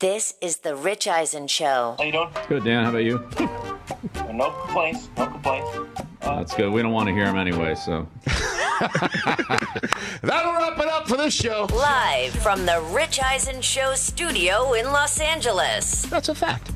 This 0.00 0.34
is 0.40 0.58
the 0.58 0.76
Rich 0.76 1.08
Eisen 1.08 1.48
Show. 1.48 1.96
How 1.98 2.04
you 2.04 2.12
doing? 2.12 2.28
Good, 2.48 2.62
Dan. 2.64 2.84
How 2.84 2.90
about 2.90 3.04
you? 3.04 3.28
No 4.32 4.52
complaints. 4.52 5.08
No 5.16 5.26
complaints. 5.26 5.68
Uh, 6.22 6.36
That's 6.36 6.54
good. 6.54 6.72
We 6.72 6.80
don't 6.82 6.92
want 6.92 7.08
to 7.08 7.12
hear 7.14 7.24
him 7.24 7.36
anyway, 7.36 7.74
so. 7.74 8.06
That'll 10.22 10.52
wrap 10.52 10.78
it 10.78 10.86
up 10.86 11.08
for 11.08 11.16
this 11.16 11.34
show. 11.34 11.66
Live 11.74 12.32
from 12.34 12.64
the 12.64 12.80
Rich 12.92 13.18
Eisen 13.20 13.60
Show 13.60 13.94
studio 13.94 14.74
in 14.74 14.86
Los 14.86 15.18
Angeles. 15.18 16.02
That's 16.02 16.28
a 16.28 16.36
fact. 16.36 16.70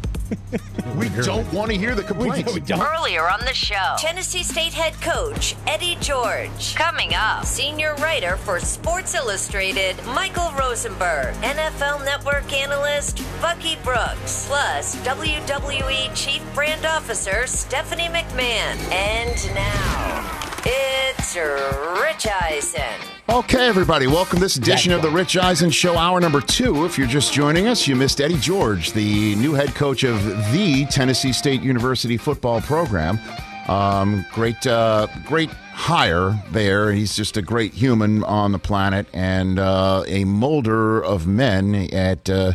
we 0.96 1.08
don't 1.22 1.50
want 1.52 1.70
to 1.70 1.76
hear 1.76 1.94
the 1.94 2.02
complaints. 2.02 2.70
Earlier 2.70 3.28
on 3.28 3.40
the 3.40 3.54
show, 3.54 3.94
Tennessee 3.98 4.42
State 4.42 4.72
head 4.72 4.94
coach 5.00 5.54
Eddie 5.66 5.96
George. 6.00 6.74
Coming 6.74 7.14
up, 7.14 7.44
senior 7.44 7.94
writer 7.96 8.36
for 8.36 8.60
Sports 8.60 9.14
Illustrated 9.14 9.96
Michael 10.06 10.52
Rosenberg, 10.58 11.34
NFL 11.36 12.04
Network 12.04 12.52
analyst 12.52 13.22
Bucky 13.40 13.76
Brooks, 13.84 14.46
plus 14.46 14.96
WWE 15.04 16.14
Chief 16.14 16.42
Brand 16.54 16.84
Officer 16.84 17.46
Stephanie 17.46 18.08
McMahon. 18.08 18.76
And 18.92 19.54
now, 19.54 20.60
it's 20.64 21.36
Rich 21.36 22.26
Eisen. 22.26 23.11
Okay, 23.28 23.68
everybody, 23.68 24.08
welcome 24.08 24.38
to 24.38 24.44
this 24.44 24.56
edition 24.56 24.92
of 24.92 25.00
the 25.00 25.08
Rich 25.08 25.36
Eisen 25.36 25.70
Show, 25.70 25.96
hour 25.96 26.20
number 26.20 26.40
two. 26.40 26.84
If 26.84 26.98
you're 26.98 27.06
just 27.06 27.32
joining 27.32 27.68
us, 27.68 27.86
you 27.86 27.94
missed 27.94 28.20
Eddie 28.20 28.36
George, 28.36 28.92
the 28.92 29.36
new 29.36 29.54
head 29.54 29.74
coach 29.76 30.02
of 30.02 30.22
the 30.52 30.86
Tennessee 30.90 31.32
State 31.32 31.62
University 31.62 32.16
football 32.16 32.60
program. 32.60 33.20
Um, 33.68 34.26
great, 34.32 34.66
uh, 34.66 35.06
great 35.24 35.50
hire 35.50 36.36
there. 36.50 36.90
He's 36.92 37.14
just 37.14 37.36
a 37.36 37.42
great 37.42 37.72
human 37.72 38.24
on 38.24 38.50
the 38.50 38.58
planet 38.58 39.06
and 39.12 39.58
uh, 39.58 40.02
a 40.08 40.24
molder 40.24 41.02
of 41.02 41.26
men 41.26 41.74
at 41.92 42.28
uh, 42.28 42.54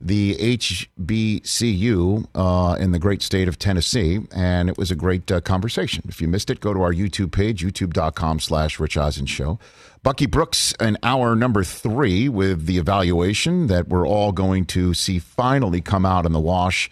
the 0.00 0.36
HBCU 0.36 2.26
uh, 2.34 2.76
in 2.78 2.92
the 2.92 2.98
great 2.98 3.22
state 3.22 3.48
of 3.48 3.58
Tennessee. 3.58 4.20
And 4.32 4.68
it 4.68 4.78
was 4.78 4.92
a 4.92 4.96
great 4.96 5.30
uh, 5.32 5.40
conversation. 5.40 6.04
If 6.08 6.20
you 6.22 6.28
missed 6.28 6.48
it, 6.48 6.60
go 6.60 6.72
to 6.72 6.80
our 6.82 6.92
YouTube 6.92 7.32
page, 7.32 7.64
youtube.com 7.64 8.38
slash 8.40 8.78
Rich 8.78 8.96
Eisen 8.96 9.26
Show. 9.26 9.58
Bucky 10.02 10.26
Brooks, 10.26 10.72
an 10.78 10.96
hour 11.02 11.34
number 11.34 11.64
three 11.64 12.28
with 12.28 12.66
the 12.66 12.78
evaluation 12.78 13.66
that 13.66 13.88
we're 13.88 14.06
all 14.06 14.32
going 14.32 14.64
to 14.66 14.94
see 14.94 15.18
finally 15.18 15.80
come 15.80 16.06
out 16.06 16.26
in 16.26 16.32
the 16.32 16.40
wash 16.40 16.90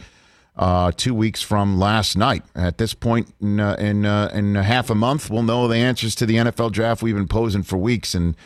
uh, 0.57 0.93
two 0.97 1.15
weeks 1.15 1.43
from 1.43 1.79
last 1.79 2.17
night. 2.17 2.43
At 2.55 2.79
this 2.79 2.95
point 2.95 3.33
in 3.41 3.61
uh, 3.61 3.75
in, 3.75 4.05
uh, 4.05 4.31
in 4.33 4.55
half 4.55 4.91
a 4.91 4.95
month, 4.95 5.31
we'll 5.31 5.43
know 5.43 5.69
the 5.69 5.77
answers 5.77 6.15
to 6.17 6.27
the 6.27 6.37
NFL 6.37 6.73
draft 6.73 7.03
we've 7.03 7.15
been 7.15 7.29
posing 7.29 7.63
for 7.63 7.77
weeks 7.77 8.15
and 8.15 8.37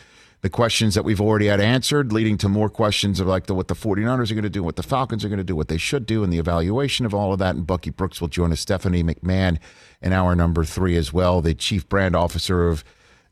the 0.40 0.50
questions 0.50 0.94
that 0.94 1.04
we've 1.04 1.20
already 1.20 1.46
had 1.46 1.60
answered, 1.60 2.12
leading 2.12 2.38
to 2.38 2.48
more 2.48 2.68
questions 2.68 3.18
of 3.18 3.26
like 3.26 3.46
the, 3.46 3.54
what 3.54 3.66
the 3.66 3.74
49ers 3.74 4.30
are 4.30 4.34
going 4.34 4.44
to 4.44 4.48
do, 4.48 4.62
what 4.62 4.76
the 4.76 4.84
Falcons 4.84 5.24
are 5.24 5.28
going 5.28 5.38
to 5.38 5.44
do, 5.44 5.56
what 5.56 5.66
they 5.66 5.78
should 5.78 6.06
do, 6.06 6.22
and 6.22 6.32
the 6.32 6.38
evaluation 6.38 7.04
of 7.04 7.12
all 7.12 7.32
of 7.32 7.40
that. 7.40 7.56
And 7.56 7.66
Bucky 7.66 7.90
Brooks 7.90 8.20
will 8.20 8.28
join 8.28 8.52
us, 8.52 8.60
Stephanie 8.60 9.02
McMahon 9.02 9.58
in 10.00 10.12
hour 10.12 10.36
number 10.36 10.64
three 10.64 10.96
as 10.96 11.12
well, 11.12 11.40
the 11.40 11.54
chief 11.54 11.88
brand 11.88 12.14
officer 12.14 12.68
of 12.68 12.84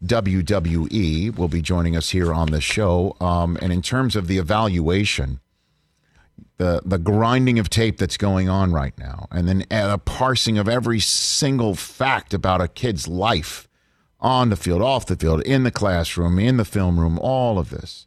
WWE 0.06 1.36
will 1.36 1.48
be 1.48 1.62
joining 1.62 1.96
us 1.96 2.10
here 2.10 2.32
on 2.32 2.50
the 2.50 2.60
show. 2.60 3.16
Um, 3.20 3.58
and 3.60 3.72
in 3.72 3.82
terms 3.82 4.16
of 4.16 4.26
the 4.26 4.38
evaluation, 4.38 5.40
the 6.58 6.80
the 6.84 6.98
grinding 6.98 7.58
of 7.58 7.68
tape 7.68 7.98
that's 7.98 8.16
going 8.16 8.48
on 8.48 8.72
right 8.72 8.96
now, 8.98 9.28
and 9.30 9.48
then 9.48 9.66
a 9.70 9.98
parsing 9.98 10.58
of 10.58 10.68
every 10.68 11.00
single 11.00 11.74
fact 11.74 12.32
about 12.32 12.60
a 12.60 12.68
kid's 12.68 13.06
life 13.06 13.68
on 14.20 14.48
the 14.48 14.56
field, 14.56 14.82
off 14.82 15.06
the 15.06 15.16
field, 15.16 15.42
in 15.42 15.64
the 15.64 15.70
classroom, 15.70 16.38
in 16.38 16.56
the 16.56 16.64
film 16.64 16.98
room, 16.98 17.18
all 17.18 17.58
of 17.58 17.70
this. 17.70 18.06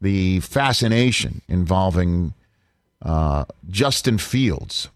The 0.00 0.40
fascination 0.40 1.42
involving 1.48 2.34
uh, 3.00 3.44
Justin 3.68 4.18
Fields 4.18 4.88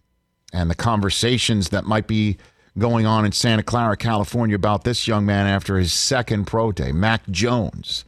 and 0.53 0.71
the 0.71 0.75
conversations 0.75 1.69
that 1.69 1.85
might 1.85 2.07
be 2.07 2.37
going 2.79 3.07
on 3.07 3.25
in 3.25 3.33
Santa 3.33 3.63
Clara, 3.63 3.97
California 3.97 4.57
about 4.57 4.85
this 4.85 5.07
young 5.07 5.27
man 5.27 5.47
after 5.47 5.79
his 5.79 5.93
second 5.93 6.47
pro 6.47 6.73
day. 6.73 6.93
Mac 6.93 7.29
Jones 7.29 8.05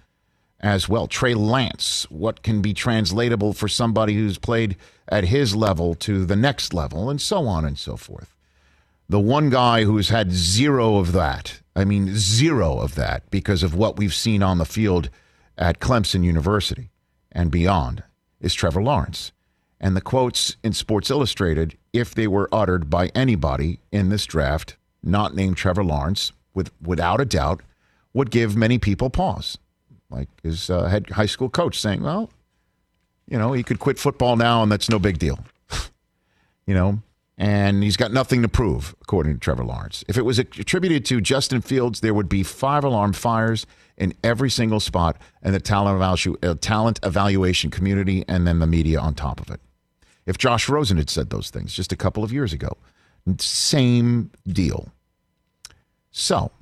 as 0.61 0.89
well. 0.89 1.07
Trey 1.07 1.35
Lance, 1.35 2.07
what 2.11 2.43
can 2.43 2.63
be 2.63 2.75
translatable 2.75 3.53
for 3.53 3.69
somebody 3.69 4.15
who's 4.15 4.39
played 4.39 4.77
at 5.09 5.25
his 5.25 5.57
level 5.57 5.95
to 5.97 6.25
the 6.25 6.37
next 6.37 6.73
level, 6.73 7.11
and 7.11 7.21
so 7.21 7.47
on 7.47 7.65
and 7.65 7.79
so 7.79 7.97
forth. 7.97 8.35
The 9.09 9.19
one 9.19 9.51
guy 9.51 9.85
who's 9.85 10.11
had 10.11 10.31
zero 10.31 10.99
of 10.99 11.13
that, 11.13 11.61
I 11.75 11.85
mean, 11.85 12.15
zero 12.15 12.79
of 12.79 12.95
that, 12.95 13.29
because 13.31 13.63
of 13.63 13.75
what 13.75 13.97
we've 13.97 14.15
seen 14.15 14.43
on 14.43 14.59
the 14.59 14.65
field 14.65 15.11
at 15.59 15.81
Clemson 15.81 16.23
University 16.23 16.91
and 17.33 17.51
beyond, 17.51 18.05
is 18.41 18.55
Trevor 18.55 18.83
Lawrence. 18.83 19.33
And 19.81 19.97
the 19.97 20.01
quotes 20.01 20.57
in 20.63 20.73
Sports 20.73 21.11
Illustrated, 21.11 21.77
if 21.93 22.15
they 22.15 22.27
were 22.27 22.49
uttered 22.53 22.91
by 22.91 23.09
anybody 23.15 23.81
in 23.91 24.11
this 24.11 24.27
draft, 24.27 24.77
not 25.03 25.35
named 25.35 25.57
Trevor 25.57 25.85
Lawrence, 25.85 26.33
with, 26.53 26.71
without 26.83 27.21
a 27.21 27.25
doubt, 27.25 27.63
would 28.13 28.31
give 28.31 28.57
many 28.57 28.79
people 28.79 29.09
pause 29.09 29.57
like 30.11 30.29
his 30.43 30.69
uh, 30.69 30.85
head 30.87 31.09
high 31.11 31.27
school 31.27 31.49
coach 31.49 31.81
saying, 31.81 32.03
well, 32.03 32.31
you 33.27 33.39
know, 33.39 33.53
he 33.53 33.63
could 33.63 33.79
quit 33.79 33.99
football 33.99 34.37
now 34.37 34.63
and 34.63 34.71
that's 34.71 34.91
no 34.91 34.99
big 34.99 35.19
deal. 35.19 35.39
you 36.67 36.75
know, 36.75 37.01
and 37.39 37.83
he's 37.83 37.97
got 37.97 38.13
nothing 38.13 38.43
to 38.43 38.49
prove, 38.49 38.95
according 39.01 39.33
to 39.33 39.39
Trevor 39.39 39.65
Lawrence. 39.65 40.05
If 40.09 40.19
it 40.19 40.25
was 40.25 40.39
attributed 40.39 41.05
to 41.07 41.21
Justin 41.21 41.63
Fields, 41.63 42.01
there 42.01 42.13
would 42.13 42.29
be 42.29 42.43
five 42.43 42.85
alarm 42.85 43.13
fires 43.13 43.67
in 43.97 44.15
every 44.23 44.51
single 44.51 44.81
spot 44.81 45.17
and 45.43 45.55
the 45.55 45.61
talent, 45.61 46.27
uh, 46.43 46.55
talent 46.61 47.01
evaluation 47.03 47.71
community 47.71 48.25
and 48.29 48.47
then 48.47 48.59
the 48.59 48.67
media 48.67 49.01
on 49.01 49.15
top 49.15 49.41
of 49.41 49.51
it. 49.51 49.61
If 50.31 50.39
Josh 50.39 50.69
Rosen 50.69 50.97
had 50.97 51.11
said 51.11 51.31
those 51.31 51.51
things 51.51 51.75
just 51.75 51.91
a 51.91 51.97
couple 51.97 52.23
of 52.23 52.33
years 52.33 52.53
ago, 52.53 52.77
same 53.39 54.31
deal. 54.47 54.93
So, 56.13 56.53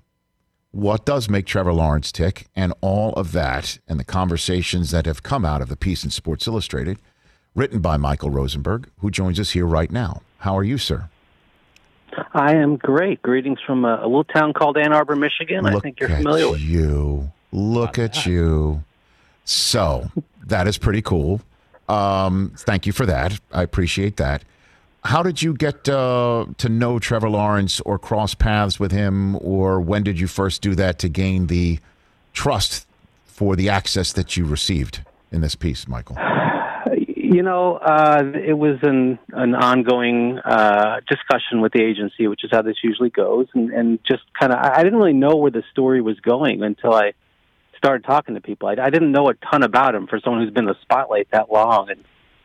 what 0.70 1.04
does 1.04 1.28
make 1.28 1.44
Trevor 1.44 1.74
Lawrence 1.74 2.10
tick, 2.10 2.46
and 2.56 2.72
all 2.80 3.12
of 3.12 3.32
that, 3.32 3.78
and 3.86 4.00
the 4.00 4.04
conversations 4.04 4.90
that 4.92 5.04
have 5.04 5.22
come 5.22 5.44
out 5.44 5.60
of 5.60 5.68
the 5.68 5.76
piece 5.76 6.02
in 6.02 6.08
Sports 6.08 6.46
Illustrated, 6.46 6.98
written 7.54 7.80
by 7.80 7.98
Michael 7.98 8.30
Rosenberg, 8.30 8.88
who 9.00 9.10
joins 9.10 9.38
us 9.38 9.50
here 9.50 9.66
right 9.66 9.92
now. 9.92 10.22
How 10.38 10.56
are 10.56 10.64
you, 10.64 10.78
sir? 10.78 11.10
I 12.32 12.54
am 12.54 12.76
great. 12.76 13.20
Greetings 13.20 13.58
from 13.66 13.84
a, 13.84 13.96
a 13.96 14.06
little 14.06 14.24
town 14.24 14.54
called 14.54 14.78
Ann 14.78 14.94
Arbor, 14.94 15.14
Michigan. 15.14 15.64
Look 15.64 15.74
I 15.74 15.80
think 15.80 16.00
you're 16.00 16.08
familiar 16.08 16.50
with. 16.52 16.62
you. 16.62 17.30
Look 17.52 17.98
at 17.98 18.24
you. 18.24 18.82
So 19.44 20.10
that 20.46 20.66
is 20.66 20.78
pretty 20.78 21.02
cool. 21.02 21.42
Um, 21.88 22.53
thank 22.56 22.87
you 22.87 22.93
for 22.93 23.06
that. 23.06 23.38
I 23.53 23.62
appreciate 23.62 24.16
that. 24.19 24.44
How 25.04 25.22
did 25.22 25.41
you 25.43 25.54
get 25.54 25.88
uh, 25.88 26.47
to 26.59 26.69
know 26.69 26.99
Trevor 26.99 27.31
Lawrence 27.31 27.81
or 27.81 27.99
cross 27.99 28.34
paths 28.34 28.78
with 28.78 28.93
him, 28.93 29.37
or 29.37 29.81
when 29.81 30.03
did 30.03 30.21
you 30.21 30.26
first 30.26 30.60
do 30.60 30.75
that 30.75 30.99
to 30.99 31.09
gain 31.09 31.47
the 31.47 31.78
trust 32.32 32.87
for 33.25 33.56
the 33.56 33.69
access 33.69 34.12
that 34.12 34.37
you 34.37 34.44
received 34.44 35.00
in 35.31 35.41
this 35.41 35.54
piece, 35.54 35.87
Michael? 35.88 36.16
You 37.16 37.43
know, 37.43 37.76
uh, 37.76 38.22
it 38.34 38.55
was 38.55 38.78
an 38.82 39.19
an 39.32 39.55
ongoing 39.55 40.38
uh, 40.38 41.00
discussion 41.09 41.60
with 41.60 41.72
the 41.72 41.82
agency, 41.82 42.26
which 42.26 42.43
is 42.43 42.50
how 42.50 42.62
this 42.62 42.76
usually 42.82 43.10
goes, 43.10 43.47
and, 43.55 43.70
and 43.70 43.99
just 44.05 44.22
kind 44.38 44.53
of 44.53 44.59
I 44.59 44.82
didn't 44.82 44.99
really 44.99 45.12
know 45.12 45.37
where 45.37 45.50
the 45.50 45.62
story 45.70 46.00
was 46.00 46.19
going 46.20 46.62
until 46.62 46.94
I 46.94 47.12
started 47.78 48.04
talking 48.04 48.34
to 48.34 48.40
people. 48.40 48.68
I, 48.68 48.76
I 48.80 48.90
didn't 48.90 49.12
know 49.12 49.28
a 49.28 49.34
ton 49.34 49.62
about 49.62 49.94
him 49.94 50.06
for 50.06 50.20
someone 50.20 50.42
who's 50.42 50.52
been 50.52 50.64
in 50.64 50.74
the 50.74 50.82
spotlight 50.82 51.28
that 51.32 51.50
long, 51.50 51.90
and 51.90 52.04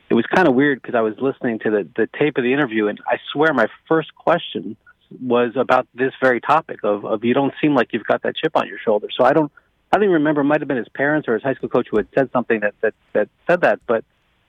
it 0.09 0.13
was 0.13 0.25
kind 0.33 0.47
of 0.47 0.55
weird 0.55 0.81
because 0.81 0.95
I 0.95 1.01
was 1.01 1.15
listening 1.19 1.59
to 1.59 1.69
the 1.71 1.87
the 1.95 2.07
tape 2.19 2.37
of 2.37 2.43
the 2.43 2.53
interview, 2.53 2.87
and 2.87 2.99
I 3.07 3.17
swear 3.31 3.53
my 3.53 3.67
first 3.87 4.15
question 4.15 4.77
was 5.21 5.51
about 5.55 5.87
this 5.93 6.13
very 6.21 6.39
topic 6.39 6.79
of 6.83 7.05
of 7.05 7.23
you 7.23 7.33
don't 7.33 7.53
seem 7.61 7.75
like 7.75 7.89
you've 7.91 8.05
got 8.05 8.21
that 8.23 8.35
chip 8.35 8.55
on 8.55 8.67
your 8.67 8.79
shoulder. 8.79 9.07
So 9.15 9.25
I 9.25 9.33
don't 9.33 9.51
I 9.91 9.97
don't 9.97 10.05
even 10.05 10.13
remember. 10.13 10.41
It 10.41 10.45
might 10.45 10.61
have 10.61 10.67
been 10.67 10.77
his 10.77 10.89
parents 10.89 11.27
or 11.27 11.33
his 11.33 11.43
high 11.43 11.55
school 11.55 11.69
coach 11.69 11.87
who 11.89 11.97
had 11.97 12.07
said 12.15 12.29
something 12.31 12.61
that 12.61 12.75
that 12.81 12.93
that 13.13 13.29
said 13.47 13.61
that, 13.61 13.79
but. 13.85 14.03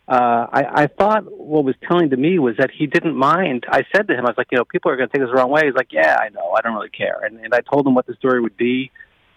Uh, 0.07 0.47
I, 0.53 0.83
I 0.83 0.87
thought 0.87 1.25
what 1.33 1.65
was 1.65 1.77
telling 1.89 2.11
to 2.11 2.17
me 2.19 2.39
was 2.39 2.59
that 2.59 2.71
he 2.71 2.87
didn't 2.87 3.17
mind. 3.17 3.65
I 3.67 3.85
said 3.91 4.07
to 4.09 4.13
him, 4.13 4.27
I 4.27 4.29
was 4.29 4.35
like, 4.37 4.49
you 4.53 4.59
know, 4.59 4.65
people 4.67 4.91
are 4.91 4.97
going 4.97 5.09
to 5.09 5.13
take 5.15 5.23
this 5.23 5.31
the 5.31 5.35
wrong 5.35 5.49
way. 5.49 5.63
He's 5.65 5.75
like, 5.75 5.95
yeah, 5.95 6.19
I 6.21 6.29
know, 6.29 6.53
I 6.55 6.61
don't 6.61 6.75
really 6.75 6.91
care. 6.91 7.21
And, 7.25 7.41
and 7.41 7.55
I 7.55 7.61
told 7.63 7.87
him 7.87 7.95
what 7.95 8.07
the 8.07 8.13
story 8.17 8.43
would 8.43 8.59
be, 8.59 8.91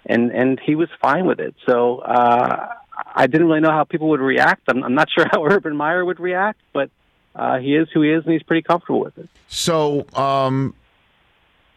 and 0.05 0.31
and 0.31 0.59
he 0.59 0.75
was 0.75 0.89
fine 1.01 1.25
with 1.25 1.39
it. 1.39 1.55
So 1.67 1.99
uh, 1.99 2.67
I 3.15 3.27
didn't 3.27 3.47
really 3.47 3.59
know 3.61 3.71
how 3.71 3.83
people 3.83 4.09
would 4.09 4.19
react. 4.19 4.63
I'm, 4.67 4.83
I'm 4.83 4.95
not 4.95 5.09
sure 5.15 5.25
how 5.31 5.45
Urban 5.45 5.75
Meyer 5.75 6.03
would 6.05 6.19
react, 6.19 6.59
but 6.73 6.89
uh, 7.35 7.59
he 7.59 7.75
is 7.75 7.87
who 7.93 8.01
he 8.01 8.11
is, 8.11 8.23
and 8.23 8.33
he's 8.33 8.43
pretty 8.43 8.63
comfortable 8.63 8.99
with 8.99 9.17
it. 9.17 9.29
So, 9.47 10.05
um, 10.13 10.75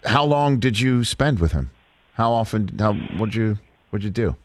how 0.04 0.24
long 0.24 0.58
did 0.58 0.80
you 0.80 1.04
spend 1.04 1.38
with 1.38 1.52
him? 1.52 1.70
How 2.14 2.32
often? 2.32 2.76
How 2.78 2.94
what'd 2.94 3.34
you 3.34 3.58
what'd 3.90 4.04
you 4.04 4.10
do? 4.10 4.36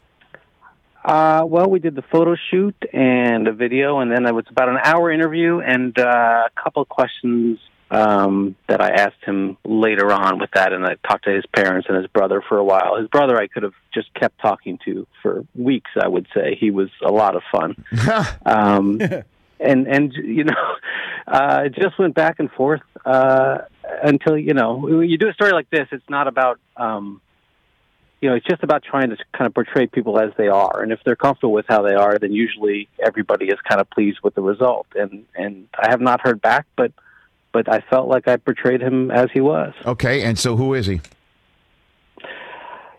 Uh, 1.04 1.44
well, 1.46 1.70
we 1.70 1.78
did 1.78 1.94
the 1.94 2.02
photo 2.02 2.34
shoot 2.50 2.74
and 2.92 3.46
a 3.46 3.52
video, 3.52 4.00
and 4.00 4.10
then 4.10 4.26
it 4.26 4.34
was 4.34 4.44
about 4.50 4.68
an 4.68 4.78
hour 4.82 5.12
interview 5.12 5.60
and 5.60 5.96
uh, 5.96 6.48
a 6.48 6.60
couple 6.60 6.82
of 6.82 6.88
questions 6.88 7.60
um, 7.90 8.56
that 8.68 8.80
I 8.80 8.90
asked 8.90 9.22
him 9.24 9.56
later 9.64 10.12
on 10.12 10.38
with 10.38 10.50
that, 10.54 10.72
and 10.72 10.84
I 10.84 10.96
talked 11.06 11.24
to 11.24 11.30
his 11.30 11.44
parents 11.54 11.86
and 11.88 11.96
his 11.96 12.06
brother 12.08 12.42
for 12.48 12.58
a 12.58 12.64
while. 12.64 12.96
His 12.96 13.08
brother, 13.08 13.36
I 13.36 13.46
could 13.46 13.62
have 13.62 13.74
just 13.94 14.12
kept 14.14 14.40
talking 14.40 14.78
to 14.84 15.06
for 15.22 15.44
weeks. 15.54 15.90
I 16.00 16.08
would 16.08 16.26
say 16.34 16.56
he 16.58 16.70
was 16.70 16.88
a 17.04 17.12
lot 17.12 17.36
of 17.36 17.42
fun. 17.52 17.84
um, 18.46 19.00
and 19.60 19.86
and 19.86 20.12
you 20.14 20.44
know, 20.44 20.74
uh, 21.28 21.62
it 21.66 21.74
just 21.74 21.98
went 21.98 22.14
back 22.14 22.40
and 22.40 22.50
forth 22.50 22.82
uh, 23.04 23.58
until 24.02 24.36
you 24.36 24.54
know 24.54 24.76
when 24.76 25.08
you 25.08 25.18
do 25.18 25.28
a 25.28 25.32
story 25.34 25.52
like 25.52 25.70
this, 25.70 25.86
it's 25.92 26.08
not 26.10 26.26
about 26.26 26.58
um, 26.76 27.20
you 28.20 28.30
know, 28.30 28.34
it's 28.34 28.46
just 28.46 28.62
about 28.62 28.82
trying 28.82 29.10
to 29.10 29.16
kind 29.32 29.46
of 29.46 29.54
portray 29.54 29.86
people 29.86 30.18
as 30.18 30.32
they 30.36 30.48
are, 30.48 30.82
and 30.82 30.90
if 30.90 30.98
they're 31.04 31.16
comfortable 31.16 31.52
with 31.52 31.66
how 31.68 31.82
they 31.82 31.94
are, 31.94 32.18
then 32.18 32.32
usually 32.32 32.88
everybody 33.04 33.46
is 33.46 33.58
kind 33.68 33.80
of 33.80 33.88
pleased 33.90 34.18
with 34.24 34.34
the 34.34 34.42
result. 34.42 34.88
And 34.96 35.24
and 35.36 35.68
I 35.78 35.90
have 35.90 36.00
not 36.00 36.20
heard 36.20 36.40
back, 36.40 36.66
but 36.76 36.92
but 37.56 37.72
I 37.72 37.80
felt 37.88 38.06
like 38.06 38.28
I 38.28 38.36
portrayed 38.36 38.82
him 38.82 39.10
as 39.10 39.28
he 39.32 39.40
was. 39.40 39.72
Okay, 39.86 40.20
and 40.20 40.38
so 40.38 40.56
who 40.56 40.74
is 40.74 40.84
he? 40.84 41.00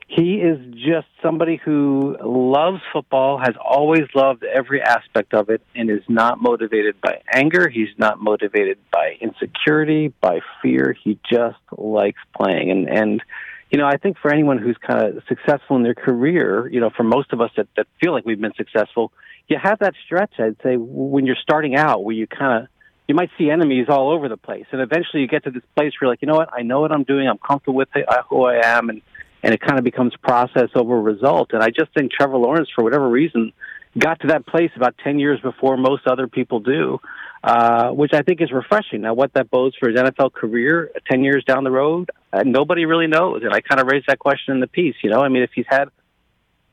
He 0.07 0.37
is 0.37 0.57
just 0.73 1.05
somebody 1.21 1.57
who 1.63 2.17
loves 2.23 2.81
football, 2.91 3.37
has 3.37 3.53
always 3.63 4.05
loved 4.15 4.43
every 4.43 4.81
aspect 4.81 5.35
of 5.35 5.51
it, 5.51 5.61
and 5.75 5.91
is 5.91 6.01
not 6.09 6.41
motivated 6.41 6.99
by 7.01 7.21
anger. 7.31 7.69
He's 7.69 7.93
not 7.99 8.19
motivated 8.19 8.79
by 8.91 9.17
insecurity, 9.21 10.11
by 10.21 10.39
fear. 10.63 10.95
He 11.03 11.19
just 11.31 11.59
likes 11.77 12.19
playing. 12.35 12.71
And, 12.71 12.89
and, 12.89 13.21
you 13.69 13.77
know, 13.77 13.85
I 13.85 13.97
think 13.97 14.17
for 14.17 14.33
anyone 14.33 14.57
who's 14.57 14.77
kind 14.77 15.17
of 15.17 15.23
successful 15.27 15.75
in 15.75 15.83
their 15.83 15.93
career, 15.93 16.67
you 16.67 16.79
know, 16.79 16.89
for 16.89 17.03
most 17.03 17.31
of 17.31 17.41
us 17.41 17.51
that, 17.57 17.67
that 17.75 17.85
feel 18.01 18.11
like 18.11 18.25
we've 18.25 18.41
been 18.41 18.55
successful, 18.57 19.11
you 19.49 19.57
have 19.61 19.77
that 19.79 19.93
stretch, 20.03 20.39
I'd 20.39 20.55
say, 20.63 20.77
when 20.77 21.27
you're 21.27 21.37
starting 21.39 21.75
out 21.75 22.03
where 22.03 22.15
you 22.15 22.25
kind 22.25 22.63
of, 22.63 22.69
you 23.07 23.15
might 23.15 23.29
see 23.37 23.49
enemies 23.49 23.87
all 23.89 24.11
over 24.11 24.27
the 24.27 24.37
place. 24.37 24.65
And 24.71 24.81
eventually 24.81 25.21
you 25.21 25.27
get 25.27 25.45
to 25.45 25.51
this 25.51 25.63
place 25.75 25.93
where 25.93 26.07
you're 26.07 26.11
like, 26.11 26.21
you 26.21 26.27
know 26.27 26.35
what, 26.35 26.49
I 26.53 26.61
know 26.61 26.81
what 26.81 26.91
I'm 26.91 27.03
doing. 27.03 27.27
I'm 27.27 27.37
comfortable 27.37 27.75
with 27.75 27.89
it, 27.95 28.05
who 28.29 28.43
I 28.43 28.77
am. 28.77 28.89
And, 28.89 29.01
and 29.43 29.53
it 29.53 29.61
kind 29.61 29.77
of 29.77 29.85
becomes 29.85 30.13
process 30.21 30.69
over 30.75 30.99
result. 30.99 31.51
And 31.53 31.63
I 31.63 31.69
just 31.69 31.93
think 31.93 32.11
Trevor 32.11 32.37
Lawrence, 32.37 32.69
for 32.75 32.83
whatever 32.83 33.07
reason, 33.09 33.53
got 33.97 34.19
to 34.21 34.27
that 34.27 34.45
place 34.45 34.71
about 34.75 34.95
10 35.03 35.19
years 35.19 35.39
before 35.39 35.77
most 35.77 36.05
other 36.05 36.27
people 36.27 36.59
do, 36.59 36.99
uh, 37.43 37.89
which 37.91 38.11
I 38.13 38.23
think 38.23 38.41
is 38.41 38.51
refreshing. 38.51 39.01
Now, 39.01 39.13
what 39.13 39.33
that 39.33 39.49
bodes 39.49 39.75
for 39.79 39.89
his 39.89 39.97
NFL 39.97 40.33
career 40.33 40.91
10 41.09 41.23
years 41.23 41.43
down 41.45 41.63
the 41.63 41.71
road, 41.71 42.09
uh, 42.33 42.43
nobody 42.45 42.85
really 42.85 43.07
knows. 43.07 43.43
And 43.43 43.53
I 43.53 43.61
kind 43.61 43.79
of 43.79 43.87
raised 43.87 44.07
that 44.07 44.19
question 44.19 44.53
in 44.53 44.59
the 44.59 44.67
piece. 44.67 44.95
You 45.01 45.09
know, 45.09 45.21
I 45.21 45.29
mean, 45.29 45.43
if 45.43 45.51
he's 45.55 45.65
had 45.69 45.89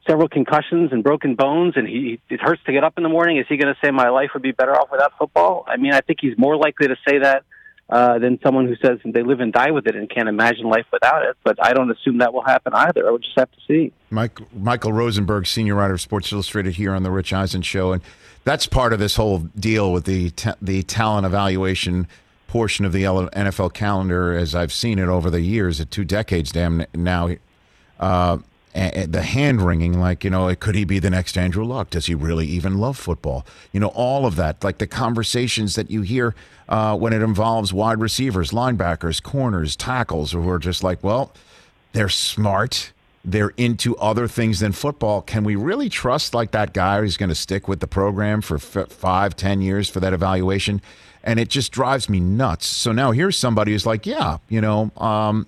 several 0.06 0.28
concussions 0.28 0.92
and 0.92 1.02
broken 1.02 1.34
bones 1.34 1.74
and 1.76 1.88
he 1.88 2.20
it 2.28 2.40
hurts 2.40 2.62
to 2.66 2.72
get 2.72 2.84
up 2.84 2.94
in 2.96 3.02
the 3.02 3.08
morning, 3.08 3.38
is 3.38 3.46
he 3.48 3.56
going 3.56 3.72
to 3.72 3.80
say 3.84 3.90
my 3.90 4.08
life 4.08 4.30
would 4.34 4.42
be 4.42 4.52
better 4.52 4.74
off 4.74 4.90
without 4.90 5.12
football? 5.18 5.64
I 5.66 5.76
mean, 5.76 5.92
I 5.92 6.00
think 6.00 6.18
he's 6.20 6.36
more 6.38 6.56
likely 6.56 6.88
to 6.88 6.96
say 7.06 7.18
that 7.18 7.44
uh, 7.88 8.18
than 8.18 8.38
someone 8.42 8.66
who 8.66 8.76
says 8.76 8.98
they 9.04 9.22
live 9.22 9.40
and 9.40 9.52
die 9.52 9.70
with 9.70 9.86
it 9.86 9.94
and 9.94 10.08
can't 10.08 10.28
imagine 10.28 10.64
life 10.64 10.86
without 10.92 11.22
it. 11.22 11.36
But 11.44 11.62
I 11.62 11.74
don't 11.74 11.90
assume 11.90 12.18
that 12.18 12.32
will 12.32 12.42
happen 12.42 12.72
either. 12.74 13.06
I 13.06 13.10
would 13.10 13.22
just 13.22 13.38
have 13.38 13.50
to 13.52 13.58
see. 13.66 13.92
Mike, 14.10 14.38
Michael 14.54 14.92
Rosenberg, 14.92 15.46
senior 15.46 15.74
writer 15.74 15.94
of 15.94 16.00
Sports 16.00 16.32
Illustrated, 16.32 16.74
here 16.74 16.94
on 16.94 17.02
the 17.02 17.10
Rich 17.10 17.32
Eisen 17.32 17.62
Show, 17.62 17.92
and 17.92 18.02
that's 18.44 18.66
part 18.66 18.92
of 18.92 18.98
this 18.98 19.16
whole 19.16 19.38
deal 19.38 19.92
with 19.92 20.04
the 20.04 20.30
ta- 20.30 20.56
the 20.62 20.82
talent 20.82 21.26
evaluation 21.26 22.06
portion 22.46 22.84
of 22.84 22.92
the 22.92 23.02
NFL 23.02 23.74
calendar, 23.74 24.34
as 24.34 24.54
I've 24.54 24.72
seen 24.72 24.98
it 24.98 25.08
over 25.08 25.28
the 25.28 25.40
years, 25.40 25.80
at 25.80 25.90
two 25.90 26.04
decades, 26.04 26.52
damn 26.52 26.86
now. 26.94 27.30
Uh, 27.98 28.38
the 28.74 29.22
hand 29.22 29.62
wringing, 29.62 30.00
like, 30.00 30.24
you 30.24 30.30
know, 30.30 30.52
could 30.56 30.74
he 30.74 30.84
be 30.84 30.98
the 30.98 31.10
next 31.10 31.38
Andrew 31.38 31.64
Luck? 31.64 31.90
Does 31.90 32.06
he 32.06 32.14
really 32.14 32.46
even 32.46 32.78
love 32.78 32.98
football? 32.98 33.46
You 33.72 33.80
know, 33.80 33.88
all 33.88 34.26
of 34.26 34.36
that, 34.36 34.64
like 34.64 34.78
the 34.78 34.86
conversations 34.86 35.76
that 35.76 35.90
you 35.90 36.02
hear 36.02 36.34
uh, 36.68 36.96
when 36.96 37.12
it 37.12 37.22
involves 37.22 37.72
wide 37.72 38.00
receivers, 38.00 38.50
linebackers, 38.50 39.22
corners, 39.22 39.76
tackles, 39.76 40.32
who 40.32 40.48
are 40.48 40.58
just 40.58 40.82
like, 40.82 41.04
well, 41.04 41.32
they're 41.92 42.08
smart. 42.08 42.92
They're 43.24 43.52
into 43.56 43.96
other 43.96 44.26
things 44.26 44.60
than 44.60 44.72
football. 44.72 45.22
Can 45.22 45.44
we 45.44 45.54
really 45.56 45.88
trust 45.88 46.34
like 46.34 46.50
that 46.50 46.74
guy 46.74 47.00
who's 47.00 47.16
going 47.16 47.28
to 47.28 47.34
stick 47.34 47.68
with 47.68 47.80
the 47.80 47.86
program 47.86 48.40
for 48.40 48.56
f- 48.56 48.90
five, 48.90 49.36
ten 49.36 49.62
years 49.62 49.88
for 49.88 50.00
that 50.00 50.12
evaluation? 50.12 50.82
And 51.22 51.40
it 51.40 51.48
just 51.48 51.72
drives 51.72 52.08
me 52.10 52.20
nuts. 52.20 52.66
So 52.66 52.92
now 52.92 53.12
here's 53.12 53.38
somebody 53.38 53.72
who's 53.72 53.86
like, 53.86 54.04
yeah, 54.04 54.38
you 54.50 54.60
know, 54.60 54.90
um, 54.98 55.46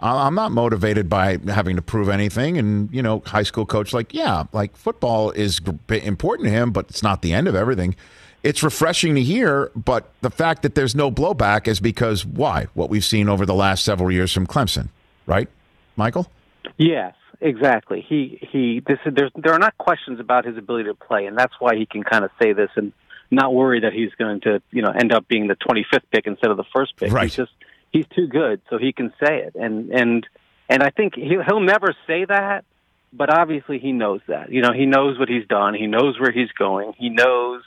I'm 0.00 0.34
not 0.34 0.50
motivated 0.50 1.08
by 1.08 1.38
having 1.46 1.76
to 1.76 1.82
prove 1.82 2.08
anything. 2.08 2.56
And, 2.58 2.88
you 2.92 3.02
know, 3.02 3.22
high 3.26 3.42
school 3.42 3.66
coach, 3.66 3.92
like, 3.92 4.14
yeah, 4.14 4.44
like 4.52 4.76
football 4.76 5.30
is 5.30 5.60
important 5.88 6.46
to 6.46 6.50
him, 6.50 6.70
but 6.70 6.88
it's 6.88 7.02
not 7.02 7.22
the 7.22 7.32
end 7.32 7.48
of 7.48 7.54
everything. 7.54 7.94
It's 8.42 8.62
refreshing 8.62 9.14
to 9.16 9.22
hear, 9.22 9.70
but 9.76 10.10
the 10.22 10.30
fact 10.30 10.62
that 10.62 10.74
there's 10.74 10.94
no 10.94 11.10
blowback 11.10 11.68
is 11.68 11.78
because 11.80 12.24
why? 12.24 12.68
What 12.72 12.88
we've 12.88 13.04
seen 13.04 13.28
over 13.28 13.44
the 13.44 13.54
last 13.54 13.84
several 13.84 14.10
years 14.10 14.32
from 14.32 14.46
Clemson, 14.46 14.88
right, 15.26 15.48
Michael? 15.96 16.26
Yes, 16.78 17.14
exactly. 17.42 18.00
He 18.00 18.38
he. 18.50 18.80
This 18.80 18.98
there's 19.04 19.30
there 19.36 19.52
are 19.52 19.58
not 19.58 19.76
questions 19.76 20.20
about 20.20 20.46
his 20.46 20.56
ability 20.56 20.88
to 20.88 20.94
play, 20.94 21.26
and 21.26 21.36
that's 21.36 21.52
why 21.58 21.76
he 21.76 21.84
can 21.84 22.02
kind 22.02 22.24
of 22.24 22.30
say 22.40 22.54
this 22.54 22.70
and 22.76 22.94
not 23.30 23.52
worry 23.52 23.80
that 23.80 23.92
he's 23.92 24.12
going 24.18 24.40
to 24.40 24.62
you 24.70 24.80
know 24.80 24.90
end 24.90 25.12
up 25.12 25.28
being 25.28 25.46
the 25.46 25.56
25th 25.56 26.04
pick 26.10 26.26
instead 26.26 26.50
of 26.50 26.56
the 26.56 26.64
first 26.74 26.96
pick. 26.96 27.12
Right. 27.12 27.24
He's 27.24 27.34
just 27.34 27.52
he's 27.90 28.06
too 28.14 28.26
good, 28.26 28.60
so 28.70 28.78
he 28.78 28.92
can 28.92 29.12
say 29.22 29.42
it, 29.42 29.54
and 29.54 29.90
and 29.90 30.26
and 30.68 30.82
I 30.82 30.90
think 30.90 31.14
he'll, 31.14 31.42
he'll 31.42 31.60
never 31.60 31.94
say 32.06 32.24
that, 32.24 32.64
but 33.12 33.30
obviously 33.30 33.78
he 33.78 33.92
knows 33.92 34.20
that. 34.28 34.52
You 34.52 34.62
know, 34.62 34.72
he 34.72 34.86
knows 34.86 35.18
what 35.18 35.28
he's 35.28 35.46
done. 35.46 35.74
He 35.74 35.86
knows 35.86 36.18
where 36.18 36.32
he's 36.32 36.50
going. 36.52 36.92
He 36.96 37.08
knows 37.08 37.62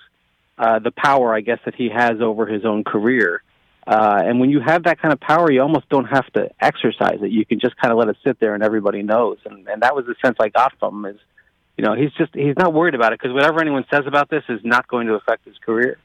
uh, 0.57 0.79
the 0.79 0.91
power, 0.91 1.33
I 1.33 1.41
guess, 1.41 1.59
that 1.65 1.75
he 1.75 1.89
has 1.89 2.21
over 2.21 2.45
his 2.45 2.65
own 2.65 2.83
career. 2.83 3.43
Uh, 3.85 4.21
and 4.23 4.39
when 4.39 4.49
you 4.49 4.61
have 4.61 4.83
that 4.83 5.01
kind 5.01 5.13
of 5.13 5.19
power, 5.19 5.51
you 5.51 5.61
almost 5.61 5.89
don't 5.89 6.05
have 6.05 6.25
to 6.33 6.49
exercise 6.61 7.19
it. 7.21 7.31
You 7.31 7.45
can 7.45 7.59
just 7.59 7.75
kind 7.75 7.91
of 7.91 7.97
let 7.97 8.07
it 8.07 8.15
sit 8.23 8.39
there, 8.39 8.53
and 8.53 8.63
everybody 8.63 9.03
knows. 9.03 9.39
And 9.45 9.67
and 9.67 9.81
that 9.81 9.93
was 9.93 10.05
the 10.05 10.15
sense 10.23 10.37
I 10.39 10.47
got 10.47 10.71
from 10.79 11.03
him 11.03 11.15
is, 11.15 11.21
you 11.77 11.83
know, 11.83 11.93
he's 11.93 12.13
just 12.13 12.33
he's 12.33 12.55
not 12.57 12.73
worried 12.73 12.95
about 12.95 13.11
it 13.11 13.19
because 13.19 13.33
whatever 13.33 13.59
anyone 13.59 13.83
says 13.91 14.03
about 14.07 14.29
this 14.29 14.43
is 14.47 14.61
not 14.63 14.87
going 14.87 15.07
to 15.07 15.15
affect 15.15 15.43
his 15.43 15.57
career. 15.57 15.97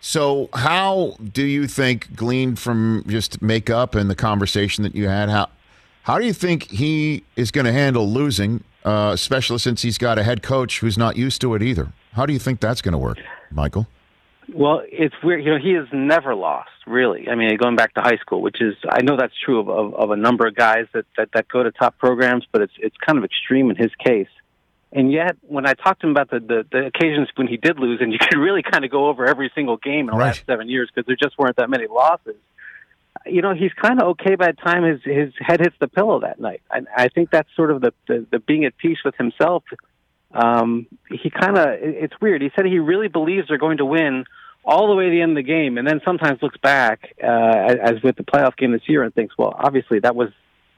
So, 0.00 0.48
how 0.54 1.16
do 1.20 1.44
you 1.44 1.66
think, 1.66 2.14
gleaned 2.14 2.58
from 2.58 3.04
just 3.06 3.42
makeup 3.42 3.94
and 3.94 4.08
the 4.08 4.14
conversation 4.14 4.84
that 4.84 4.94
you 4.94 5.08
had, 5.08 5.28
how 5.28 5.48
how 6.02 6.18
do 6.18 6.24
you 6.24 6.32
think 6.32 6.70
he 6.70 7.24
is 7.36 7.50
going 7.50 7.66
to 7.66 7.72
handle 7.72 8.08
losing, 8.08 8.64
uh, 8.84 9.10
especially 9.12 9.58
since 9.58 9.82
he's 9.82 9.98
got 9.98 10.18
a 10.18 10.22
head 10.22 10.42
coach 10.42 10.80
who's 10.80 10.96
not 10.96 11.16
used 11.16 11.40
to 11.42 11.54
it 11.54 11.62
either? 11.62 11.92
How 12.12 12.24
do 12.24 12.32
you 12.32 12.38
think 12.38 12.60
that's 12.60 12.80
going 12.80 12.92
to 12.92 12.98
work, 12.98 13.18
Michael? 13.50 13.86
Well, 14.54 14.82
it's 14.90 15.14
weird. 15.22 15.44
You 15.44 15.52
know, 15.52 15.58
he 15.58 15.72
has 15.72 15.86
never 15.92 16.34
lost, 16.34 16.70
really. 16.86 17.28
I 17.28 17.34
mean, 17.34 17.54
going 17.58 17.76
back 17.76 17.92
to 17.94 18.00
high 18.00 18.16
school, 18.16 18.40
which 18.40 18.62
is 18.62 18.74
I 18.88 19.02
know 19.02 19.16
that's 19.18 19.34
true 19.44 19.60
of, 19.60 19.68
of, 19.68 19.94
of 19.94 20.10
a 20.10 20.16
number 20.16 20.46
of 20.46 20.54
guys 20.54 20.86
that, 20.94 21.04
that 21.18 21.28
that 21.34 21.48
go 21.48 21.62
to 21.62 21.70
top 21.70 21.98
programs, 21.98 22.46
but 22.50 22.62
it's 22.62 22.72
it's 22.78 22.96
kind 23.04 23.18
of 23.18 23.24
extreme 23.24 23.68
in 23.68 23.76
his 23.76 23.90
case. 24.02 24.28
And 24.92 25.12
yet, 25.12 25.36
when 25.42 25.66
I 25.66 25.74
talked 25.74 26.00
to 26.00 26.06
him 26.06 26.12
about 26.12 26.30
the, 26.30 26.40
the, 26.40 26.64
the 26.72 26.86
occasions 26.86 27.28
when 27.36 27.46
he 27.46 27.56
did 27.58 27.78
lose, 27.78 28.00
and 28.00 28.12
you 28.12 28.18
could 28.20 28.38
really 28.38 28.62
kind 28.62 28.84
of 28.84 28.90
go 28.90 29.08
over 29.08 29.26
every 29.26 29.50
single 29.54 29.76
game 29.76 30.00
in 30.00 30.06
the 30.06 30.12
Right. 30.12 30.26
last 30.28 30.44
seven 30.46 30.68
years 30.68 30.90
because 30.92 31.06
there 31.06 31.16
just 31.16 31.38
weren't 31.38 31.56
that 31.56 31.68
many 31.68 31.86
losses. 31.86 32.36
You 33.26 33.42
know, 33.42 33.52
he's 33.52 33.72
kind 33.74 34.00
of 34.00 34.08
okay 34.10 34.36
by 34.36 34.52
the 34.52 34.52
time 34.62 34.84
his 34.84 35.00
his 35.02 35.32
head 35.40 35.60
hits 35.60 35.74
the 35.80 35.88
pillow 35.88 36.20
that 36.20 36.40
night. 36.40 36.62
I, 36.70 36.82
I 36.96 37.08
think 37.08 37.30
that's 37.30 37.48
sort 37.56 37.70
of 37.70 37.80
the, 37.82 37.92
the 38.06 38.26
the 38.30 38.38
being 38.38 38.64
at 38.64 38.76
peace 38.78 38.98
with 39.04 39.16
himself. 39.16 39.64
Um, 40.32 40.86
he 41.10 41.28
kind 41.30 41.58
of 41.58 41.66
it's 41.80 42.14
weird. 42.20 42.42
He 42.42 42.50
said 42.54 42.66
he 42.66 42.78
really 42.78 43.08
believes 43.08 43.48
they're 43.48 43.58
going 43.58 43.78
to 43.78 43.84
win 43.84 44.24
all 44.64 44.88
the 44.88 44.94
way 44.94 45.06
to 45.06 45.10
the 45.10 45.20
end 45.20 45.32
of 45.32 45.36
the 45.36 45.42
game, 45.42 45.78
and 45.78 45.86
then 45.86 46.00
sometimes 46.04 46.40
looks 46.42 46.58
back 46.58 47.14
uh, 47.22 47.26
as 47.26 48.02
with 48.02 48.16
the 48.16 48.22
playoff 48.24 48.56
game 48.56 48.72
this 48.72 48.86
year 48.86 49.02
and 49.02 49.14
thinks, 49.14 49.36
well, 49.36 49.54
obviously 49.58 49.98
that 50.00 50.14
was 50.14 50.28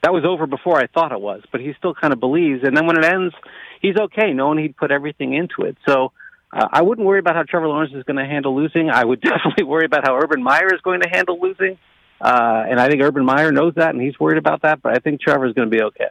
that 0.02 0.12
was 0.12 0.24
over 0.24 0.46
before 0.46 0.78
I 0.80 0.86
thought 0.86 1.12
it 1.12 1.20
was, 1.20 1.42
but 1.52 1.60
he 1.60 1.74
still 1.78 1.94
kind 1.94 2.12
of 2.12 2.20
believes. 2.20 2.62
And 2.64 2.74
then 2.76 2.86
when 2.86 2.96
it 2.96 3.04
ends, 3.04 3.34
he's 3.80 3.96
okay, 3.96 4.32
knowing 4.32 4.58
he'd 4.58 4.76
put 4.76 4.90
everything 4.90 5.34
into 5.34 5.62
it. 5.62 5.76
So 5.86 6.12
uh, 6.52 6.68
I 6.72 6.82
wouldn't 6.82 7.06
worry 7.06 7.18
about 7.18 7.34
how 7.34 7.42
Trevor 7.42 7.68
Lawrence 7.68 7.92
is 7.94 8.04
going 8.04 8.16
to 8.16 8.26
handle 8.26 8.54
losing. 8.54 8.90
I 8.90 9.04
would 9.04 9.20
definitely 9.22 9.64
worry 9.64 9.86
about 9.86 10.06
how 10.06 10.16
Urban 10.16 10.42
Meyer 10.42 10.72
is 10.72 10.80
going 10.82 11.00
to 11.00 11.08
handle 11.08 11.40
losing. 11.40 11.78
Uh, 12.20 12.64
and 12.68 12.78
I 12.78 12.88
think 12.88 13.02
Urban 13.02 13.24
Meyer 13.24 13.50
knows 13.50 13.74
that, 13.76 13.94
and 13.94 14.00
he's 14.00 14.18
worried 14.20 14.38
about 14.38 14.62
that. 14.62 14.82
But 14.82 14.92
I 14.92 14.98
think 14.98 15.20
Trevor 15.20 15.46
is 15.46 15.54
going 15.54 15.70
to 15.70 15.76
be 15.76 15.82
okay. 15.82 16.10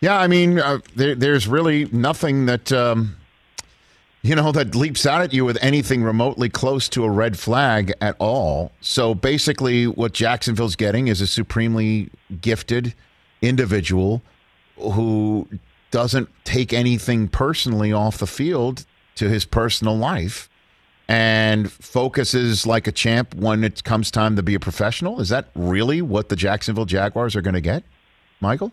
Yeah, 0.00 0.18
I 0.18 0.26
mean, 0.26 0.58
uh, 0.58 0.78
there, 0.96 1.14
there's 1.14 1.46
really 1.46 1.84
nothing 1.92 2.46
that 2.46 2.72
um, 2.72 3.16
you 4.22 4.34
know 4.34 4.52
that 4.52 4.74
leaps 4.74 5.04
out 5.04 5.20
at 5.20 5.34
you 5.34 5.44
with 5.44 5.58
anything 5.60 6.02
remotely 6.02 6.48
close 6.48 6.88
to 6.90 7.04
a 7.04 7.10
red 7.10 7.38
flag 7.38 7.92
at 8.00 8.16
all. 8.18 8.72
So 8.80 9.14
basically, 9.14 9.86
what 9.86 10.12
Jacksonville's 10.12 10.76
getting 10.76 11.08
is 11.08 11.20
a 11.20 11.26
supremely 11.26 12.08
gifted 12.40 12.94
individual 13.42 14.22
who 14.78 15.46
doesn't 15.90 16.28
take 16.44 16.72
anything 16.72 17.28
personally 17.28 17.92
off 17.92 18.18
the 18.18 18.26
field 18.26 18.84
to 19.16 19.28
his 19.28 19.44
personal 19.44 19.96
life 19.96 20.48
and 21.08 21.72
focuses 21.72 22.66
like 22.66 22.86
a 22.86 22.92
champ 22.92 23.34
when 23.34 23.64
it 23.64 23.82
comes 23.82 24.12
time 24.12 24.36
to 24.36 24.42
be 24.44 24.54
a 24.54 24.60
professional. 24.60 25.20
Is 25.20 25.28
that 25.30 25.48
really 25.56 26.00
what 26.00 26.28
the 26.28 26.36
Jacksonville 26.36 26.84
Jaguars 26.84 27.34
are 27.34 27.42
going 27.42 27.54
to 27.54 27.60
get, 27.60 27.82
Michael? 28.40 28.72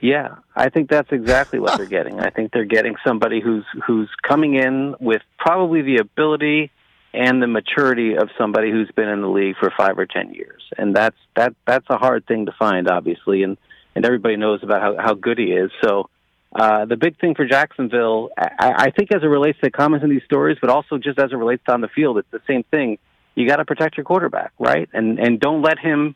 Yeah, 0.00 0.36
I 0.56 0.70
think 0.70 0.88
that's 0.88 1.12
exactly 1.12 1.58
what 1.58 1.76
they're 1.78 1.86
getting. 1.86 2.20
I 2.20 2.30
think 2.30 2.52
they're 2.52 2.64
getting 2.64 2.94
somebody 3.06 3.40
who's 3.40 3.64
who's 3.86 4.08
coming 4.26 4.54
in 4.54 4.94
with 4.98 5.22
probably 5.38 5.82
the 5.82 5.98
ability 5.98 6.70
and 7.12 7.42
the 7.42 7.46
maturity 7.46 8.16
of 8.16 8.30
somebody 8.36 8.70
who's 8.70 8.90
been 8.96 9.08
in 9.08 9.20
the 9.20 9.28
league 9.28 9.56
for 9.60 9.72
five 9.76 9.98
or 9.98 10.06
ten 10.06 10.32
years, 10.32 10.62
and 10.78 10.96
that's 10.96 11.16
that 11.36 11.54
that's 11.66 11.86
a 11.90 11.98
hard 11.98 12.26
thing 12.26 12.46
to 12.46 12.52
find, 12.58 12.88
obviously, 12.88 13.42
and 13.42 13.56
and 13.94 14.04
everybody 14.04 14.36
knows 14.36 14.60
about 14.62 14.80
how 14.80 14.96
how 14.98 15.14
good 15.14 15.38
he 15.38 15.52
is. 15.52 15.70
So 15.82 16.08
uh, 16.54 16.84
the 16.84 16.96
big 16.96 17.18
thing 17.18 17.34
for 17.34 17.44
Jacksonville, 17.44 18.30
I, 18.38 18.86
I 18.86 18.90
think, 18.90 19.12
as 19.12 19.22
it 19.22 19.26
relates 19.26 19.58
to 19.64 19.70
comments 19.70 20.04
in 20.04 20.10
these 20.10 20.22
stories, 20.24 20.56
but 20.60 20.70
also 20.70 20.98
just 20.98 21.18
as 21.18 21.32
it 21.32 21.36
relates 21.36 21.64
on 21.68 21.80
the 21.80 21.88
field, 21.88 22.18
it's 22.18 22.30
the 22.30 22.42
same 22.46 22.62
thing. 22.64 22.98
You 23.34 23.48
got 23.48 23.56
to 23.56 23.64
protect 23.64 23.96
your 23.96 24.04
quarterback, 24.04 24.52
right? 24.58 24.88
And 24.92 25.18
and 25.18 25.40
don't 25.40 25.62
let 25.62 25.80
him 25.80 26.14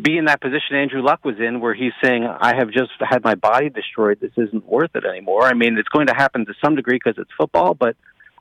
be 0.00 0.16
in 0.16 0.26
that 0.26 0.40
position 0.40 0.76
Andrew 0.76 1.02
Luck 1.02 1.24
was 1.24 1.40
in, 1.40 1.60
where 1.60 1.74
he's 1.74 1.92
saying, 2.02 2.24
"I 2.24 2.54
have 2.54 2.70
just 2.70 2.92
had 3.00 3.24
my 3.24 3.34
body 3.34 3.70
destroyed. 3.70 4.20
This 4.20 4.30
isn't 4.36 4.64
worth 4.64 4.94
it 4.94 5.04
anymore." 5.04 5.42
I 5.42 5.54
mean, 5.54 5.76
it's 5.76 5.88
going 5.88 6.06
to 6.06 6.14
happen 6.14 6.46
to 6.46 6.54
some 6.64 6.76
degree 6.76 7.00
because 7.02 7.18
it's 7.18 7.30
football, 7.36 7.74
but 7.74 7.96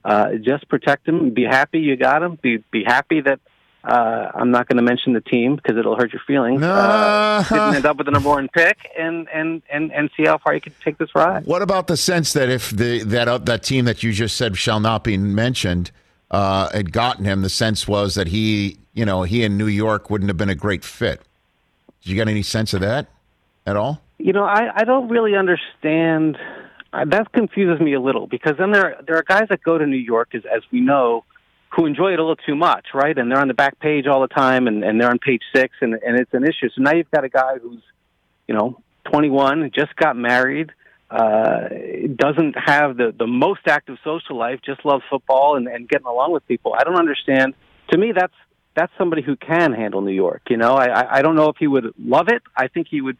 uh, 0.06 0.34
just 0.42 0.70
protect 0.70 1.08
him. 1.08 1.34
Be 1.34 1.44
happy 1.44 1.80
you 1.80 1.98
got 1.98 2.22
him. 2.22 2.38
Be 2.40 2.64
be 2.72 2.84
happy 2.86 3.22
that 3.22 3.40
uh, 3.84 4.32
I'm 4.36 4.52
not 4.52 4.68
going 4.68 4.78
to 4.78 4.84
mention 4.84 5.14
the 5.14 5.22
team 5.22 5.56
because 5.56 5.78
it'll 5.78 5.96
hurt 5.96 6.14
your 6.14 6.22
feelings. 6.28 6.62
Uh, 6.62 7.44
didn't 7.50 7.76
end 7.76 7.86
up 7.86 7.98
with 7.98 8.06
the 8.06 8.12
number 8.12 8.30
one 8.30 8.48
pick, 8.50 8.78
and 8.98 9.28
and 9.34 9.64
and 9.72 9.92
and 9.92 10.10
see 10.16 10.24
how 10.24 10.38
far 10.38 10.54
you 10.54 10.62
can 10.62 10.74
take 10.84 10.98
this 11.00 11.14
ride. 11.16 11.46
What 11.46 11.64
about 11.64 11.88
the 11.88 11.98
sense 11.98 12.34
that 12.34 12.50
if 12.50 12.70
the 12.70 13.04
that 13.04 13.28
uh, 13.28 13.40
that 13.40 13.64
team 13.64 13.86
that 13.86 14.04
you 14.04 14.12
just 14.12 14.38
said 14.38 14.56
shall 14.58 14.80
not 14.80 15.04
be 15.04 15.18
mentioned 15.18 15.92
uh, 16.30 16.70
had 16.70 16.92
gotten 16.92 17.26
him, 17.26 17.42
the 17.42 17.50
sense 17.50 17.88
was 17.88 18.14
that 18.16 18.28
he, 18.28 18.78
you 18.94 19.06
know, 19.06 19.24
he 19.24 19.44
in 19.44 19.58
New 19.58 19.68
York 19.68 20.12
wouldn't 20.12 20.30
have 20.30 20.38
been 20.38 20.50
a 20.50 20.56
great 20.56 20.84
fit. 20.84 21.22
Did 22.04 22.10
you 22.10 22.16
get 22.16 22.28
any 22.28 22.44
sense 22.44 22.76
of 22.76 22.82
that 22.82 23.08
at 23.66 23.76
all? 23.76 24.02
You 24.20 24.34
know, 24.34 24.44
I 24.44 24.70
I 24.76 24.84
don't 24.84 25.10
really 25.10 25.36
understand. 25.36 26.38
Uh, 26.94 27.06
that 27.06 27.32
confuses 27.32 27.80
me 27.80 27.94
a 27.94 28.02
little 28.02 28.28
because 28.28 28.58
then 28.58 28.72
there 28.72 29.02
there 29.08 29.18
are 29.18 29.24
guys 29.24 29.48
that 29.50 29.64
go 29.64 29.80
to 29.80 29.88
New 29.88 29.98
York, 29.98 30.36
as 30.36 30.44
as 30.46 30.62
we 30.72 30.82
know 30.82 31.24
who 31.76 31.86
enjoy 31.86 32.14
it 32.14 32.20
a 32.20 32.22
little 32.22 32.36
too 32.36 32.56
much, 32.56 32.88
right? 32.94 33.18
And 33.18 33.32
they're 33.32 33.40
on 33.40 33.48
the 33.48 33.54
back 33.54 33.80
page 33.80 34.06
all 34.06 34.22
the 34.22 34.28
time, 34.28 34.68
and, 34.68 34.84
and 34.84 35.00
they're 35.00 35.10
on 35.10 35.20
page 35.20 35.42
six, 35.56 35.76
and, 35.82 35.94
and 35.94 36.20
it's 36.20 36.34
an 36.34 36.44
issue. 36.44 36.70
So 36.76 36.82
now 36.82 36.94
you've 36.94 37.12
got 37.12 37.24
a 37.24 37.30
guy 37.30 37.58
who's, 37.62 37.82
you 38.48 38.56
know, 38.56 38.82
21, 39.12 39.72
just 39.74 39.96
got 39.96 40.18
married, 40.18 40.72
uh, 41.10 41.70
doesn't 42.16 42.56
have 42.58 42.98
the, 42.98 43.14
the 43.18 43.28
most 43.28 43.62
active 43.68 43.98
social 44.04 44.38
life, 44.38 44.60
just 44.66 44.86
loves 44.86 45.04
football 45.10 45.56
and, 45.56 45.68
and 45.68 45.88
getting 45.88 46.08
along 46.08 46.34
with 46.34 46.46
people. 46.48 46.76
I 46.78 46.84
don't 46.84 47.00
understand. 47.00 47.54
To 47.92 47.98
me, 47.98 48.14
that's 48.16 48.34
that's 48.74 48.92
somebody 48.98 49.22
who 49.22 49.36
can 49.36 49.74
handle 49.74 50.02
New 50.02 50.14
York. 50.14 50.44
You 50.50 50.56
know, 50.56 50.76
I 50.76 51.18
I 51.18 51.22
don't 51.22 51.36
know 51.36 51.50
if 51.50 51.58
he 51.58 51.68
would 51.68 51.94
love 52.00 52.30
it. 52.30 52.42
I 52.56 52.70
think 52.70 52.88
he 52.90 53.02
would 53.02 53.18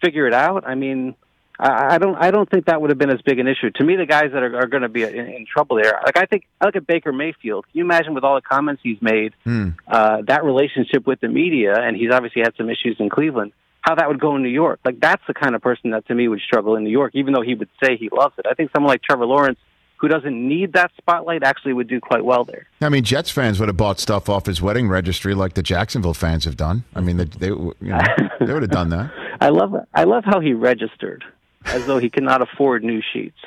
figure 0.00 0.28
it 0.28 0.34
out. 0.34 0.64
I 0.64 0.76
mean, 0.76 1.16
I 1.58 1.98
don't. 1.98 2.16
I 2.16 2.30
don't 2.32 2.50
think 2.50 2.66
that 2.66 2.80
would 2.80 2.90
have 2.90 2.98
been 2.98 3.10
as 3.10 3.22
big 3.22 3.38
an 3.38 3.46
issue. 3.46 3.70
To 3.76 3.84
me, 3.84 3.94
the 3.94 4.06
guys 4.06 4.30
that 4.32 4.42
are, 4.42 4.56
are 4.56 4.66
going 4.66 4.82
to 4.82 4.88
be 4.88 5.04
in, 5.04 5.14
in, 5.14 5.46
trouble 5.46 5.76
there, 5.80 6.00
like 6.04 6.16
I 6.16 6.24
think, 6.24 6.46
I 6.60 6.66
look 6.66 6.74
at 6.74 6.86
Baker 6.86 7.12
Mayfield. 7.12 7.64
Can 7.66 7.78
you 7.78 7.84
imagine 7.84 8.12
with 8.12 8.24
all 8.24 8.34
the 8.34 8.42
comments 8.42 8.82
he's 8.82 9.00
made, 9.00 9.34
hmm. 9.44 9.70
uh, 9.86 10.22
that 10.26 10.44
relationship 10.44 11.06
with 11.06 11.20
the 11.20 11.28
media, 11.28 11.74
and 11.76 11.96
he's 11.96 12.10
obviously 12.10 12.42
had 12.42 12.54
some 12.56 12.68
issues 12.68 12.96
in 12.98 13.08
Cleveland. 13.08 13.52
How 13.82 13.94
that 13.94 14.08
would 14.08 14.18
go 14.18 14.34
in 14.34 14.42
New 14.42 14.48
York? 14.48 14.80
Like 14.84 14.98
that's 14.98 15.22
the 15.28 15.34
kind 15.34 15.54
of 15.54 15.62
person 15.62 15.90
that 15.90 16.06
to 16.08 16.14
me 16.14 16.26
would 16.26 16.40
struggle 16.40 16.74
in 16.74 16.82
New 16.82 16.90
York, 16.90 17.12
even 17.14 17.34
though 17.34 17.42
he 17.42 17.54
would 17.54 17.68
say 17.82 17.96
he 17.96 18.08
loves 18.10 18.34
it. 18.38 18.46
I 18.50 18.54
think 18.54 18.70
someone 18.74 18.88
like 18.88 19.02
Trevor 19.02 19.26
Lawrence, 19.26 19.58
who 19.98 20.08
doesn't 20.08 20.48
need 20.48 20.72
that 20.72 20.90
spotlight, 20.96 21.44
actually 21.44 21.74
would 21.74 21.88
do 21.88 22.00
quite 22.00 22.24
well 22.24 22.44
there. 22.44 22.66
I 22.80 22.88
mean, 22.88 23.04
Jets 23.04 23.30
fans 23.30 23.60
would 23.60 23.68
have 23.68 23.76
bought 23.76 24.00
stuff 24.00 24.28
off 24.28 24.46
his 24.46 24.60
wedding 24.60 24.88
registry 24.88 25.34
like 25.34 25.54
the 25.54 25.62
Jacksonville 25.62 26.14
fans 26.14 26.46
have 26.46 26.56
done. 26.56 26.82
I 26.96 27.00
mean, 27.00 27.18
they, 27.18 27.26
they 27.26 27.46
you 27.48 27.74
know, 27.80 28.00
they 28.40 28.52
would 28.52 28.62
have 28.62 28.72
done 28.72 28.88
that. 28.88 29.12
I 29.40 29.50
love 29.50 29.74
I 29.94 30.04
love 30.04 30.24
how 30.24 30.40
he 30.40 30.52
registered 30.52 31.22
as 31.66 31.86
though 31.86 31.98
he 31.98 32.10
cannot 32.10 32.42
afford 32.42 32.84
new 32.84 33.02
sheets. 33.12 33.38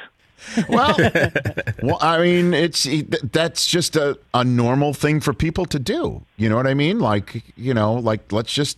Well, 0.70 0.96
well, 1.84 1.98
I 2.00 2.20
mean, 2.22 2.54
it's 2.54 2.88
that's 3.24 3.66
just 3.66 3.96
a, 3.96 4.20
a 4.34 4.44
normal 4.44 4.94
thing 4.94 5.20
for 5.20 5.34
people 5.34 5.66
to 5.66 5.80
do. 5.80 6.24
You 6.38 6.50
know 6.50 6.56
what 6.56 6.68
I 6.68 6.74
mean? 6.74 7.00
Like, 7.00 7.44
you 7.56 7.74
know, 7.74 7.94
like 7.96 8.32
let's 8.32 8.54
just 8.54 8.78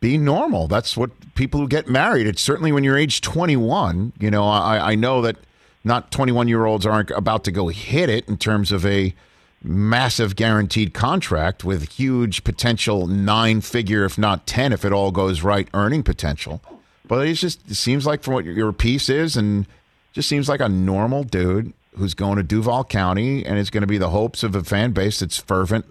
be 0.00 0.18
normal. 0.18 0.66
That's 0.66 0.96
what 0.96 1.10
people 1.34 1.60
who 1.60 1.68
get 1.68 1.88
married. 1.88 2.26
It's 2.26 2.42
certainly 2.42 2.72
when 2.72 2.84
you're 2.84 2.98
age 2.98 3.20
21. 3.20 4.12
You 4.18 4.30
know, 4.30 4.44
I, 4.44 4.92
I 4.92 4.94
know 4.94 5.22
that 5.22 5.36
not 5.84 6.10
21 6.10 6.48
year 6.48 6.64
olds 6.64 6.84
aren't 6.84 7.10
about 7.12 7.44
to 7.44 7.52
go 7.52 7.68
hit 7.68 8.08
it 8.08 8.28
in 8.28 8.36
terms 8.36 8.72
of 8.72 8.84
a 8.84 9.14
massive 9.62 10.36
guaranteed 10.36 10.94
contract 10.94 11.64
with 11.64 11.92
huge 11.92 12.44
potential 12.44 13.06
nine 13.06 13.60
figure, 13.60 14.04
if 14.04 14.16
not 14.16 14.46
10, 14.46 14.72
if 14.72 14.84
it 14.84 14.92
all 14.92 15.10
goes 15.10 15.42
right, 15.42 15.68
earning 15.74 16.02
potential. 16.02 16.62
But 17.10 17.26
it 17.26 17.34
just 17.34 17.68
it 17.68 17.74
seems 17.74 18.06
like 18.06 18.22
from 18.22 18.34
what 18.34 18.44
your 18.44 18.72
piece 18.72 19.08
is, 19.08 19.36
and 19.36 19.66
just 20.12 20.28
seems 20.28 20.48
like 20.48 20.60
a 20.60 20.68
normal 20.68 21.24
dude 21.24 21.72
who's 21.96 22.14
going 22.14 22.36
to 22.36 22.44
Duval 22.44 22.84
County, 22.84 23.44
and 23.44 23.58
it's 23.58 23.68
going 23.68 23.80
to 23.80 23.88
be 23.88 23.98
the 23.98 24.10
hopes 24.10 24.44
of 24.44 24.54
a 24.54 24.62
fan 24.62 24.92
base 24.92 25.18
that's 25.18 25.36
fervent 25.36 25.86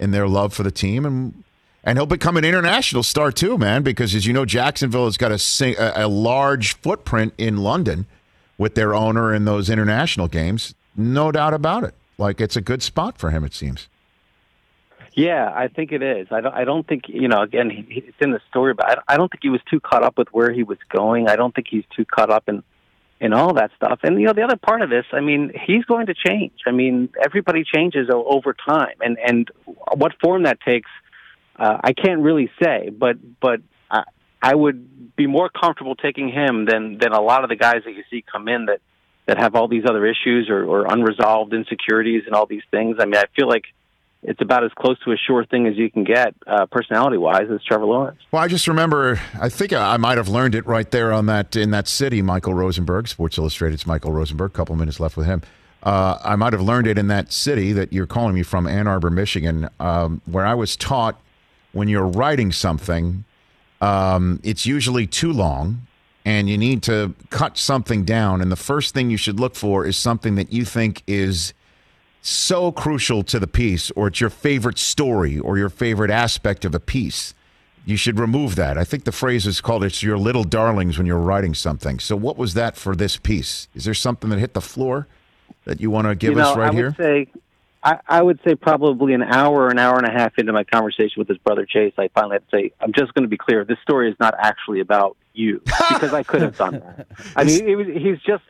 in 0.00 0.10
their 0.10 0.26
love 0.26 0.52
for 0.52 0.64
the 0.64 0.72
team, 0.72 1.06
and 1.06 1.44
and 1.84 1.96
he'll 1.96 2.04
become 2.04 2.36
an 2.36 2.44
international 2.44 3.04
star 3.04 3.30
too, 3.30 3.56
man. 3.56 3.84
Because 3.84 4.12
as 4.12 4.26
you 4.26 4.32
know, 4.32 4.44
Jacksonville 4.44 5.04
has 5.04 5.16
got 5.16 5.30
a, 5.30 6.04
a 6.04 6.08
large 6.08 6.74
footprint 6.78 7.32
in 7.38 7.58
London 7.58 8.06
with 8.58 8.74
their 8.74 8.92
owner 8.92 9.32
in 9.32 9.44
those 9.44 9.70
international 9.70 10.26
games. 10.26 10.74
No 10.96 11.30
doubt 11.30 11.54
about 11.54 11.84
it. 11.84 11.94
Like 12.18 12.40
it's 12.40 12.56
a 12.56 12.60
good 12.60 12.82
spot 12.82 13.18
for 13.18 13.30
him, 13.30 13.44
it 13.44 13.54
seems. 13.54 13.88
Yeah, 15.16 15.50
I 15.50 15.68
think 15.68 15.92
it 15.92 16.02
is. 16.02 16.28
I 16.30 16.42
don't. 16.42 16.54
I 16.54 16.64
don't 16.64 16.86
think 16.86 17.04
you 17.08 17.26
know. 17.26 17.40
Again, 17.40 17.70
he, 17.70 18.04
it's 18.06 18.18
in 18.20 18.32
the 18.32 18.40
story, 18.50 18.74
but 18.74 18.86
I, 18.86 19.14
I 19.14 19.16
don't 19.16 19.32
think 19.32 19.42
he 19.42 19.48
was 19.48 19.62
too 19.70 19.80
caught 19.80 20.04
up 20.04 20.18
with 20.18 20.28
where 20.30 20.52
he 20.52 20.62
was 20.62 20.76
going. 20.90 21.26
I 21.26 21.36
don't 21.36 21.54
think 21.54 21.68
he's 21.70 21.84
too 21.96 22.04
caught 22.04 22.30
up 22.30 22.50
in 22.50 22.62
in 23.18 23.32
all 23.32 23.54
that 23.54 23.70
stuff. 23.76 24.00
And 24.02 24.20
you 24.20 24.26
know, 24.26 24.34
the 24.34 24.42
other 24.42 24.56
part 24.56 24.82
of 24.82 24.90
this, 24.90 25.06
I 25.14 25.20
mean, 25.20 25.52
he's 25.66 25.86
going 25.86 26.06
to 26.06 26.14
change. 26.14 26.52
I 26.66 26.70
mean, 26.70 27.08
everybody 27.24 27.64
changes 27.64 28.10
over 28.12 28.54
time, 28.68 28.96
and 29.00 29.16
and 29.18 29.50
what 29.94 30.12
form 30.22 30.42
that 30.42 30.60
takes, 30.60 30.90
uh, 31.58 31.78
I 31.82 31.94
can't 31.94 32.20
really 32.20 32.50
say. 32.62 32.90
But 32.90 33.16
but 33.40 33.62
I, 33.90 34.02
I 34.42 34.54
would 34.54 35.16
be 35.16 35.26
more 35.26 35.48
comfortable 35.48 35.94
taking 35.94 36.28
him 36.28 36.66
than 36.66 36.98
than 36.98 37.12
a 37.12 37.22
lot 37.22 37.42
of 37.42 37.48
the 37.48 37.56
guys 37.56 37.82
that 37.86 37.92
you 37.94 38.04
see 38.10 38.22
come 38.30 38.48
in 38.48 38.66
that 38.66 38.80
that 39.24 39.38
have 39.38 39.54
all 39.54 39.66
these 39.66 39.84
other 39.88 40.04
issues 40.04 40.50
or, 40.50 40.62
or 40.64 40.86
unresolved 40.92 41.54
insecurities 41.54 42.24
and 42.26 42.34
all 42.34 42.44
these 42.44 42.62
things. 42.70 42.96
I 43.00 43.06
mean, 43.06 43.16
I 43.16 43.24
feel 43.34 43.48
like 43.48 43.64
it's 44.22 44.40
about 44.40 44.64
as 44.64 44.72
close 44.76 44.98
to 45.04 45.12
a 45.12 45.16
sure 45.16 45.44
thing 45.44 45.66
as 45.66 45.76
you 45.76 45.90
can 45.90 46.04
get, 46.04 46.34
uh, 46.46 46.66
personality 46.66 47.16
wise, 47.16 47.48
as 47.52 47.62
Trevor 47.62 47.84
Lawrence. 47.84 48.18
Well, 48.32 48.42
I 48.42 48.48
just 48.48 48.66
remember, 48.66 49.20
I 49.40 49.48
think 49.48 49.72
I 49.72 49.96
might 49.96 50.16
have 50.16 50.28
learned 50.28 50.54
it 50.54 50.66
right 50.66 50.90
there 50.90 51.12
on 51.12 51.26
that 51.26 51.54
in 51.54 51.70
that 51.70 51.86
city, 51.88 52.22
Michael 52.22 52.54
Rosenberg, 52.54 53.08
Sports 53.08 53.38
Illustrated's 53.38 53.86
Michael 53.86 54.12
Rosenberg. 54.12 54.50
A 54.50 54.54
couple 54.54 54.74
minutes 54.76 54.98
left 54.98 55.16
with 55.16 55.26
him. 55.26 55.42
Uh, 55.82 56.18
I 56.24 56.34
might 56.34 56.52
have 56.52 56.62
learned 56.62 56.88
it 56.88 56.98
in 56.98 57.06
that 57.08 57.32
city 57.32 57.72
that 57.72 57.92
you're 57.92 58.06
calling 58.06 58.34
me 58.34 58.42
from, 58.42 58.66
Ann 58.66 58.88
Arbor, 58.88 59.10
Michigan, 59.10 59.68
um, 59.78 60.20
where 60.24 60.44
I 60.44 60.54
was 60.54 60.76
taught 60.76 61.20
when 61.72 61.88
you're 61.88 62.06
writing 62.06 62.50
something, 62.50 63.24
um, 63.80 64.40
it's 64.42 64.66
usually 64.66 65.06
too 65.06 65.32
long 65.32 65.86
and 66.24 66.48
you 66.48 66.58
need 66.58 66.82
to 66.82 67.14
cut 67.30 67.56
something 67.56 68.04
down. 68.04 68.40
And 68.40 68.50
the 68.50 68.56
first 68.56 68.94
thing 68.94 69.10
you 69.10 69.16
should 69.16 69.38
look 69.38 69.54
for 69.54 69.86
is 69.86 69.96
something 69.96 70.34
that 70.34 70.52
you 70.52 70.64
think 70.64 71.02
is 71.06 71.54
so 72.26 72.72
crucial 72.72 73.22
to 73.22 73.38
the 73.38 73.46
piece, 73.46 73.90
or 73.92 74.08
it's 74.08 74.20
your 74.20 74.30
favorite 74.30 74.78
story 74.78 75.38
or 75.38 75.58
your 75.58 75.68
favorite 75.68 76.10
aspect 76.10 76.64
of 76.64 76.74
a 76.74 76.80
piece, 76.80 77.34
you 77.84 77.96
should 77.96 78.18
remove 78.18 78.56
that. 78.56 78.76
I 78.76 78.82
think 78.82 79.04
the 79.04 79.12
phrase 79.12 79.46
is 79.46 79.60
called 79.60 79.84
"it's 79.84 80.02
your 80.02 80.18
little 80.18 80.42
darlings" 80.42 80.98
when 80.98 81.06
you're 81.06 81.18
writing 81.18 81.54
something. 81.54 82.00
So, 82.00 82.16
what 82.16 82.36
was 82.36 82.54
that 82.54 82.76
for 82.76 82.96
this 82.96 83.16
piece? 83.16 83.68
Is 83.74 83.84
there 83.84 83.94
something 83.94 84.28
that 84.30 84.40
hit 84.40 84.54
the 84.54 84.60
floor 84.60 85.06
that 85.64 85.80
you 85.80 85.88
want 85.90 86.08
to 86.08 86.16
give 86.16 86.30
you 86.30 86.36
know, 86.36 86.50
us 86.50 86.56
right 86.56 86.70
I 86.70 86.74
here? 86.74 86.86
Would 86.86 86.96
say, 86.96 87.28
I, 87.84 88.00
I 88.08 88.22
would 88.22 88.40
say 88.44 88.56
probably 88.56 89.14
an 89.14 89.22
hour, 89.22 89.68
an 89.68 89.78
hour 89.78 89.96
and 89.96 90.06
a 90.06 90.10
half 90.10 90.36
into 90.36 90.52
my 90.52 90.64
conversation 90.64 91.14
with 91.18 91.28
his 91.28 91.38
brother 91.38 91.64
Chase, 91.64 91.94
I 91.96 92.08
finally 92.08 92.34
had 92.34 92.50
to 92.50 92.56
say, 92.56 92.72
"I'm 92.80 92.92
just 92.92 93.14
going 93.14 93.22
to 93.22 93.28
be 93.28 93.36
clear. 93.36 93.64
This 93.64 93.78
story 93.82 94.10
is 94.10 94.16
not 94.18 94.34
actually 94.36 94.80
about 94.80 95.16
you," 95.32 95.60
because 95.64 96.12
I 96.12 96.24
could 96.24 96.42
have 96.42 96.58
done 96.58 96.80
that. 96.80 97.06
I 97.36 97.44
mean, 97.44 97.68
it 97.68 97.76
was, 97.76 97.86
he's 97.86 98.18
just 98.26 98.42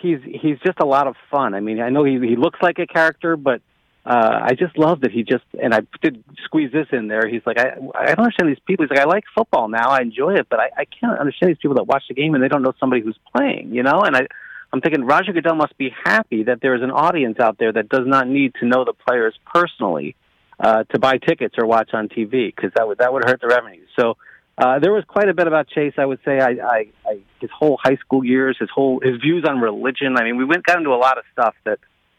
he's 0.00 0.18
he's 0.24 0.58
just 0.64 0.80
a 0.80 0.86
lot 0.86 1.06
of 1.06 1.16
fun. 1.30 1.54
I 1.54 1.60
mean, 1.60 1.80
I 1.80 1.90
know 1.90 2.04
he 2.04 2.18
he 2.20 2.36
looks 2.36 2.58
like 2.62 2.78
a 2.78 2.86
character, 2.86 3.36
but 3.36 3.60
uh, 4.04 4.40
I 4.42 4.54
just 4.54 4.78
love 4.78 5.02
that 5.02 5.10
he 5.10 5.22
just 5.22 5.44
and 5.62 5.74
I 5.74 5.80
did 6.02 6.22
squeeze 6.44 6.72
this 6.72 6.86
in 6.92 7.08
there. 7.08 7.28
He's 7.28 7.42
like, 7.46 7.58
I 7.58 7.76
I 7.94 8.06
don't 8.14 8.20
understand 8.20 8.48
these 8.48 8.62
people. 8.66 8.84
He's 8.84 8.90
like, 8.90 9.00
I 9.00 9.08
like 9.08 9.24
football 9.34 9.68
now, 9.68 9.90
I 9.90 10.00
enjoy 10.00 10.34
it, 10.34 10.46
but 10.48 10.60
I, 10.60 10.70
I 10.76 10.84
can't 10.84 11.18
understand 11.18 11.50
these 11.50 11.58
people 11.58 11.76
that 11.76 11.86
watch 11.86 12.04
the 12.08 12.14
game 12.14 12.34
and 12.34 12.42
they 12.42 12.48
don't 12.48 12.62
know 12.62 12.72
somebody 12.80 13.02
who's 13.02 13.18
playing. 13.34 13.74
You 13.74 13.82
know, 13.82 14.00
and 14.02 14.16
I. 14.16 14.26
I'm 14.72 14.80
thinking 14.80 15.02
Roger 15.02 15.32
Goodell 15.32 15.56
must 15.56 15.76
be 15.78 15.92
happy 16.04 16.44
that 16.44 16.60
there 16.60 16.76
is 16.76 16.82
an 16.82 16.92
audience 16.92 17.40
out 17.40 17.58
there 17.58 17.72
that 17.72 17.88
does 17.88 18.06
not 18.06 18.28
need 18.28 18.54
to 18.60 18.66
know 18.66 18.84
the 18.84 18.92
players 18.92 19.34
personally 19.44 20.14
uh, 20.60 20.84
to 20.92 20.98
buy 21.00 21.18
tickets 21.18 21.56
or 21.58 21.66
watch 21.66 21.90
on 21.92 22.08
TV 22.08 22.54
because 22.54 22.70
that 22.76 22.86
would 22.86 22.98
that 22.98 23.12
would 23.12 23.24
hurt 23.24 23.40
the 23.40 23.48
revenue. 23.48 23.84
So 23.98 24.16
uh, 24.60 24.78
there 24.78 24.92
was 24.92 25.04
quite 25.08 25.28
a 25.28 25.34
bit 25.34 25.46
about 25.46 25.68
Chase. 25.68 25.94
I 25.96 26.04
would 26.04 26.18
say 26.24 26.38
I, 26.38 26.50
I, 26.50 26.86
I, 27.06 27.20
his 27.40 27.50
whole 27.50 27.78
high 27.82 27.96
school 27.96 28.22
years, 28.22 28.56
his 28.60 28.68
whole 28.68 29.00
his 29.00 29.20
views 29.20 29.44
on 29.48 29.58
religion. 29.58 30.16
I 30.18 30.24
mean, 30.24 30.36
we 30.36 30.44
went 30.44 30.64
got 30.64 30.76
into 30.76 30.90
a 30.90 31.00
lot 31.00 31.16
of 31.16 31.24
stuff 31.32 31.54
that 31.64 31.78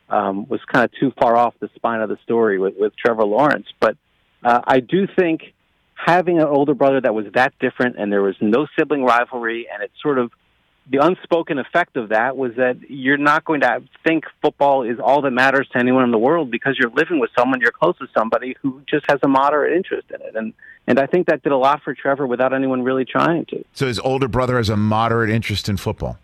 um, 0.10 0.48
was 0.50 0.60
kind 0.72 0.84
of 0.84 0.92
too 1.00 1.14
far 1.20 1.38
off 1.38 1.54
the 1.60 1.70
spine 1.76 2.02
of 2.02 2.10
the 2.10 2.18
story 2.24 2.58
with, 2.58 2.74
with 2.80 2.94
Trevor 2.96 3.26
Lawrence. 3.26 3.68
But 3.80 3.96
uh, 4.44 4.60
I 4.66 4.80
do 4.80 5.08
think 5.08 5.54
having 5.94 6.40
an 6.40 6.48
older 6.48 6.74
brother 6.74 7.00
that 7.02 7.14
was 7.14 7.28
that 7.36 7.54
different, 7.60 7.98
and 8.00 8.12
there 8.12 8.24
was 8.24 8.36
no 8.42 8.66
sibling 8.78 9.04
rivalry, 9.04 9.68
and 9.72 9.84
it 9.84 9.92
sort 10.02 10.18
of 10.18 10.32
the 10.90 10.98
unspoken 10.98 11.60
effect 11.60 11.96
of 11.96 12.10
that 12.10 12.36
was 12.36 12.56
that 12.56 12.90
you're 12.90 13.18
not 13.18 13.46
going 13.46 13.62
to 13.62 13.84
think 14.04 14.24
football 14.42 14.82
is 14.82 15.00
all 15.00 15.22
that 15.22 15.32
matters 15.32 15.68
to 15.72 15.78
anyone 15.78 16.04
in 16.04 16.12
the 16.12 16.18
world 16.18 16.50
because 16.50 16.76
you're 16.78 16.90
living 16.90 17.20
with 17.20 17.30
someone, 17.38 17.62
you're 17.62 17.72
close 17.72 17.96
to 18.00 18.08
somebody 18.18 18.58
who 18.62 18.82
just 18.90 19.06
has 19.08 19.20
a 19.22 19.28
moderate 19.28 19.78
interest 19.78 20.08
in 20.10 20.20
it. 20.22 20.36
And 20.36 20.54
and 20.88 21.00
I 21.00 21.06
think 21.06 21.28
that 21.28 21.44
did 21.44 21.52
a 21.52 21.58
lot 21.58 21.82
for 21.84 21.94
Trevor 21.94 22.26
without 22.28 22.54
anyone 22.54 22.82
really 22.84 23.06
trying 23.06 23.46
to. 23.46 23.64
So 23.74 23.88
his 23.88 24.00
older 24.00 24.28
brother 24.28 24.58
has 24.58 24.70
a 24.70 24.78
moderate 24.78 25.30
interest 25.30 25.70
in 25.70 25.78
football. 25.78 26.18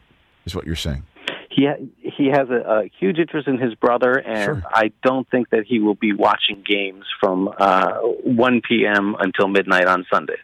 is 0.45 0.55
what 0.55 0.65
you're 0.65 0.75
saying. 0.75 1.03
He 1.49 1.65
ha- 1.65 1.83
he 1.99 2.27
has 2.27 2.49
a, 2.49 2.61
a 2.83 2.89
huge 2.99 3.17
interest 3.17 3.47
in 3.47 3.57
his 3.57 3.73
brother, 3.75 4.13
and 4.13 4.43
Sure. 4.61 4.63
I 4.71 4.91
don't 5.03 5.27
think 5.29 5.49
that 5.49 5.63
he 5.65 5.79
will 5.79 5.95
be 5.95 6.13
watching 6.13 6.63
games 6.63 7.05
from 7.19 7.49
uh, 7.57 7.93
1 8.23 8.61
p.m. 8.67 9.15
until 9.19 9.47
midnight 9.47 9.87
on 9.87 10.05
Sundays. 10.11 10.37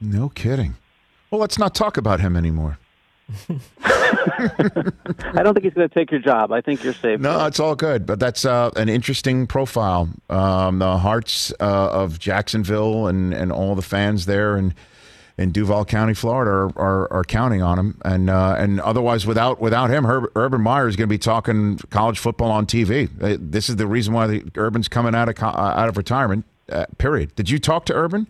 No 0.00 0.28
kidding. 0.28 0.76
Well, 1.30 1.40
let's 1.40 1.58
not 1.58 1.74
talk 1.74 1.96
about 1.96 2.20
him 2.20 2.36
anymore. 2.36 2.78
I 4.08 5.42
don't 5.42 5.54
think 5.54 5.64
he's 5.64 5.74
going 5.74 5.88
to 5.88 5.94
take 5.94 6.10
your 6.10 6.20
job. 6.20 6.52
I 6.52 6.60
think 6.60 6.82
you're 6.84 6.92
safe. 6.94 7.20
No, 7.20 7.46
it's 7.46 7.60
all 7.60 7.74
good. 7.74 8.06
But 8.06 8.20
that's 8.20 8.44
uh, 8.44 8.70
an 8.76 8.88
interesting 8.88 9.46
profile. 9.46 10.08
Um, 10.30 10.78
the 10.78 10.98
hearts 10.98 11.52
uh, 11.60 11.90
of 11.90 12.18
Jacksonville 12.18 13.06
and, 13.06 13.32
and 13.34 13.52
all 13.52 13.74
the 13.74 13.82
fans 13.82 14.26
there 14.26 14.56
and 14.56 14.74
in 15.36 15.52
Duval 15.52 15.84
County, 15.84 16.14
Florida, 16.14 16.50
are, 16.50 16.78
are, 16.78 17.12
are 17.12 17.24
counting 17.24 17.62
on 17.62 17.78
him. 17.78 18.00
And 18.04 18.28
uh, 18.28 18.56
and 18.58 18.80
otherwise, 18.80 19.24
without 19.24 19.60
without 19.60 19.88
him, 19.88 20.04
Herb, 20.04 20.24
Urban 20.34 20.60
Meyer 20.60 20.88
is 20.88 20.96
going 20.96 21.08
to 21.08 21.12
be 21.12 21.18
talking 21.18 21.78
college 21.90 22.18
football 22.18 22.50
on 22.50 22.66
TV. 22.66 23.08
Uh, 23.22 23.36
This 23.40 23.68
is 23.68 23.76
the 23.76 23.86
reason 23.86 24.12
why 24.14 24.26
the 24.26 24.44
Urban's 24.56 24.88
coming 24.88 25.14
out 25.14 25.28
of 25.28 25.36
co- 25.36 25.46
uh, 25.46 25.74
out 25.76 25.88
of 25.88 25.96
retirement. 25.96 26.44
Uh, 26.70 26.86
period. 26.98 27.34
Did 27.36 27.48
you 27.50 27.58
talk 27.60 27.86
to 27.86 27.94
Urban 27.94 28.26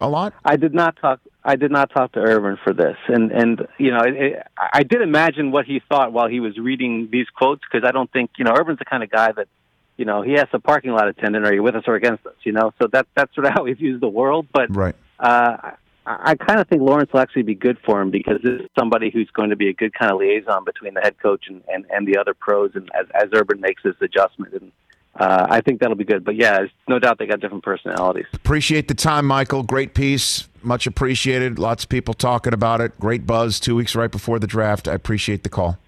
a 0.00 0.08
lot? 0.08 0.32
I 0.44 0.56
did 0.56 0.72
not 0.74 0.96
talk. 0.96 1.20
I 1.44 1.56
did 1.56 1.72
not 1.72 1.90
talk 1.90 2.12
to 2.12 2.20
Urban 2.20 2.56
for 2.62 2.72
this, 2.72 2.96
and 3.08 3.32
and 3.32 3.66
you 3.78 3.90
know, 3.90 4.00
it, 4.00 4.14
it, 4.14 4.46
I 4.72 4.84
did 4.84 5.02
imagine 5.02 5.50
what 5.50 5.64
he 5.64 5.80
thought 5.88 6.12
while 6.12 6.28
he 6.28 6.40
was 6.40 6.56
reading 6.56 7.08
these 7.10 7.26
quotes 7.28 7.62
because 7.70 7.86
I 7.86 7.90
don't 7.90 8.10
think 8.12 8.30
you 8.38 8.44
know 8.44 8.52
Urban's 8.56 8.78
the 8.78 8.84
kind 8.84 9.02
of 9.02 9.10
guy 9.10 9.32
that 9.32 9.48
you 9.96 10.04
know 10.04 10.22
he 10.22 10.32
has 10.34 10.46
a 10.52 10.60
parking 10.60 10.92
lot 10.92 11.08
attendant. 11.08 11.44
Are 11.46 11.52
you 11.52 11.62
with 11.62 11.74
us 11.74 11.84
or 11.86 11.96
against 11.96 12.24
us? 12.26 12.34
You 12.44 12.52
know, 12.52 12.72
so 12.80 12.88
that 12.92 13.06
that's 13.16 13.34
sort 13.34 13.46
of 13.46 13.52
how 13.56 13.64
he 13.64 13.72
views 13.72 14.00
the 14.00 14.08
world. 14.08 14.46
But 14.52 14.74
Right. 14.74 14.94
uh, 15.18 15.72
I, 16.06 16.30
I 16.30 16.34
kind 16.36 16.60
of 16.60 16.68
think 16.68 16.82
Lawrence 16.82 17.12
will 17.12 17.20
actually 17.20 17.42
be 17.42 17.56
good 17.56 17.78
for 17.84 18.00
him 18.00 18.10
because 18.12 18.40
this 18.42 18.60
is 18.60 18.68
somebody 18.78 19.10
who's 19.10 19.30
going 19.30 19.50
to 19.50 19.56
be 19.56 19.68
a 19.68 19.72
good 19.72 19.92
kind 19.94 20.12
of 20.12 20.18
liaison 20.20 20.64
between 20.64 20.94
the 20.94 21.00
head 21.00 21.16
coach 21.20 21.46
and 21.48 21.62
and, 21.72 21.86
and 21.90 22.06
the 22.06 22.18
other 22.18 22.34
pros, 22.34 22.70
and 22.74 22.88
as 22.94 23.06
as 23.14 23.30
Urban 23.34 23.60
makes 23.60 23.82
this 23.82 23.96
adjustment 24.00 24.54
and. 24.54 24.72
Uh, 25.14 25.46
I 25.50 25.60
think 25.60 25.80
that'll 25.80 25.94
be 25.94 26.04
good, 26.04 26.24
but 26.24 26.36
yeah, 26.36 26.62
it's 26.62 26.72
no 26.88 26.98
doubt 26.98 27.18
they 27.18 27.26
got 27.26 27.38
different 27.38 27.62
personalities. 27.62 28.24
Appreciate 28.32 28.88
the 28.88 28.94
time, 28.94 29.26
Michael. 29.26 29.62
Great 29.62 29.92
piece. 29.92 30.48
Much 30.64 30.86
appreciated. 30.86 31.58
Lots 31.58 31.84
of 31.84 31.88
people 31.90 32.14
talking 32.14 32.52
about 32.52 32.80
it. 32.80 32.98
Great 33.00 33.26
buzz 33.26 33.58
two 33.60 33.74
weeks 33.74 33.94
right 33.94 34.10
before 34.10 34.38
the 34.38 34.46
draft. 34.46 34.86
I 34.88 34.94
appreciate 34.94 35.42
the 35.42 35.48
call. 35.48 35.78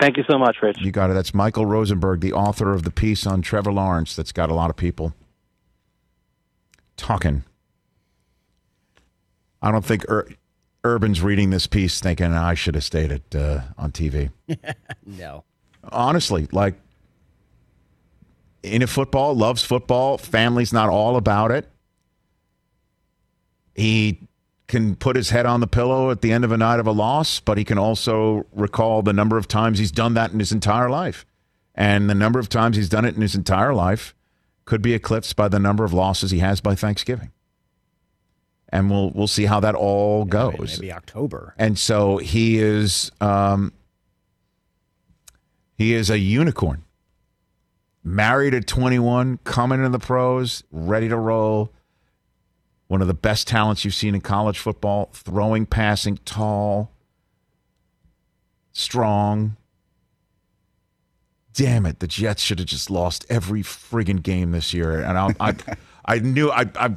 Thank 0.00 0.16
you 0.16 0.24
so 0.28 0.38
much, 0.38 0.56
Rich. 0.62 0.78
You 0.80 0.90
got 0.90 1.10
it. 1.10 1.14
That's 1.14 1.32
Michael 1.32 1.66
Rosenberg, 1.66 2.20
the 2.20 2.32
author 2.32 2.72
of 2.72 2.82
the 2.82 2.90
piece 2.90 3.26
on 3.26 3.42
Trevor 3.42 3.72
Lawrence 3.72 4.14
that's 4.16 4.32
got 4.32 4.50
a 4.50 4.54
lot 4.54 4.68
of 4.70 4.76
people 4.76 5.14
talking. 6.96 7.44
I 9.62 9.70
don't 9.70 9.84
think 9.84 10.04
Ur- 10.10 10.28
Urban's 10.84 11.22
reading 11.22 11.50
this 11.50 11.66
piece 11.66 12.00
thinking 12.00 12.32
I 12.32 12.54
should 12.54 12.74
have 12.74 12.84
stayed 12.84 13.12
at, 13.12 13.34
uh, 13.34 13.60
on 13.78 13.92
TV. 13.92 14.30
No. 15.06 15.44
Honestly, 15.92 16.48
like 16.50 16.74
into 18.62 18.86
football, 18.86 19.34
loves 19.34 19.62
football, 19.62 20.16
family's 20.16 20.72
not 20.72 20.88
all 20.88 21.16
about 21.16 21.50
it. 21.50 21.68
He 23.74 24.28
can 24.66 24.96
put 24.96 25.16
his 25.16 25.30
head 25.30 25.46
on 25.46 25.60
the 25.60 25.66
pillow 25.66 26.10
at 26.10 26.20
the 26.20 26.32
end 26.32 26.44
of 26.44 26.52
a 26.52 26.56
night 26.56 26.80
of 26.80 26.86
a 26.86 26.92
loss, 26.92 27.40
but 27.40 27.58
he 27.58 27.64
can 27.64 27.78
also 27.78 28.46
recall 28.52 29.02
the 29.02 29.12
number 29.12 29.36
of 29.36 29.46
times 29.46 29.78
he's 29.78 29.92
done 29.92 30.14
that 30.14 30.32
in 30.32 30.38
his 30.38 30.52
entire 30.52 30.88
life. 30.88 31.26
And 31.74 32.08
the 32.08 32.14
number 32.14 32.38
of 32.38 32.48
times 32.48 32.76
he's 32.76 32.88
done 32.88 33.04
it 33.04 33.14
in 33.14 33.20
his 33.20 33.34
entire 33.34 33.74
life 33.74 34.14
could 34.64 34.80
be 34.80 34.94
eclipsed 34.94 35.36
by 35.36 35.48
the 35.48 35.58
number 35.58 35.84
of 35.84 35.92
losses 35.92 36.30
he 36.30 36.38
has 36.38 36.60
by 36.60 36.74
Thanksgiving. 36.74 37.30
And 38.70 38.90
we'll 38.90 39.10
we'll 39.10 39.28
see 39.28 39.44
how 39.44 39.60
that 39.60 39.74
all 39.74 40.24
goes. 40.24 40.80
Maybe 40.80 40.92
October. 40.92 41.54
And 41.58 41.78
so 41.78 42.16
he 42.16 42.58
is 42.58 43.12
um, 43.20 43.72
he 45.76 45.94
is 45.94 46.10
a 46.10 46.18
unicorn. 46.18 46.84
Married 48.02 48.52
at 48.52 48.66
21, 48.66 49.38
coming 49.44 49.78
into 49.78 49.90
the 49.90 49.98
pros, 49.98 50.62
ready 50.70 51.08
to 51.08 51.16
roll. 51.16 51.72
One 52.88 53.00
of 53.00 53.06
the 53.08 53.14
best 53.14 53.48
talents 53.48 53.84
you've 53.84 53.94
seen 53.94 54.14
in 54.14 54.20
college 54.20 54.58
football, 54.58 55.08
throwing, 55.12 55.64
passing, 55.66 56.18
tall, 56.24 56.90
strong. 58.72 59.56
Damn 61.54 61.86
it, 61.86 62.00
the 62.00 62.06
Jets 62.08 62.42
should 62.42 62.58
have 62.58 62.66
just 62.68 62.90
lost 62.90 63.24
every 63.30 63.62
friggin' 63.62 64.22
game 64.22 64.50
this 64.50 64.74
year. 64.74 65.00
And 65.02 65.16
I 65.16 65.34
I, 65.40 65.54
I 66.04 66.18
knew 66.18 66.50
I, 66.50 66.66
I 66.76 66.94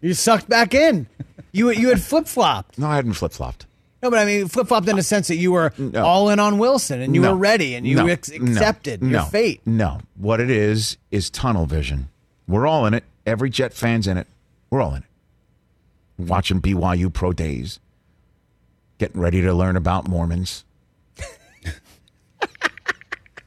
You 0.00 0.12
sucked 0.14 0.48
back 0.48 0.74
in. 0.74 1.06
You 1.52 1.70
you 1.70 1.88
had 1.88 2.00
flip 2.00 2.26
flopped. 2.26 2.78
no, 2.78 2.88
I 2.88 2.96
hadn't 2.96 3.14
flip 3.14 3.32
flopped. 3.32 3.66
No, 4.02 4.10
but 4.10 4.18
I 4.18 4.24
mean 4.26 4.48
flip 4.48 4.66
flopped 4.68 4.88
in 4.88 4.96
the 4.96 5.02
sense 5.02 5.28
that 5.28 5.36
you 5.36 5.52
were 5.52 5.72
all 5.96 6.28
in 6.30 6.38
on 6.40 6.58
Wilson 6.58 7.00
and 7.00 7.14
you 7.14 7.20
No. 7.22 7.30
were 7.32 7.38
ready 7.38 7.74
and 7.76 7.86
you 7.86 7.96
No. 7.96 8.06
ex- 8.06 8.30
No. 8.30 8.52
accepted 8.52 9.00
your 9.00 9.10
no. 9.10 9.24
fate. 9.24 9.60
No. 9.64 10.00
What 10.16 10.40
it 10.40 10.50
is 10.50 10.96
is 11.10 11.30
tunnel 11.30 11.64
vision. 11.66 12.08
We're 12.48 12.66
all 12.66 12.86
in 12.86 12.92
it. 12.94 13.04
Every 13.24 13.48
Jet 13.50 13.72
fan's 13.72 14.06
in 14.06 14.18
it. 14.18 14.26
We're 14.70 14.80
all 14.82 14.94
in 14.94 15.02
it. 15.02 15.08
Watching 16.18 16.60
BYU 16.60 17.12
pro 17.12 17.32
days. 17.32 17.78
Getting 18.98 19.20
ready 19.20 19.42
to 19.42 19.52
learn 19.52 19.76
about 19.76 20.08
Mormons. 20.08 20.64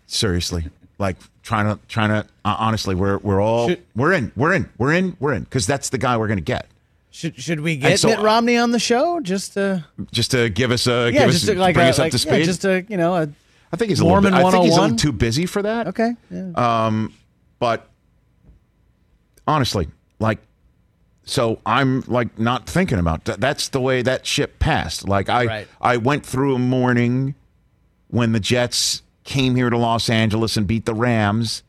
Seriously. 0.08 0.66
Like 0.98 1.18
trying 1.44 1.66
to 1.66 1.80
trying 1.88 2.10
to 2.10 2.28
uh, 2.46 2.56
honestly 2.60 2.94
we're 2.96 3.18
we're 3.20 3.42
all 3.42 3.70
Should- 3.70 3.84
we're 3.96 4.14
in. 4.14 4.32
We're 4.36 4.54
in. 4.54 4.70
We're 4.78 4.94
in. 4.94 5.16
We're 5.20 5.34
in 5.34 5.46
cuz 5.46 5.66
that's 5.66 5.90
the 5.90 5.98
guy 5.98 6.18
we're 6.18 6.28
going 6.28 6.38
to 6.38 6.44
get. 6.44 6.68
Should 7.12 7.42
should 7.42 7.62
we 7.62 7.78
get 7.78 8.00
so- 8.00 8.10
Mitt 8.10 8.20
Romney 8.20 8.58
on 8.58 8.72
the 8.72 8.80
show 8.80 9.20
just 9.20 9.54
to 9.54 9.86
Just 10.12 10.32
to 10.32 10.50
give 10.50 10.72
us 10.72 10.88
a 10.88 11.10
yeah 11.12 11.22
give 11.26 11.32
just 11.32 11.44
us, 11.50 11.50
to, 11.56 11.60
like 11.60 11.74
bring 11.76 11.88
a, 11.88 11.90
us 11.90 12.00
up 12.00 12.04
like, 12.04 12.12
to 12.12 12.18
yeah, 12.18 12.34
speed. 12.34 12.46
just 12.46 12.62
to 12.64 12.86
you 12.88 12.98
know 12.98 13.16
a, 13.16 13.30
I 13.72 13.78
think 13.78 13.90
he's 13.90 14.00
a 14.00 14.04
Mormon 14.04 14.34
little 14.34 14.40
bit, 14.40 14.48
I 14.48 14.52
think 14.52 14.66
he's 14.66 14.78
a 14.78 14.82
little 14.82 14.98
too 14.98 15.12
busy 15.12 15.46
for 15.46 15.62
that. 15.62 15.88
okay 15.88 16.14
yeah. 16.32 16.52
Um, 16.86 17.14
but 17.60 17.88
honestly, 19.48 19.88
like, 20.20 20.40
so 21.30 21.60
I'm 21.66 22.02
like 22.08 22.40
not 22.40 22.68
thinking 22.68 22.98
about 22.98 23.26
that. 23.26 23.40
That's 23.40 23.70
the 23.70 23.80
way 23.80 24.02
that 24.02 24.26
ship 24.26 24.58
passed. 24.60 25.08
Like 25.08 25.30
I, 25.30 25.46
Right. 25.46 25.68
I 25.80 25.98
went 25.98 26.26
through 26.26 26.56
a 26.56 26.60
mourning 26.60 27.36
when 28.08 28.32
the 28.32 28.40
Jets 28.40 29.04
came 29.24 29.56
here 29.56 29.70
to 29.70 29.78
Los 29.78 30.10
Angeles 30.10 30.58
and 30.58 30.66
beat 30.66 30.86
the 30.86 30.96
Rams, 30.96 31.62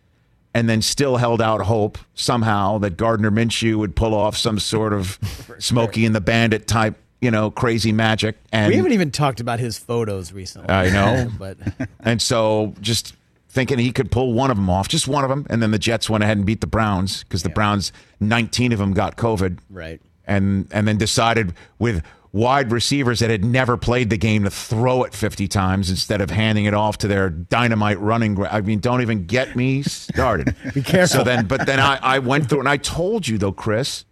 and 0.55 0.68
then 0.68 0.81
still 0.81 1.18
held 1.18 1.42
out 1.42 1.61
hope 1.61 1.99
somehow 2.14 2.79
that 2.79 2.96
Gardner 2.96 3.31
Minshew 3.31 3.77
would 3.77 3.94
pull 3.94 4.14
off 4.14 4.37
some 4.37 4.59
sort 4.59 4.94
of 4.94 5.18
Smokey 5.59 6.07
and 6.07 6.14
the 6.14 6.23
Bandit 6.23 6.66
type, 6.66 6.96
you 7.20 7.31
know, 7.31 7.51
crazy 7.51 7.92
magic. 7.92 8.37
And 8.51 8.68
we 8.70 8.77
haven't 8.77 8.92
even 8.92 9.11
talked 9.11 9.40
about 9.40 9.61
his 9.61 9.79
photos 9.79 10.33
recently. 10.33 10.70
I 10.70 10.88
know. 10.88 11.31
but 11.38 11.59
and 12.01 12.23
so 12.23 12.75
just 12.81 13.14
thinking 13.51 13.79
he 13.79 13.93
could 13.93 14.11
pull 14.11 14.33
one 14.33 14.51
of 14.51 14.57
them 14.57 14.71
off, 14.71 14.89
just 14.89 15.09
one 15.09 15.25
of 15.25 15.31
them. 15.31 15.47
And 15.51 15.63
then 15.63 15.73
the 15.73 15.79
Jets 15.79 16.09
went 16.09 16.23
ahead 16.23 16.37
and 16.37 16.47
beat 16.47 16.61
the 16.61 16.67
Browns 16.67 17.25
because 17.25 17.43
the 17.43 17.49
Browns, 17.49 17.93
19 18.21 18.73
of 18.73 18.79
them 18.79 18.95
got 18.95 19.17
COVID. 19.17 19.59
right. 19.69 20.01
And, 20.25 20.69
and 20.71 20.87
then 20.87 20.97
decided 20.97 21.55
with 21.81 22.05
wide 22.33 22.71
receivers 22.71 23.19
that 23.19 23.31
had 23.31 23.45
never 23.45 23.77
played 23.77 24.11
the 24.11 24.17
game 24.17 24.45
to 24.45 24.51
throw 24.51 25.03
it 25.03 25.13
50 25.13 25.49
times 25.49 25.91
instead 25.91 26.21
of 26.21 26.31
handing 26.31 26.67
it 26.67 26.75
off 26.75 26.99
to 26.99 27.09
their 27.09 27.29
dynamite 27.31 27.99
running. 27.99 28.41
I 28.47 28.61
mean, 28.61 28.79
don't 28.79 29.03
even 29.03 29.27
get 29.27 29.57
me 29.57 29.83
started. 29.83 30.55
Be 30.75 30.83
careful. 30.83 31.19
So 31.19 31.25
then, 31.25 31.47
but 31.47 31.67
then 31.67 31.81
I, 31.81 31.99
I 32.01 32.19
went 32.21 32.49
through 32.49 32.61
and 32.61 32.69
I 32.69 32.77
told 32.77 33.27
you 33.27 33.39
though, 33.39 33.51
Chris, 33.51 34.05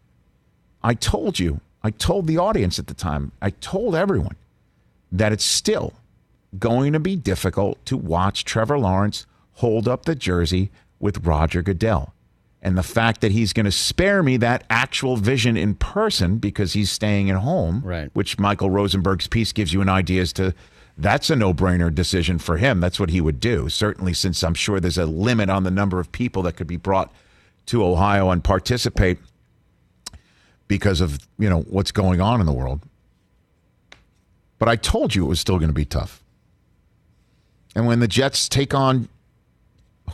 I 0.82 0.94
told 0.94 1.38
you, 1.38 1.60
I 1.84 1.90
told 1.90 2.26
the 2.26 2.38
audience 2.38 2.80
at 2.80 2.88
the 2.88 2.94
time, 2.94 3.30
I 3.40 3.50
told 3.50 3.94
everyone 3.94 4.34
that 5.12 5.32
it's 5.32 5.44
still 5.44 5.92
going 6.58 6.92
to 6.94 7.00
be 7.00 7.14
difficult 7.14 7.84
to 7.86 7.96
watch 7.96 8.44
Trevor 8.44 8.78
Lawrence 8.78 9.26
hold 9.58 9.86
up 9.88 10.04
the 10.04 10.14
jersey 10.14 10.70
with 11.00 11.24
Roger 11.26 11.62
Goodell. 11.62 12.14
And 12.60 12.76
the 12.76 12.82
fact 12.82 13.20
that 13.20 13.30
he's 13.30 13.52
going 13.52 13.66
to 13.66 13.72
spare 13.72 14.20
me 14.22 14.36
that 14.38 14.64
actual 14.68 15.16
vision 15.16 15.56
in 15.56 15.74
person 15.76 16.38
because 16.38 16.72
he's 16.72 16.90
staying 16.90 17.30
at 17.30 17.36
home, 17.36 17.82
Right. 17.84 18.10
which 18.14 18.38
Michael 18.38 18.68
Rosenberg's 18.70 19.28
piece 19.28 19.52
gives 19.52 19.72
you 19.72 19.80
an 19.80 19.88
idea 19.88 20.22
as 20.22 20.32
to 20.34 20.54
that's 20.96 21.30
a 21.30 21.36
no 21.36 21.54
brainer 21.54 21.94
decision 21.94 22.38
for 22.40 22.56
him. 22.56 22.80
That's 22.80 22.98
what 22.98 23.10
he 23.10 23.20
would 23.20 23.38
do. 23.38 23.68
Certainly, 23.68 24.14
since 24.14 24.42
I'm 24.42 24.54
sure 24.54 24.80
there's 24.80 24.98
a 24.98 25.06
limit 25.06 25.48
on 25.48 25.62
the 25.62 25.70
number 25.70 26.00
of 26.00 26.10
people 26.10 26.42
that 26.42 26.56
could 26.56 26.66
be 26.66 26.76
brought 26.76 27.12
to 27.66 27.84
Ohio 27.84 28.30
and 28.30 28.42
participate 28.42 29.18
because 30.66 31.00
of 31.00 31.20
you 31.38 31.48
know 31.48 31.60
what's 31.62 31.92
going 31.92 32.20
on 32.20 32.40
in 32.40 32.46
the 32.46 32.52
world. 32.52 32.80
But 34.58 34.68
I 34.68 34.74
told 34.74 35.14
you 35.14 35.24
it 35.24 35.28
was 35.28 35.38
still 35.38 35.58
going 35.58 35.68
to 35.68 35.74
be 35.74 35.84
tough. 35.84 36.20
And 37.76 37.86
when 37.86 38.00
the 38.00 38.08
Jets 38.08 38.48
take 38.48 38.74
on 38.74 39.08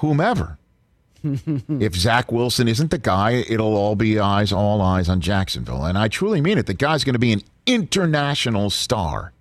whomever, 0.00 0.58
if 1.24 1.94
Zach 1.94 2.30
Wilson 2.30 2.68
isn't 2.68 2.90
the 2.90 2.98
guy, 2.98 3.44
it'll 3.48 3.76
all 3.76 3.96
be 3.96 4.18
eyes, 4.18 4.52
all 4.52 4.82
eyes 4.82 5.08
on 5.08 5.20
Jacksonville. 5.20 5.84
And 5.84 5.96
I 5.96 6.08
truly 6.08 6.40
mean 6.40 6.58
it. 6.58 6.66
The 6.66 6.74
guy's 6.74 7.04
going 7.04 7.14
to 7.14 7.18
be 7.18 7.32
an 7.32 7.42
international 7.66 8.70
star. 8.70 9.32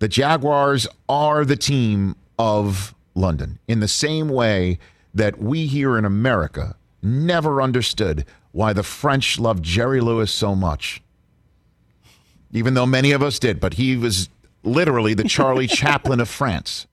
The 0.00 0.08
Jaguars 0.08 0.88
are 1.08 1.44
the 1.44 1.56
team 1.56 2.16
of 2.38 2.92
London 3.14 3.60
in 3.68 3.78
the 3.78 3.86
same 3.86 4.28
way 4.28 4.80
that 5.14 5.38
we 5.38 5.66
here 5.66 5.96
in 5.96 6.04
America 6.04 6.74
never 7.02 7.62
understood 7.62 8.24
why 8.52 8.72
the 8.72 8.82
French 8.82 9.38
loved 9.38 9.62
Jerry 9.62 10.00
Lewis 10.00 10.32
so 10.32 10.56
much. 10.56 11.02
Even 12.52 12.74
though 12.74 12.86
many 12.86 13.12
of 13.12 13.22
us 13.22 13.38
did, 13.38 13.60
but 13.60 13.74
he 13.74 13.96
was 13.96 14.28
literally 14.64 15.14
the 15.14 15.24
Charlie 15.24 15.66
Chaplin 15.68 16.18
of 16.18 16.28
France. 16.28 16.86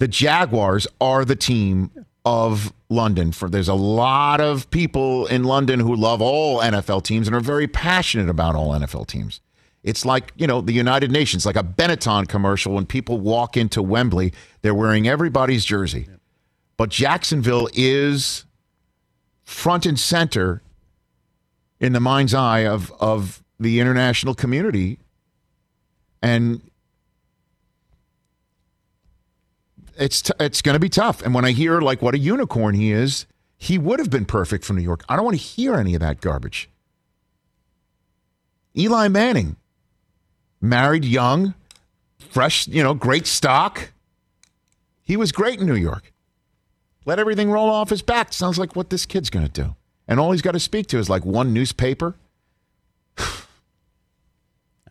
The 0.00 0.08
Jaguars 0.08 0.86
are 0.98 1.26
the 1.26 1.36
team 1.36 1.90
of 2.24 2.72
London. 2.88 3.32
For 3.32 3.50
there's 3.50 3.68
a 3.68 3.74
lot 3.74 4.40
of 4.40 4.70
people 4.70 5.26
in 5.26 5.44
London 5.44 5.78
who 5.78 5.94
love 5.94 6.22
all 6.22 6.60
NFL 6.60 7.04
teams 7.04 7.28
and 7.28 7.36
are 7.36 7.40
very 7.40 7.68
passionate 7.68 8.30
about 8.30 8.54
all 8.54 8.70
NFL 8.70 9.06
teams. 9.08 9.42
It's 9.82 10.06
like, 10.06 10.32
you 10.36 10.46
know, 10.46 10.62
the 10.62 10.72
United 10.72 11.10
Nations, 11.10 11.44
like 11.44 11.56
a 11.56 11.62
Benetton 11.62 12.26
commercial 12.28 12.72
when 12.72 12.86
people 12.86 13.20
walk 13.20 13.58
into 13.58 13.82
Wembley, 13.82 14.32
they're 14.62 14.74
wearing 14.74 15.06
everybody's 15.06 15.66
jersey. 15.66 16.08
But 16.78 16.88
Jacksonville 16.88 17.68
is 17.74 18.46
front 19.44 19.84
and 19.84 20.00
center 20.00 20.62
in 21.78 21.92
the 21.92 22.00
mind's 22.00 22.32
eye 22.32 22.64
of 22.64 22.90
of 23.00 23.44
the 23.58 23.80
international 23.80 24.34
community 24.34 24.98
and 26.22 26.69
it's 30.00 30.22
t- 30.22 30.32
it's 30.40 30.62
going 30.62 30.74
to 30.74 30.80
be 30.80 30.88
tough. 30.88 31.22
And 31.22 31.34
when 31.34 31.44
i 31.44 31.52
hear 31.52 31.80
like 31.80 32.02
what 32.02 32.14
a 32.14 32.18
unicorn 32.18 32.74
he 32.74 32.90
is 32.90 33.26
he 33.56 33.76
would 33.78 33.98
have 33.98 34.10
been 34.10 34.24
perfect 34.24 34.64
for 34.64 34.72
new 34.72 34.82
york. 34.82 35.04
I 35.08 35.16
don't 35.16 35.24
want 35.24 35.36
to 35.36 35.42
hear 35.42 35.74
any 35.76 35.94
of 35.94 36.00
that 36.00 36.20
garbage. 36.20 36.68
Eli 38.76 39.08
manning 39.08 39.56
married 40.60 41.04
young 41.04 41.54
fresh 42.18 42.66
you 42.66 42.82
know 42.82 42.94
great 42.94 43.26
stock. 43.26 43.92
He 45.02 45.16
was 45.16 45.30
great 45.32 45.60
in 45.60 45.66
new 45.66 45.76
york. 45.76 46.12
Let 47.04 47.18
everything 47.18 47.50
roll 47.50 47.70
off 47.70 47.90
his 47.90 48.02
back. 48.02 48.32
Sounds 48.32 48.58
like 48.58 48.76
what 48.76 48.90
this 48.90 49.06
kid's 49.06 49.30
going 49.30 49.46
to 49.46 49.52
do. 49.52 49.74
And 50.06 50.20
all 50.20 50.32
he's 50.32 50.42
got 50.42 50.52
to 50.52 50.60
speak 50.60 50.86
to 50.88 50.98
is 50.98 51.08
like 51.08 51.24
one 51.24 51.52
newspaper. 51.52 52.14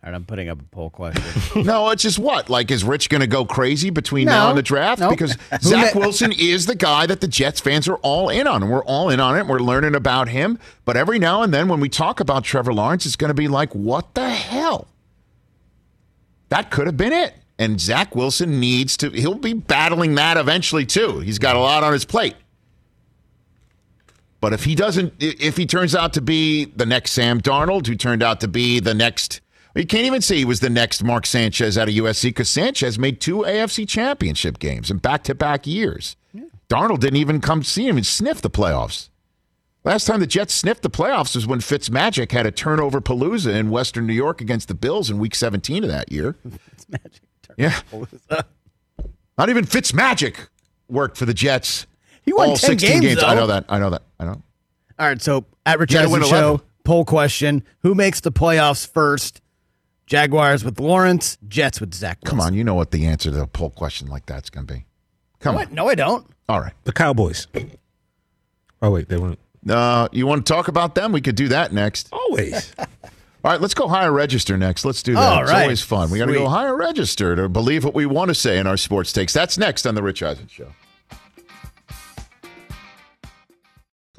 All 0.02 0.10
right, 0.10 0.16
I'm 0.16 0.24
putting 0.24 0.48
up 0.48 0.58
a 0.58 0.64
poll 0.64 0.88
question. 0.88 1.62
no, 1.64 1.90
it's 1.90 2.02
just 2.02 2.18
what? 2.18 2.48
Like, 2.48 2.70
is 2.70 2.82
Rich 2.84 3.10
going 3.10 3.20
to 3.20 3.26
go 3.26 3.44
crazy 3.44 3.90
between 3.90 4.26
No. 4.26 4.32
now 4.32 4.48
and 4.48 4.56
the 4.56 4.62
draft? 4.62 5.00
Nope. 5.00 5.10
Because 5.10 5.36
Zach 5.60 5.94
Wilson 5.94 6.32
is 6.38 6.64
the 6.64 6.74
guy 6.74 7.04
that 7.04 7.20
the 7.20 7.28
Jets 7.28 7.60
fans 7.60 7.86
are 7.86 7.96
all 7.96 8.30
in 8.30 8.46
on, 8.46 8.62
and 8.62 8.72
we're 8.72 8.84
all 8.84 9.10
in 9.10 9.20
on 9.20 9.36
it. 9.36 9.46
We're 9.46 9.58
learning 9.58 9.94
about 9.94 10.28
him. 10.30 10.58
But 10.86 10.96
every 10.96 11.18
now 11.18 11.42
and 11.42 11.52
then, 11.52 11.68
when 11.68 11.80
we 11.80 11.90
talk 11.90 12.18
about 12.18 12.44
Trevor 12.44 12.72
Lawrence, 12.72 13.04
it's 13.04 13.16
going 13.16 13.28
to 13.28 13.34
be 13.34 13.46
like, 13.46 13.74
what 13.74 14.14
the 14.14 14.30
hell? 14.30 14.88
That 16.48 16.70
could 16.70 16.86
have 16.86 16.96
been 16.96 17.12
it. 17.12 17.34
And 17.58 17.78
Zach 17.78 18.16
Wilson 18.16 18.58
needs 18.58 18.96
to, 18.96 19.10
he'll 19.10 19.34
be 19.34 19.52
battling 19.52 20.14
that 20.14 20.38
eventually, 20.38 20.86
too. 20.86 21.20
He's 21.20 21.38
got 21.38 21.56
a 21.56 21.58
lot 21.58 21.84
on 21.84 21.92
his 21.92 22.06
plate. 22.06 22.36
But 24.40 24.54
if 24.54 24.64
he 24.64 24.74
doesn't, 24.74 25.12
if 25.18 25.58
he 25.58 25.66
turns 25.66 25.94
out 25.94 26.14
to 26.14 26.22
be 26.22 26.64
the 26.64 26.86
next 26.86 27.12
Sam 27.12 27.38
Darnold, 27.42 27.86
who 27.86 27.94
turned 27.94 28.22
out 28.22 28.40
to 28.40 28.48
be 28.48 28.80
the 28.80 28.94
next, 28.94 29.42
you 29.74 29.86
can't 29.86 30.06
even 30.06 30.20
say 30.20 30.36
he 30.36 30.44
was 30.44 30.60
the 30.60 30.70
next 30.70 31.02
Mark 31.02 31.26
Sanchez 31.26 31.78
out 31.78 31.88
of 31.88 31.94
USC 31.94 32.24
because 32.24 32.50
Sanchez 32.50 32.98
made 32.98 33.20
two 33.20 33.38
AFC 33.38 33.86
championship 33.88 34.58
games 34.58 34.90
in 34.90 34.98
back 34.98 35.22
to 35.24 35.34
back 35.34 35.66
years. 35.66 36.16
Darnold 36.68 37.00
didn't 37.00 37.16
even 37.16 37.40
come 37.40 37.62
see 37.62 37.86
him 37.88 37.96
and 37.96 38.06
sniff 38.06 38.40
the 38.40 38.50
playoffs. 38.50 39.08
Last 39.82 40.04
time 40.04 40.20
the 40.20 40.26
Jets 40.26 40.54
sniffed 40.54 40.82
the 40.82 40.90
playoffs 40.90 41.34
was 41.34 41.46
when 41.46 41.60
Fitzmagic 41.60 42.32
had 42.32 42.46
a 42.46 42.50
turnover 42.50 43.00
palooza 43.00 43.54
in 43.54 43.70
Western 43.70 44.06
New 44.06 44.12
York 44.12 44.40
against 44.40 44.68
the 44.68 44.74
Bills 44.74 45.08
in 45.08 45.18
week 45.18 45.34
17 45.34 45.84
of 45.84 45.90
that 45.90 46.10
year. 46.12 46.36
Yeah. 47.56 47.78
Not 49.38 49.50
even 49.50 49.64
Fitzmagic 49.66 50.48
worked 50.88 51.16
for 51.16 51.26
the 51.26 51.34
Jets. 51.34 51.86
He 52.22 52.32
won 52.32 52.50
all 52.50 52.56
10 52.56 52.78
16 52.78 53.00
games, 53.00 53.22
I 53.22 53.34
know 53.34 53.48
that. 53.48 53.64
I 53.68 53.78
know 53.78 53.90
that. 53.90 54.02
I 54.18 54.24
know. 54.24 54.42
All 54.98 55.06
right, 55.06 55.20
so 55.20 55.44
at 55.66 55.78
Rich 55.78 55.94
Eisen 55.94 56.22
Show, 56.22 56.48
11. 56.48 56.60
poll 56.84 57.04
question: 57.04 57.62
Who 57.80 57.94
makes 57.94 58.20
the 58.20 58.32
playoffs 58.32 58.86
first? 58.86 59.40
Jaguars 60.10 60.64
with 60.64 60.80
Lawrence, 60.80 61.38
Jets 61.48 61.80
with 61.80 61.94
Zach. 61.94 62.18
Wilson. 62.22 62.38
Come 62.38 62.46
on, 62.46 62.52
you 62.54 62.64
know 62.64 62.74
what 62.74 62.90
the 62.90 63.06
answer 63.06 63.30
to 63.30 63.42
a 63.42 63.46
poll 63.46 63.70
question 63.70 64.08
like 64.08 64.26
that's 64.26 64.50
going 64.50 64.66
to 64.66 64.74
be. 64.74 64.84
Come 65.38 65.54
What? 65.54 65.68
on. 65.68 65.74
No, 65.74 65.88
I 65.88 65.94
don't. 65.94 66.26
All 66.48 66.60
right. 66.60 66.72
The 66.82 66.92
Cowboys. 66.92 67.46
Oh 68.82 68.90
wait, 68.90 69.08
they 69.08 69.16
weren't. 69.16 69.38
Uh, 69.68 70.08
you 70.10 70.26
want 70.26 70.44
to 70.44 70.52
talk 70.52 70.66
about 70.68 70.94
them? 70.96 71.12
We 71.12 71.20
could 71.20 71.36
do 71.36 71.48
that 71.48 71.72
next. 71.72 72.08
Always. 72.12 72.72
All 72.78 73.50
right, 73.52 73.60
let's 73.60 73.72
go 73.72 73.86
higher 73.88 74.10
register 74.12 74.58
next. 74.58 74.84
Let's 74.84 75.02
do 75.02 75.14
that. 75.14 75.22
All 75.22 75.42
It's 75.42 75.50
right. 75.52 75.62
always 75.62 75.80
fun. 75.80 76.10
We 76.10 76.18
got 76.18 76.26
to 76.26 76.32
go 76.34 76.48
higher 76.48 76.76
register 76.76 77.36
to 77.36 77.48
believe 77.48 77.84
what 77.84 77.94
we 77.94 78.04
want 78.04 78.28
to 78.30 78.34
say 78.34 78.58
in 78.58 78.66
our 78.66 78.76
sports 78.76 79.12
takes. 79.14 79.32
That's 79.32 79.56
next 79.56 79.86
on 79.86 79.94
the 79.94 80.02
Rich 80.02 80.22
Eisen 80.22 80.46
Show. 80.48 80.72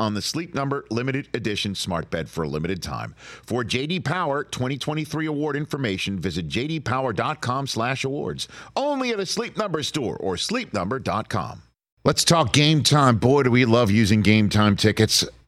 on 0.00 0.14
the 0.14 0.22
Sleep 0.22 0.54
Number 0.54 0.84
limited 0.90 1.28
edition 1.34 1.76
smart 1.76 2.10
bed 2.10 2.28
for 2.28 2.42
a 2.42 2.48
limited 2.48 2.82
time. 2.82 3.14
For 3.44 3.62
JD 3.62 4.04
Power 4.04 4.42
2023 4.42 5.26
award 5.26 5.56
information, 5.56 6.18
visit 6.18 6.48
jdpower.com/awards. 6.48 8.48
Only 8.74 9.10
at 9.10 9.20
a 9.20 9.26
Sleep 9.26 9.56
Number 9.56 9.82
store 9.82 10.16
or 10.16 10.34
sleepnumber.com. 10.34 11.62
Let's 12.02 12.24
talk 12.24 12.54
game 12.54 12.82
time. 12.82 13.18
Boy, 13.18 13.42
do 13.42 13.50
we 13.50 13.66
love 13.66 13.90
using 13.90 14.22
game 14.22 14.48
time 14.48 14.74
tickets 14.74 15.22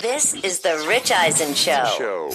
This 0.00 0.34
is 0.34 0.60
the 0.60 0.84
Rich 0.88 1.10
Eisen 1.10 1.52
Show. 1.54 2.30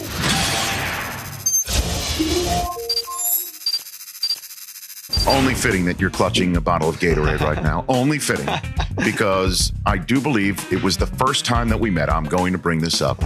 Only 5.27 5.53
fitting 5.53 5.85
that 5.85 6.01
you're 6.01 6.09
clutching 6.09 6.57
a 6.57 6.61
bottle 6.61 6.89
of 6.89 6.99
Gatorade 6.99 7.39
right 7.39 7.63
now. 7.63 7.85
Only 7.87 8.19
fitting. 8.19 8.47
Because 8.95 9.71
I 9.85 9.97
do 9.97 10.19
believe 10.19 10.73
it 10.73 10.83
was 10.83 10.97
the 10.97 11.05
first 11.05 11.45
time 11.45 11.69
that 11.69 11.79
we 11.79 11.89
met. 11.89 12.09
I'm 12.09 12.25
going 12.25 12.51
to 12.51 12.59
bring 12.59 12.79
this 12.79 13.01
up. 13.01 13.23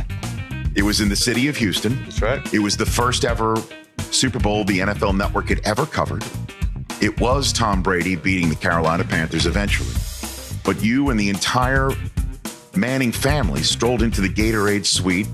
It 0.75 0.83
was 0.83 1.01
in 1.01 1.09
the 1.09 1.15
city 1.15 1.47
of 1.47 1.57
Houston. 1.57 2.03
That's 2.03 2.21
right. 2.21 2.53
It 2.53 2.59
was 2.59 2.77
the 2.77 2.85
first 2.85 3.25
ever 3.25 3.55
Super 4.11 4.37
Bowl 4.37 4.65
the 4.65 4.79
NFL 4.79 5.17
network 5.17 5.49
had 5.49 5.61
ever 5.65 5.87
covered. 5.87 6.23
It 7.01 7.19
was 7.19 7.51
Tom 7.51 7.81
Brady 7.81 8.15
beating 8.15 8.49
the 8.49 8.55
Carolina 8.55 9.03
Panthers 9.03 9.47
eventually. 9.47 9.95
But 10.63 10.83
you 10.83 11.09
and 11.09 11.19
the 11.19 11.29
entire 11.29 11.89
Manning 12.75 13.11
family 13.11 13.61
strolled 13.63 14.01
into 14.01 14.21
the 14.21 14.29
Gatorade 14.29 14.85
suite 14.85 15.27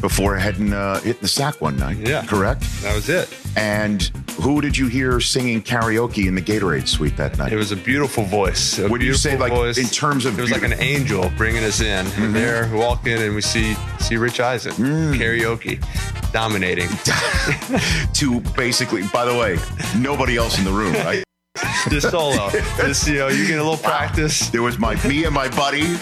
before 0.00 0.36
heading 0.36 0.72
uh, 0.72 1.00
hitting 1.00 1.22
the 1.22 1.28
sack 1.28 1.60
one 1.60 1.76
night. 1.76 1.96
Yeah. 1.98 2.24
Correct? 2.24 2.60
That 2.82 2.94
was 2.94 3.08
it. 3.08 3.28
And 3.56 4.02
who 4.40 4.60
did 4.60 4.76
you 4.78 4.86
hear 4.86 5.18
singing 5.18 5.60
karaoke 5.60 6.28
in 6.28 6.36
the 6.36 6.40
Gatorade 6.42 6.86
suite 6.86 7.16
that 7.16 7.36
night? 7.36 7.52
It 7.52 7.56
was 7.56 7.72
a 7.72 7.76
beautiful 7.76 8.22
voice. 8.22 8.78
A 8.78 8.88
What 8.88 9.00
do 9.00 9.06
you 9.06 9.14
say, 9.14 9.36
like, 9.36 9.52
in 9.76 9.86
terms 9.86 10.24
of 10.24 10.38
It 10.38 10.42
was 10.42 10.52
like 10.52 10.62
an 10.62 10.74
angel 10.74 11.28
bringing 11.36 11.64
us 11.64 11.80
in. 11.80 12.06
Mm-hmm. 12.06 12.22
And 12.22 12.34
there, 12.36 12.68
we 12.72 12.78
walk 12.78 13.06
in 13.08 13.20
and 13.20 13.34
we 13.34 13.40
see 13.40 13.74
see 13.98 14.16
Rich 14.16 14.38
Eisen 14.38 14.72
Mm. 14.74 15.14
karaoke, 15.16 15.80
dominating. 16.32 16.88
to 18.14 18.40
basically, 18.56 19.02
by 19.12 19.24
the 19.24 19.34
way, 19.36 19.58
nobody 20.00 20.36
else 20.36 20.58
in 20.58 20.64
the 20.64 20.70
room, 20.72 20.92
right? 20.94 21.24
Just 21.90 22.10
solo. 22.10 22.50
Just 22.50 23.06
you 23.08 23.14
know, 23.18 23.28
you 23.28 23.46
get 23.46 23.58
a 23.58 23.62
little 23.62 23.76
practice. 23.78 24.48
There 24.50 24.62
was 24.62 24.78
my 24.78 24.94
me 25.06 25.24
and 25.24 25.34
my 25.34 25.48
buddy. 25.48 25.94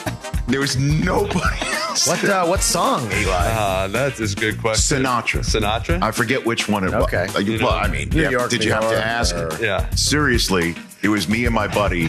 There 0.48 0.60
was 0.60 0.76
nobody 0.76 1.56
else. 1.66 2.06
What 2.08 2.24
uh, 2.24 2.46
what 2.46 2.60
song, 2.62 3.10
Eli? 3.12 3.32
Uh, 3.32 3.88
that 3.88 4.20
is 4.20 4.32
a 4.34 4.36
good 4.36 4.60
question. 4.60 5.02
Sinatra. 5.02 5.40
Sinatra. 5.40 6.02
I 6.02 6.10
forget 6.12 6.44
which 6.46 6.68
one 6.68 6.84
it 6.84 6.92
was. 6.92 7.12
Uh, 7.12 7.38
you- 7.40 7.54
You 7.54 7.64
well, 7.64 7.72
know, 7.72 7.78
I 7.78 7.88
mean, 7.88 8.08
New 8.10 8.22
yeah, 8.22 8.30
York, 8.30 8.50
did 8.50 8.60
New 8.60 8.66
you 8.66 8.72
have 8.72 8.88
to 8.90 9.04
ask? 9.04 9.34
or- 9.34 9.50
yeah. 9.60 9.88
Seriously, 9.94 10.74
it 11.02 11.08
was 11.08 11.28
me 11.28 11.46
and 11.46 11.54
my 11.54 11.66
buddy. 11.68 12.08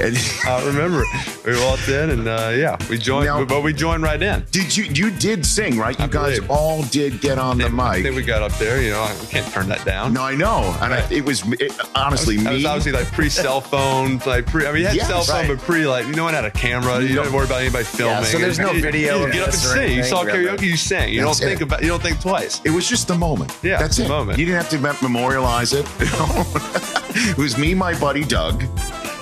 And 0.00 0.16
I 0.46 0.64
remember 0.66 1.02
we 1.44 1.58
walked 1.64 1.88
in 1.88 2.10
and 2.10 2.28
uh, 2.28 2.52
yeah, 2.54 2.76
we 2.88 2.98
joined, 2.98 3.26
Now- 3.26 3.44
but 3.44 3.62
we 3.62 3.72
joined 3.72 4.02
right 4.02 4.20
in. 4.22 4.44
did 4.50 4.76
you 4.76 4.84
you 4.84 5.10
did 5.10 5.44
sing 5.44 5.76
right? 5.78 5.98
You 5.98 6.04
I 6.04 6.08
guys 6.08 6.36
believe. 6.36 6.50
all 6.50 6.82
did 6.84 7.20
get 7.20 7.38
on 7.38 7.58
the 7.58 7.68
mic. 7.70 7.80
I 7.80 8.02
think 8.02 8.16
we 8.16 8.22
got 8.22 8.42
up 8.42 8.52
there. 8.58 8.80
You 8.82 8.90
know, 8.90 9.10
we 9.20 9.26
can't 9.26 9.46
turn 9.52 9.68
that 9.68 9.84
down. 9.84 10.12
No, 10.12 10.22
I 10.22 10.34
know, 10.34 10.76
and 10.80 10.94
I, 10.94 11.06
it 11.10 11.24
was 11.24 11.42
it, 11.60 11.72
honestly 11.94 12.36
I 12.46 12.52
was 12.52 12.62
me. 12.62 12.66
obviously 12.66 12.92
like 12.92 13.10
pre 13.12 13.28
cell 13.42 13.60
phone, 13.60 14.18
like 14.26 14.46
pre. 14.46 14.66
I 14.66 14.72
mean, 14.72 14.82
you 14.82 14.86
had 14.88 14.96
Yes. 14.96 15.08
cell 15.08 15.22
phone, 15.22 15.48
Right. 15.48 15.56
but 15.56 15.58
pre 15.58 15.86
like 15.86 16.06
no 16.08 16.24
one 16.24 16.34
had 16.34 16.44
a 16.44 16.50
camera. 16.50 17.00
You 17.02 17.14
don't 17.14 17.32
worry 17.32 17.46
about 17.46 17.60
anybody 17.62 17.84
filming. 17.84 18.24
so 18.24 18.38
there's 18.38 18.58
no 18.58 18.72
You- 18.72 18.82
video 18.82 19.18
You 19.18 19.24
of 19.26 19.32
get 19.32 19.40
up 19.40 19.44
and 19.46 19.52
this 19.54 19.64
or 19.66 19.74
sing. 19.74 19.96
You 19.96 20.02
saw 20.04 20.24
karaoke, 20.24 20.58
the- 20.58 20.66
you 20.66 20.76
sang. 20.76 21.12
You 21.12 21.24
That's 21.24 21.38
don't 21.40 21.48
think 21.48 21.60
it. 21.60 21.64
about. 21.64 21.82
You 21.82 21.88
don't 21.88 22.02
think 22.02 22.20
twice. 22.20 22.60
It 22.64 22.70
was 22.70 22.88
just 22.88 23.08
the 23.08 23.14
moment. 23.16 23.56
Yeah, 23.62 23.78
that's 23.78 23.96
the 23.96 24.04
it. 24.04 24.08
moment. 24.08 24.38
You 24.38 24.44
didn't 24.46 24.62
have 24.62 24.70
to 24.70 25.02
memorialize 25.02 25.72
it. 25.72 25.86
it 26.00 27.38
was 27.38 27.58
me, 27.58 27.74
my 27.74 27.98
buddy 27.98 28.24
Doug, 28.24 28.62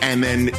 and 0.02 0.22
then 0.22 0.50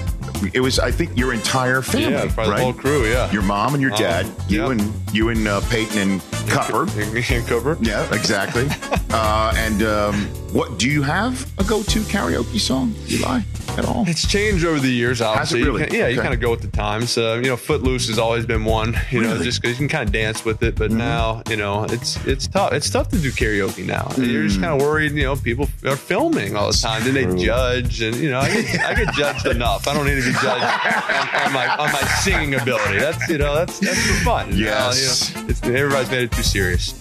it 0.53 0.59
was 0.59 0.79
I 0.79 0.91
think 0.91 1.17
your 1.17 1.33
entire 1.33 1.81
family, 1.81 2.11
Yeah, 2.11 2.23
right? 2.23 2.35
the 2.35 2.55
whole 2.57 2.73
crew. 2.73 3.05
Yeah. 3.05 3.31
Your 3.31 3.41
mom 3.41 3.73
and 3.73 3.81
your 3.81 3.91
dad, 3.91 4.25
you 4.47 4.63
yeah. 4.63 4.71
and 4.71 4.93
you 5.11 5.29
and 5.29 5.47
uh, 5.47 5.61
Peyton 5.69 5.97
and 5.97 6.21
Cooper. 6.49 6.83
and 7.33 7.47
Cooper. 7.47 7.77
Yeah, 7.81 8.13
exactly. 8.13 8.67
uh, 9.11 9.53
and 9.57 9.83
um, 9.83 10.29
what 10.57 10.79
do 10.79 10.89
you 10.89 11.03
have 11.03 11.45
a 11.59 11.63
go-to 11.63 11.99
karaoke 11.99 12.59
song, 12.59 12.95
Eli, 13.11 13.41
at 13.77 13.85
all? 13.85 14.03
It's 14.07 14.25
changed 14.27 14.65
over 14.65 14.79
the 14.79 14.89
years, 14.89 15.21
obviously. 15.21 15.61
really? 15.63 15.81
You 15.83 15.87
can- 15.87 15.95
yeah, 15.95 16.07
you 16.07 16.19
kind 16.19 16.33
of 16.33 16.39
go 16.39 16.49
with 16.49 16.61
the 16.61 16.67
times. 16.75 17.15
Uh, 17.15 17.39
you 17.43 17.49
know, 17.49 17.55
Footloose 17.57 18.07
has 18.07 18.17
always 18.17 18.45
been 18.47 18.65
one. 18.65 18.97
You 19.11 19.21
know, 19.21 19.37
just 19.43 19.61
because 19.61 19.79
you 19.79 19.87
can 19.87 19.89
kind 19.97 20.07
of 20.09 20.13
dance 20.13 20.43
with 20.43 20.63
it. 20.63 20.75
But 20.75 20.89
now, 20.91 21.43
you 21.49 21.57
know, 21.57 21.83
it's 21.83 22.17
it's 22.25 22.47
tough. 22.47 22.73
It's 22.73 22.89
tough 22.89 23.09
to 23.09 23.19
do 23.19 23.31
karaoke 23.31 23.85
now. 23.85 24.09
You're 24.17 24.47
just 24.47 24.59
kind 24.59 24.73
of 24.73 24.81
worried. 24.81 25.11
You 25.11 25.23
know, 25.25 25.35
people 25.35 25.67
are 25.85 25.95
filming 25.95 26.55
all 26.55 26.71
the 26.71 26.77
time. 26.77 27.03
Then 27.03 27.13
they 27.13 27.27
judge, 27.45 28.01
and 28.01 28.15
you 28.15 28.31
know, 28.31 28.39
I 28.39 28.49
get, 28.51 28.79
I 28.83 28.93
get 28.95 29.13
judged 29.13 29.45
enough. 29.55 29.87
I 29.87 29.93
don't 29.93 30.05
need 30.07 30.19
to 30.21 30.25
be 30.25 30.31
judged 30.33 30.47
on, 30.47 31.45
on 31.45 31.53
my 31.53 31.67
on 31.77 31.91
my 31.91 32.01
singing 32.23 32.55
ability. 32.55 32.97
That's 32.97 33.29
you 33.29 33.37
know, 33.37 33.53
that's 33.53 33.79
that's 33.79 34.01
for 34.07 34.23
fun. 34.25 34.49
You 34.57 34.65
know, 34.65 34.71
Yes. 34.71 35.29
you 35.35 35.41
know, 35.43 35.47
it's, 35.49 35.61
everybody's 35.63 36.09
made 36.09 36.23
it 36.23 36.31
too 36.31 36.41
serious. 36.43 36.93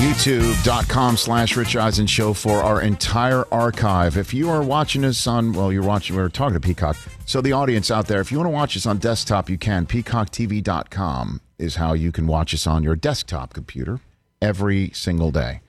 youtube.com 0.00 1.14
slash 1.14 1.56
rich 1.58 1.76
eisen 1.76 2.06
show 2.06 2.32
for 2.32 2.62
our 2.62 2.80
entire 2.80 3.44
archive 3.52 4.16
if 4.16 4.32
you 4.32 4.48
are 4.48 4.62
watching 4.62 5.04
us 5.04 5.26
on 5.26 5.52
well 5.52 5.70
you're 5.70 5.82
watching 5.82 6.16
we're 6.16 6.30
talking 6.30 6.54
to 6.54 6.60
peacock 6.60 6.96
so 7.26 7.42
the 7.42 7.52
audience 7.52 7.90
out 7.90 8.06
there 8.06 8.18
if 8.22 8.32
you 8.32 8.38
want 8.38 8.46
to 8.46 8.50
watch 8.50 8.74
us 8.78 8.86
on 8.86 8.96
desktop 8.96 9.50
you 9.50 9.58
can 9.58 9.84
peacocktv.com 9.84 11.42
is 11.58 11.76
how 11.76 11.92
you 11.92 12.10
can 12.10 12.26
watch 12.26 12.54
us 12.54 12.66
on 12.66 12.82
your 12.82 12.96
desktop 12.96 13.52
computer 13.52 14.00
every 14.40 14.90
single 14.94 15.30
day 15.30 15.60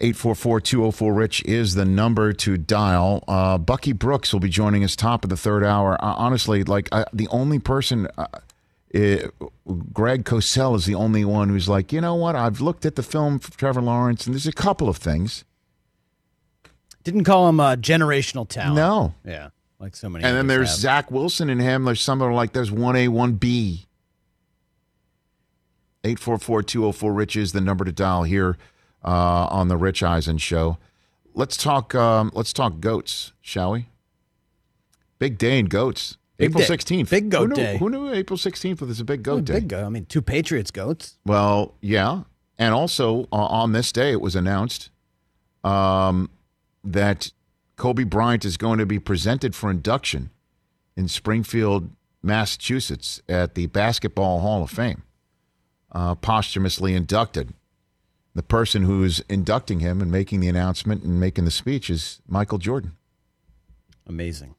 844-204-RICH 0.00 1.44
is 1.44 1.74
the 1.74 1.84
number 1.84 2.32
to 2.32 2.56
dial. 2.56 3.22
Uh, 3.28 3.56
Bucky 3.58 3.92
Brooks 3.92 4.32
will 4.32 4.40
be 4.40 4.48
joining 4.48 4.82
us 4.82 4.96
top 4.96 5.22
of 5.24 5.30
the 5.30 5.36
third 5.36 5.62
hour. 5.62 5.94
Uh, 6.02 6.14
honestly, 6.16 6.64
like 6.64 6.88
uh, 6.90 7.04
the 7.12 7.28
only 7.28 7.60
person, 7.60 8.08
uh, 8.18 8.26
uh, 8.94 9.28
Greg 9.92 10.24
Cosell 10.24 10.76
is 10.76 10.86
the 10.86 10.94
only 10.94 11.24
one 11.24 11.48
who's 11.48 11.68
like, 11.68 11.92
you 11.92 12.00
know 12.00 12.14
what? 12.14 12.34
I've 12.34 12.60
looked 12.60 12.84
at 12.84 12.96
the 12.96 13.02
film 13.02 13.38
for 13.38 13.56
Trevor 13.56 13.82
Lawrence, 13.82 14.26
and 14.26 14.34
there's 14.34 14.46
a 14.46 14.52
couple 14.52 14.88
of 14.88 14.96
things. 14.96 15.44
Didn't 17.04 17.24
call 17.24 17.48
him 17.48 17.60
a 17.60 17.76
generational 17.76 18.48
talent. 18.48 18.76
No. 18.76 19.14
Yeah, 19.24 19.50
like 19.78 19.96
so 19.96 20.08
many. 20.08 20.24
And 20.24 20.36
then 20.36 20.48
there's 20.48 20.70
have. 20.70 20.78
Zach 20.78 21.10
Wilson 21.10 21.48
and 21.48 21.60
him. 21.60 21.84
There's 21.84 22.00
some 22.00 22.18
that 22.18 22.26
are 22.26 22.34
like, 22.34 22.52
there's 22.52 22.70
1A, 22.70 23.08
1B. 23.08 23.86
844-204-RICH 26.02 27.36
is 27.36 27.52
the 27.52 27.60
number 27.60 27.84
to 27.84 27.92
dial 27.92 28.22
here 28.22 28.56
uh, 29.04 29.46
on 29.50 29.68
the 29.68 29.76
Rich 29.76 30.02
Eisen 30.02 30.38
Show. 30.38 30.78
Let's 31.34 31.56
talk. 31.56 31.94
Um, 31.94 32.30
let's 32.34 32.52
talk 32.52 32.80
goats, 32.80 33.32
shall 33.40 33.72
we? 33.72 33.88
Big 35.18 35.38
day 35.38 35.58
in 35.58 35.66
goats. 35.66 36.16
April 36.40 36.64
sixteenth. 36.64 37.10
Big 37.10 37.30
goat 37.30 37.42
who 37.42 37.48
knew, 37.48 37.54
day. 37.54 37.76
Who 37.78 37.90
knew 37.90 38.12
April 38.12 38.36
sixteenth 38.36 38.80
was 38.80 39.00
a 39.00 39.04
big 39.04 39.22
goat 39.22 39.44
day? 39.44 39.54
big 39.54 39.68
go. 39.68 39.84
I 39.84 39.88
mean, 39.88 40.06
two 40.06 40.22
Patriots 40.22 40.70
goats. 40.70 41.18
Well, 41.24 41.74
yeah, 41.80 42.22
and 42.58 42.74
also 42.74 43.22
uh, 43.32 43.36
on 43.36 43.72
this 43.72 43.92
day 43.92 44.12
it 44.12 44.20
was 44.20 44.34
announced 44.34 44.90
um, 45.64 46.30
that 46.82 47.32
Kobe 47.76 48.04
Bryant 48.04 48.44
is 48.44 48.56
going 48.56 48.78
to 48.78 48.86
be 48.86 48.98
presented 48.98 49.54
for 49.54 49.70
induction 49.70 50.30
in 50.96 51.08
Springfield, 51.08 51.90
Massachusetts, 52.22 53.22
at 53.28 53.54
the 53.54 53.66
Basketball 53.66 54.40
Hall 54.40 54.62
of 54.62 54.70
Fame. 54.70 55.02
Uh, 55.92 56.14
posthumously 56.14 56.94
inducted. 56.94 57.54
The 58.34 58.44
person 58.44 58.84
who's 58.84 59.20
inducting 59.28 59.80
him 59.80 60.00
and 60.00 60.10
making 60.10 60.38
the 60.38 60.46
announcement 60.46 61.02
and 61.02 61.18
making 61.18 61.46
the 61.46 61.50
speech 61.50 61.90
is 61.90 62.20
Michael 62.28 62.58
Jordan. 62.58 62.92
Amazing. 64.06 64.54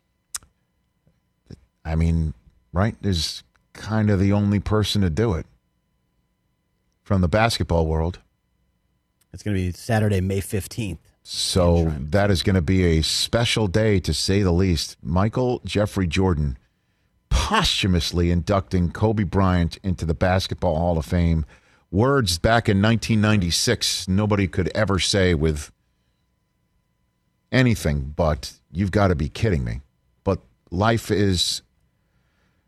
I 1.84 1.96
mean, 1.96 2.34
right? 2.74 2.96
There's 3.02 3.44
kind 3.74 4.10
of 4.10 4.20
the 4.20 4.34
only 4.34 4.60
person 4.60 5.02
to 5.02 5.10
do 5.10 5.34
it 5.34 5.46
from 7.04 7.22
the 7.22 7.28
basketball 7.28 7.88
world. 7.88 8.20
It's 9.34 9.44
going 9.44 9.56
to 9.56 9.62
be 9.62 9.72
Saturday, 9.72 10.22
May 10.22 10.42
fifteenth. 10.42 11.00
So 11.24 11.94
that 12.00 12.32
is 12.32 12.42
going 12.42 12.56
to 12.56 12.62
be 12.62 12.84
a 12.98 13.02
special 13.02 13.68
day 13.68 14.00
to 14.00 14.14
say 14.14 14.42
the 14.42 14.52
least. 14.52 14.98
Michael 15.02 15.62
Jeffrey 15.66 16.08
Jordan 16.08 16.58
posthumously 17.30 18.32
inducting 18.32 18.92
Kobe 18.92 19.24
Bryant 19.24 19.78
into 19.84 20.06
the 20.06 20.14
Basketball 20.14 20.78
Hall 20.78 20.98
of 20.98 21.06
Fame. 21.06 21.46
Words 21.92 22.38
back 22.40 22.70
in 22.70 22.82
1996 22.82 24.08
nobody 24.08 24.48
could 24.48 24.70
ever 24.74 25.00
say 25.00 25.34
with 25.34 25.72
anything 27.52 28.14
but 28.16 28.54
you've 28.72 28.92
got 28.92 29.10
to 29.10 29.16
be 29.16 29.30
kidding 29.30 29.64
me. 29.64 29.82
But 30.24 30.40
life 30.72 31.12
is 31.12 31.62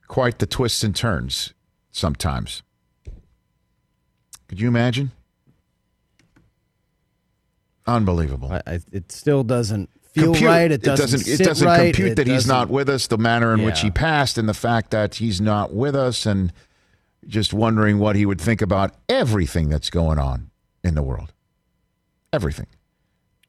quite 0.07 0.39
the 0.39 0.45
twists 0.45 0.83
and 0.83 0.95
turns 0.95 1.53
sometimes. 1.91 2.63
Could 4.47 4.59
you 4.59 4.67
imagine? 4.67 5.11
Unbelievable. 7.85 8.51
I, 8.51 8.61
I, 8.65 8.79
it 8.91 9.11
still 9.11 9.43
doesn't 9.43 9.89
feel 10.13 10.25
Compute. 10.25 10.47
right. 10.49 10.71
It 10.71 10.81
doesn't. 10.83 11.21
it 11.27 11.37
sit 11.37 11.45
doesn't 11.45 11.67
right. 11.67 11.93
compute 11.93 12.11
It 12.11 12.15
that 12.15 12.27
he's 12.27 12.47
not 12.47 12.63
doesn't- 12.65 12.73
with 12.75 12.89
us. 12.89 13.07
The 13.07 13.17
manner 13.17 13.53
in 13.53 13.63
which 13.63 13.81
he 13.81 13.91
passed, 13.91 14.37
and 14.37 14.47
the 14.47 14.53
fact 14.53 14.91
that 14.91 15.15
he's 15.15 15.41
not 15.41 15.73
with 15.73 15.95
us, 15.95 16.25
and 16.25 16.53
just 17.27 17.53
wondering 17.53 17.99
what 17.99 18.15
he 18.15 18.25
would 18.25 18.39
think 18.39 18.61
about 18.61 18.93
everything 19.09 19.69
that's 19.69 19.89
going 19.89 20.19
on 20.19 20.49
in 20.83 20.95
the 20.95 21.03
world, 21.03 21.33
everything. 22.31 22.67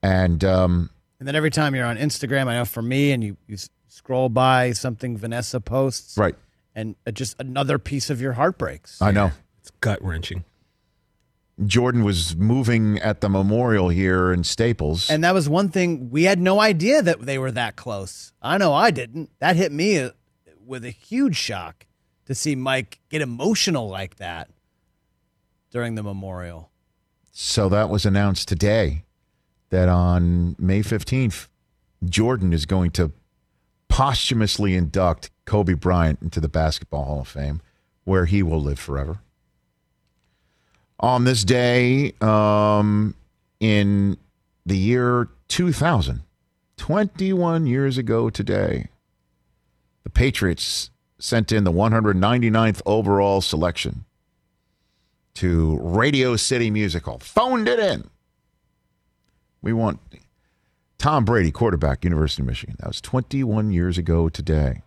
And 0.03 0.43
um, 0.45 0.90
And 1.19 1.29
then 1.29 1.35
every 1.37 1.51
time 1.51 1.75
you're 1.75 1.87
on 1.87 1.97
Instagram, 1.97 2.47
I 2.49 2.55
know 2.55 2.64
for 2.64 2.83
me, 2.83 3.12
and 3.12 3.23
you, 3.23 3.37
you 3.47 3.57
scroll 3.88 4.29
by 4.29 4.73
something 4.73 5.17
Vanessa 5.17 5.61
posts, 5.61 6.17
right, 6.19 6.35
and 6.75 6.97
uh, 7.07 7.11
just 7.11 7.37
another 7.39 7.79
piece 7.79 8.11
of 8.11 8.21
your 8.21 8.33
heart 8.35 8.59
breaks. 8.59 9.01
I 9.01 9.11
know 9.11 9.33
It's 9.61 9.71
gut 9.81 10.03
wrenching. 10.03 10.45
Jordan 11.65 12.03
was 12.03 12.35
moving 12.35 12.99
at 12.99 13.21
the 13.21 13.29
memorial 13.29 13.89
here 13.89 14.33
in 14.33 14.43
Staples. 14.43 15.09
And 15.09 15.23
that 15.23 15.35
was 15.35 15.49
one 15.49 15.69
thing 15.69 16.11
we 16.11 16.25
had 16.25 16.41
no 16.41 16.61
idea 16.61 17.01
that 17.01 17.21
they 17.21 17.39
were 17.39 17.53
that 17.53 17.77
close. 17.77 18.33
I 18.43 18.59
know 18.59 18.73
I 18.75 18.91
didn't. 18.91 19.31
That 19.39 19.55
hit 19.55 19.71
me 19.71 20.01
uh, 20.01 20.11
with 20.67 20.85
a 20.85 20.91
huge 20.91 21.37
shock 21.37 21.87
to 22.27 22.35
see 22.35 22.57
Mike 22.57 22.99
get 23.09 23.23
emotional 23.23 23.89
like 23.89 24.17
that 24.17 24.51
during 25.71 25.95
the 25.95 26.03
memorial. 26.03 26.71
So 27.31 27.69
that 27.69 27.89
was 27.89 28.05
announced 28.05 28.49
today 28.49 29.05
that 29.71 29.89
on 29.89 30.57
May 30.59 30.81
15th, 30.81 31.47
Jordan 32.05 32.53
is 32.53 32.67
going 32.67 32.91
to 32.93 33.13
posthumously 33.95 34.75
induct 34.75 35.31
Kobe 35.45 35.75
Bryant 35.75 36.21
into 36.21 36.41
the 36.41 36.49
Basketball 36.49 37.05
Hall 37.05 37.21
of 37.21 37.29
Fame, 37.29 37.61
where 38.03 38.25
he 38.25 38.43
will 38.43 38.61
live 38.61 38.81
forever. 38.81 39.21
On 40.99 41.23
this 41.23 41.45
day, 41.45 42.13
um, 42.21 43.15
in 43.61 44.17
the 44.67 44.77
year 44.77 45.29
2000, 45.47 46.23
21 46.77 47.69
years 47.69 47.97
ago 47.97 48.29
today, 48.31 48.89
the 50.03 50.11
Patriots 50.11 50.91
sent 51.21 51.53
in 51.53 51.63
the 51.63 51.71
199th 51.71 52.83
overall 52.85 53.41
selection 53.41 54.05
to 55.35 55.79
Radio 55.81 56.35
City 56.35 56.69
Music 56.69 57.05
Hall. 57.05 57.21
Phoned 57.21 57.69
it 57.69 57.79
in. 57.79 58.11
We 59.63 59.73
want 59.73 60.01
Tom 61.05 61.27
Brady, 61.27 61.51
quarterback, 61.51 62.03
University 62.03 62.40
of 62.40 62.47
Michigan. 62.47 62.77
That 62.79 62.87
was 62.88 63.03
21 63.03 63.71
years 63.73 63.99
ago 63.99 64.31
today. 64.31 64.81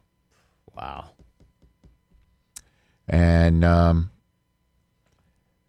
Wow. 0.76 1.12
And 3.08 3.64
um, 3.64 4.10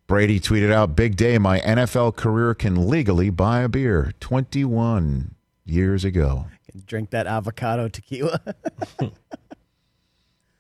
Brady 0.07 0.41
tweeted 0.41 0.73
out, 0.73 0.97
Big 0.97 1.17
day. 1.17 1.37
My 1.37 1.61
NFL 1.61 2.17
career 2.17 2.55
can 2.55 2.89
legally 2.89 3.29
buy 3.29 3.61
a 3.61 3.69
beer. 3.69 4.15
21 4.21 5.35
years 5.67 6.03
ago. 6.03 6.47
Can 6.71 6.83
drink 6.87 7.11
that 7.11 7.27
avocado 7.27 7.89
tequila. 7.89 8.41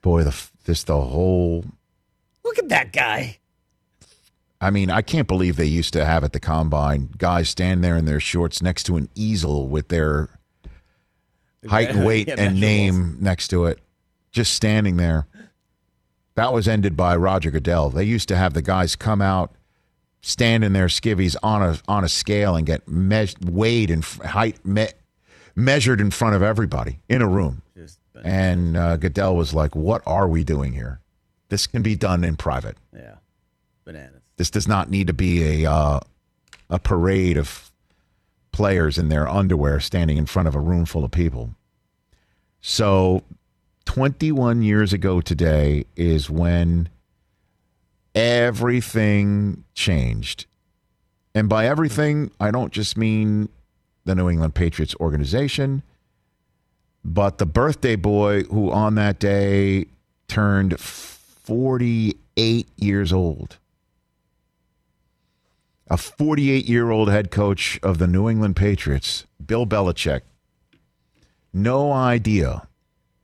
Boy, 0.02 0.22
the 0.22 0.48
this 0.66 0.84
the 0.84 1.00
whole. 1.00 1.64
Look 2.44 2.58
at 2.58 2.68
that 2.68 2.92
guy. 2.92 3.38
I 4.60 4.70
mean, 4.70 4.90
I 4.90 5.02
can't 5.02 5.28
believe 5.28 5.56
they 5.56 5.66
used 5.66 5.92
to 5.92 6.04
have 6.04 6.24
at 6.24 6.32
the 6.32 6.40
combine 6.40 7.10
guys 7.16 7.48
stand 7.48 7.84
there 7.84 7.96
in 7.96 8.06
their 8.06 8.18
shorts 8.20 8.60
next 8.60 8.84
to 8.84 8.96
an 8.96 9.08
easel 9.14 9.68
with 9.68 9.88
their 9.88 10.28
height 11.68 11.90
and 11.90 12.04
weight 12.04 12.28
Yeah, 12.28 12.34
and 12.38 12.60
name 12.60 13.18
next 13.20 13.48
to 13.48 13.66
it, 13.66 13.78
just 14.32 14.52
standing 14.54 14.96
there. 14.96 15.26
That 16.34 16.52
was 16.52 16.66
ended 16.68 16.96
by 16.96 17.16
Roger 17.16 17.50
Goodell. 17.50 17.90
They 17.90 18.04
used 18.04 18.28
to 18.28 18.36
have 18.36 18.54
the 18.54 18.62
guys 18.62 18.94
come 18.96 19.20
out, 19.22 19.52
stand 20.20 20.64
in 20.64 20.72
their 20.72 20.86
skivvies 20.86 21.36
on 21.42 21.62
a 21.62 21.78
on 21.88 22.04
a 22.04 22.08
scale 22.08 22.54
and 22.56 22.66
get 22.66 22.86
me- 22.88 23.28
weighed 23.44 23.90
and 23.90 24.04
height 24.04 24.64
me- 24.64 24.88
measured 25.56 26.00
in 26.00 26.10
front 26.12 26.34
of 26.36 26.42
everybody 26.42 26.98
in 27.08 27.22
a 27.22 27.28
room. 27.28 27.62
And 28.24 28.76
uh, 28.76 28.96
Goodell 28.96 29.36
was 29.36 29.54
like, 29.54 29.74
"What 29.76 30.02
are 30.06 30.28
we 30.28 30.42
doing 30.44 30.72
here? 30.72 31.00
This 31.48 31.66
can 31.68 31.82
be 31.82 31.94
done 31.96 32.24
in 32.24 32.36
private. 32.36 32.76
yeah. 32.92 33.14
Bananas. 33.84 34.17
This 34.38 34.50
does 34.50 34.66
not 34.66 34.90
need 34.90 35.08
to 35.08 35.12
be 35.12 35.64
a 35.64 35.70
uh, 35.70 36.00
a 36.70 36.78
parade 36.78 37.36
of 37.36 37.70
players 38.50 38.96
in 38.96 39.10
their 39.10 39.28
underwear 39.28 39.78
standing 39.78 40.16
in 40.16 40.26
front 40.26 40.48
of 40.48 40.54
a 40.54 40.60
room 40.60 40.86
full 40.86 41.04
of 41.04 41.10
people." 41.10 41.50
So, 42.60 43.22
21 43.84 44.62
years 44.62 44.92
ago 44.92 45.20
today 45.20 45.84
is 45.96 46.28
when 46.28 46.88
everything 48.14 49.64
changed. 49.74 50.46
And 51.34 51.48
by 51.48 51.66
everything, 51.66 52.30
I 52.40 52.50
don't 52.50 52.72
just 52.72 52.96
mean 52.96 53.48
the 54.04 54.14
New 54.14 54.28
England 54.28 54.54
Patriots 54.54 54.94
organization, 54.98 55.82
but 57.04 57.38
the 57.38 57.46
birthday 57.46 57.96
boy 57.96 58.42
who 58.44 58.70
on 58.70 58.94
that 58.96 59.18
day 59.18 59.86
turned 60.26 60.80
48 60.80 62.68
years 62.76 63.12
old. 63.12 63.58
A 65.90 65.96
48 65.96 66.66
year 66.66 66.90
old 66.90 67.10
head 67.10 67.30
coach 67.30 67.78
of 67.82 67.98
the 67.98 68.06
New 68.06 68.28
England 68.28 68.56
Patriots, 68.56 69.26
Bill 69.44 69.66
Belichick. 69.66 70.20
No 71.52 71.92
idea 71.92 72.68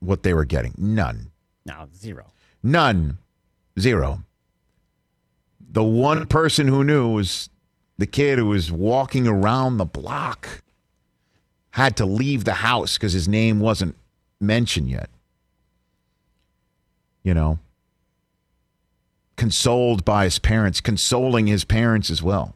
what 0.01 0.23
they 0.23 0.33
were 0.33 0.45
getting. 0.45 0.75
None. 0.79 1.31
No, 1.67 1.89
zero. 1.95 2.27
None. 2.63 3.19
Zero. 3.79 4.25
The 5.61 5.85
one 5.85 6.27
person 6.27 6.69
who 6.69 6.85
knew 6.85 7.09
was 7.09 7.51
the 7.99 8.07
kid 8.07 8.39
who 8.39 8.47
was 8.47 8.73
walking 8.73 9.27
around 9.27 9.77
the 9.77 9.85
block, 9.85 10.63
had 11.71 11.97
to 11.97 12.07
leave 12.07 12.45
the 12.45 12.55
house 12.55 12.97
because 12.97 13.13
his 13.13 13.29
name 13.29 13.61
wasn't 13.61 13.97
mentioned 14.41 14.89
yet. 14.89 15.11
You 17.23 17.35
know, 17.35 17.59
consoled 19.37 20.05
by 20.05 20.25
his 20.25 20.39
parents, 20.39 20.81
consoling 20.81 21.47
his 21.47 21.65
parents 21.65 22.11
as 22.11 22.23
well. 22.23 22.55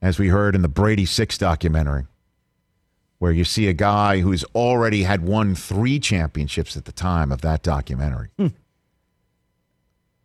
As 0.00 0.18
we 0.18 0.28
heard 0.28 0.54
in 0.54 0.62
the 0.62 0.68
Brady 0.68 1.06
Six 1.06 1.38
documentary 1.38 2.06
where 3.22 3.30
you 3.30 3.44
see 3.44 3.68
a 3.68 3.72
guy 3.72 4.18
who's 4.18 4.42
already 4.52 5.04
had 5.04 5.22
won 5.22 5.54
three 5.54 6.00
championships 6.00 6.76
at 6.76 6.86
the 6.86 6.90
time 6.90 7.30
of 7.30 7.40
that 7.40 7.62
documentary. 7.62 8.30
Hmm. 8.36 8.48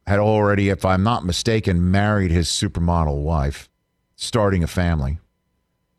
Had 0.08 0.18
already, 0.18 0.70
if 0.70 0.84
I'm 0.84 1.04
not 1.04 1.24
mistaken, 1.24 1.92
married 1.92 2.32
his 2.32 2.48
supermodel 2.48 3.22
wife, 3.22 3.70
starting 4.16 4.64
a 4.64 4.68
family. 4.68 5.20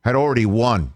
Had 0.02 0.16
already 0.16 0.44
won. 0.44 0.92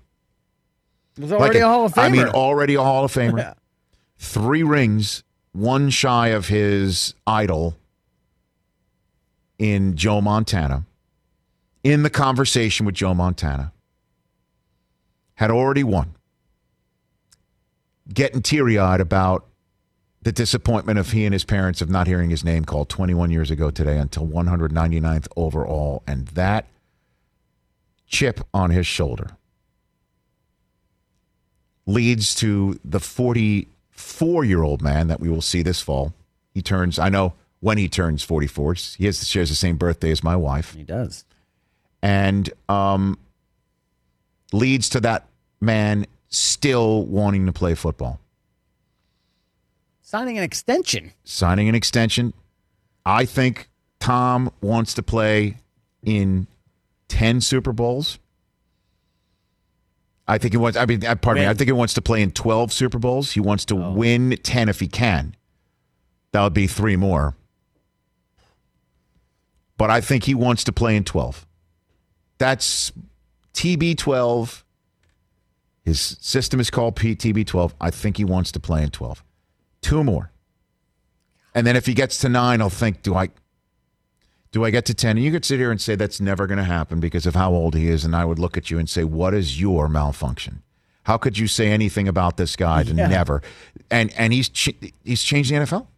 Was 1.18 1.32
already 1.32 1.54
Like 1.54 1.62
a 1.62 1.68
Hall 1.68 1.84
of 1.84 1.92
Famer. 1.92 2.02
I 2.02 2.08
mean, 2.08 2.26
already 2.26 2.74
a 2.74 2.82
Hall 2.82 3.04
of 3.04 3.12
Famer. 3.12 3.54
Three 4.18 4.64
rings, 4.64 5.22
one 5.52 5.90
shy 5.90 6.28
of 6.28 6.48
his 6.48 7.14
idol 7.26 7.76
in 9.58 9.96
Joe 9.96 10.20
Montana. 10.20 10.84
In 11.84 12.02
the 12.02 12.10
conversation 12.10 12.86
with 12.86 12.94
Joe 12.94 13.14
Montana. 13.14 13.72
Had 15.34 15.50
already 15.50 15.82
won. 15.82 16.14
Getting 18.12 18.42
teary 18.42 18.78
eyed 18.78 19.00
about 19.00 19.46
the 20.22 20.32
disappointment 20.32 20.98
of 20.98 21.10
he 21.10 21.24
and 21.24 21.32
his 21.32 21.44
parents 21.44 21.80
of 21.82 21.90
not 21.90 22.06
hearing 22.06 22.30
his 22.30 22.44
name 22.44 22.64
called 22.64 22.88
21 22.88 23.30
years 23.30 23.50
ago 23.50 23.70
today 23.70 23.98
until 23.98 24.26
199th 24.26 25.26
overall. 25.36 26.02
And 26.06 26.28
that 26.28 26.66
chip 28.06 28.40
on 28.54 28.70
his 28.70 28.86
shoulder 28.86 29.30
leads 31.86 32.36
to 32.36 32.78
the 32.84 33.00
44 34.02 34.44
year 34.44 34.62
old 34.62 34.82
man 34.82 35.08
that 35.08 35.20
we 35.20 35.28
will 35.28 35.42
see 35.42 35.62
this 35.62 35.80
fall. 35.80 36.12
He 36.52 36.62
turns, 36.62 36.98
I 36.98 37.08
know 37.08 37.34
when 37.60 37.78
he 37.78 37.88
turns 37.88 38.22
44, 38.22 38.74
he 38.98 39.06
has, 39.06 39.26
shares 39.26 39.48
the 39.48 39.54
same 39.54 39.76
birthday 39.76 40.10
as 40.10 40.22
my 40.22 40.36
wife, 40.36 40.74
he 40.74 40.82
does. 40.82 41.24
and 42.02 42.50
um, 42.68 43.18
leads 44.52 44.88
to 44.90 45.00
that 45.00 45.26
man 45.60 46.06
still 46.28 47.04
wanting 47.06 47.46
to 47.46 47.52
play 47.52 47.74
football. 47.74 48.18
Signing 50.00 50.36
an 50.36 50.44
extension. 50.44 51.12
signing 51.24 51.68
an 51.68 51.74
extension. 51.74 52.34
I 53.06 53.24
think 53.24 53.68
Tom 53.98 54.50
wants 54.60 54.92
to 54.94 55.02
play 55.02 55.56
in 56.02 56.46
10 57.08 57.40
Super 57.40 57.72
Bowls. 57.72 58.18
I 60.32 60.38
think 60.38 60.54
he 60.54 60.56
wants, 60.56 60.78
I 60.78 60.86
mean, 60.86 61.04
uh, 61.04 61.14
pardon 61.14 61.42
me, 61.42 61.48
I 61.50 61.52
think 61.52 61.68
he 61.68 61.72
wants 61.72 61.92
to 61.92 62.00
play 62.00 62.22
in 62.22 62.30
12 62.30 62.72
Super 62.72 62.98
Bowls. 62.98 63.32
He 63.32 63.40
wants 63.40 63.66
to 63.66 63.76
win 63.76 64.34
10 64.42 64.70
if 64.70 64.80
he 64.80 64.88
can. 64.88 65.36
That 66.32 66.42
would 66.42 66.54
be 66.54 66.66
three 66.66 66.96
more. 66.96 67.36
But 69.76 69.90
I 69.90 70.00
think 70.00 70.24
he 70.24 70.34
wants 70.34 70.64
to 70.64 70.72
play 70.72 70.96
in 70.96 71.04
12. 71.04 71.44
That's 72.38 72.92
TB12. 73.52 74.62
His 75.84 76.00
system 76.00 76.60
is 76.60 76.70
called 76.70 76.96
P- 76.96 77.14
TB12. 77.14 77.74
I 77.78 77.90
think 77.90 78.16
he 78.16 78.24
wants 78.24 78.52
to 78.52 78.60
play 78.60 78.82
in 78.82 78.88
12. 78.88 79.22
Two 79.82 80.02
more. 80.02 80.32
And 81.54 81.66
then 81.66 81.76
if 81.76 81.84
he 81.84 81.92
gets 81.92 82.16
to 82.20 82.30
nine, 82.30 82.62
I'll 82.62 82.70
think, 82.70 83.02
do 83.02 83.14
I 83.14 83.28
do 84.52 84.64
I 84.64 84.70
get 84.70 84.84
to 84.86 84.94
10? 84.94 85.16
And 85.16 85.24
you 85.24 85.32
could 85.32 85.44
sit 85.44 85.58
here 85.58 85.70
and 85.70 85.80
say 85.80 85.94
that's 85.96 86.20
never 86.20 86.46
going 86.46 86.58
to 86.58 86.64
happen 86.64 87.00
because 87.00 87.26
of 87.26 87.34
how 87.34 87.52
old 87.52 87.74
he 87.74 87.88
is. 87.88 88.04
And 88.04 88.14
I 88.14 88.24
would 88.24 88.38
look 88.38 88.56
at 88.56 88.70
you 88.70 88.78
and 88.78 88.88
say, 88.88 89.02
what 89.02 89.34
is 89.34 89.60
your 89.60 89.88
malfunction? 89.88 90.62
How 91.04 91.16
could 91.16 91.36
you 91.38 91.46
say 91.48 91.68
anything 91.72 92.06
about 92.06 92.36
this 92.36 92.54
guy 92.54 92.84
to 92.84 92.94
Yeah. 92.94 93.08
never? 93.08 93.42
And 93.90 94.12
and 94.16 94.32
he's 94.32 94.48
ch- 94.48 94.76
he's 95.04 95.22
changed 95.22 95.50
the 95.50 95.56
NFL. 95.56 95.88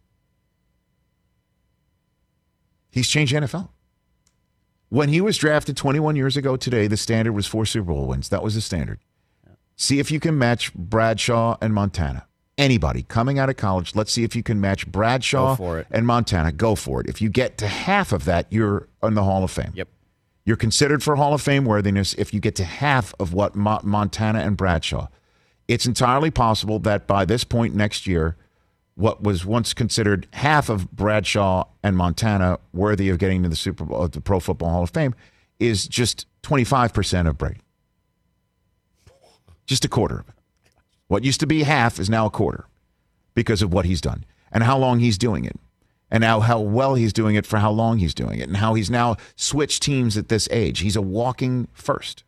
He's 2.89 3.07
changed 3.07 3.33
the 3.33 3.41
NFL. 3.41 3.69
When 4.89 5.09
he 5.09 5.19
was 5.19 5.37
drafted 5.37 5.75
21 5.75 6.15
years 6.15 6.37
ago 6.37 6.55
today, 6.55 6.87
the 6.87 6.97
standard 6.97 7.33
was 7.33 7.45
four 7.45 7.65
Super 7.65 7.91
Bowl 7.91 8.07
wins. 8.07 8.29
That 8.29 8.41
was 8.41 8.55
the 8.55 8.61
standard. 8.61 8.99
See 9.75 9.99
if 9.99 10.09
you 10.09 10.19
can 10.19 10.37
match 10.37 10.73
Bradshaw 10.73 11.57
and 11.61 11.73
Montana. 11.73 12.25
Anybody 12.57 13.03
coming 13.03 13.37
out 13.37 13.49
of 13.49 13.57
college, 13.57 13.95
let's 13.95 14.11
see 14.13 14.23
if 14.23 14.33
you 14.35 14.41
can 14.41 14.61
match 14.61 14.87
Bradshaw 14.87 15.55
for 15.55 15.79
it. 15.79 15.87
and 15.91 16.07
Montana. 16.07 16.53
Go 16.53 16.75
for 16.75 17.01
it. 17.01 17.09
If 17.09 17.21
you 17.21 17.29
get 17.29 17.57
to 17.57 17.67
half 17.67 18.13
of 18.13 18.23
that, 18.25 18.47
you're 18.49 18.87
in 19.03 19.13
the 19.13 19.23
Hall 19.23 19.43
of 19.43 19.51
Fame. 19.51 19.71
Yep. 19.73 19.89
You're 20.45 20.55
considered 20.55 21.03
for 21.03 21.15
Hall 21.17 21.33
of 21.33 21.41
Fame 21.41 21.65
worthiness 21.65 22.13
if 22.13 22.33
you 22.33 22.39
get 22.39 22.55
to 22.55 22.63
half 22.63 23.13
of 23.19 23.33
what 23.33 23.55
Mo- 23.55 23.81
Montana 23.83 24.39
and 24.39 24.55
Bradshaw. 24.55 25.07
It's 25.67 25.85
entirely 25.85 26.31
possible 26.31 26.79
that 26.79 27.07
by 27.07 27.25
this 27.25 27.43
point 27.43 27.75
next 27.75 28.07
year, 28.07 28.37
what 28.93 29.21
was 29.21 29.45
once 29.45 29.73
considered 29.73 30.27
half 30.31 30.69
of 30.69 30.89
Bradshaw 30.91 31.65
and 31.83 31.97
Montana 31.97 32.59
worthy 32.71 33.09
of 33.09 33.17
getting 33.17 33.43
to 33.43 33.49
the 33.49 33.55
Super 33.57 33.83
Bowl, 33.83 34.03
uh, 34.03 34.07
the 34.07 34.21
Pro 34.21 34.39
Football 34.39 34.69
Hall 34.69 34.83
of 34.83 34.91
Fame, 34.91 35.13
is 35.59 35.87
just 35.87 36.25
25% 36.43 37.27
of 37.27 37.37
Brady. 37.37 37.59
Just 39.65 39.83
a 39.83 39.89
quarter 39.89 40.19
of 40.19 40.29
it. 40.29 40.34
What 41.07 41.23
used 41.23 41.39
to 41.41 41.47
be 41.47 41.63
half 41.63 41.99
is 41.99 42.09
now 42.09 42.25
a 42.25 42.31
quarter 42.31 42.65
because 43.33 43.61
of 43.61 43.73
what 43.73 43.85
he's 43.85 44.01
done 44.01 44.25
and 44.51 44.63
how 44.63 44.77
long 44.77 44.99
he's 44.99 45.17
doing 45.17 45.45
it 45.45 45.59
and 46.09 46.23
how, 46.23 46.39
how 46.39 46.59
well 46.59 46.95
he's 46.95 47.13
doing 47.13 47.35
it 47.35 47.45
for 47.45 47.57
how 47.57 47.71
long 47.71 47.97
he's 47.97 48.13
doing 48.13 48.39
it 48.39 48.47
and 48.47 48.57
how 48.57 48.73
he's 48.73 48.89
now 48.89 49.17
switched 49.35 49.83
teams 49.83 50.17
at 50.17 50.29
this 50.29 50.47
age. 50.51 50.79
He's 50.79 50.95
a 50.95 51.01
walking 51.01 51.67
first. 51.73 52.23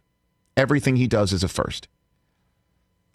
Everything 0.55 0.95
he 0.95 1.07
does 1.07 1.33
is 1.33 1.43
a 1.43 1.47
first. 1.47 1.87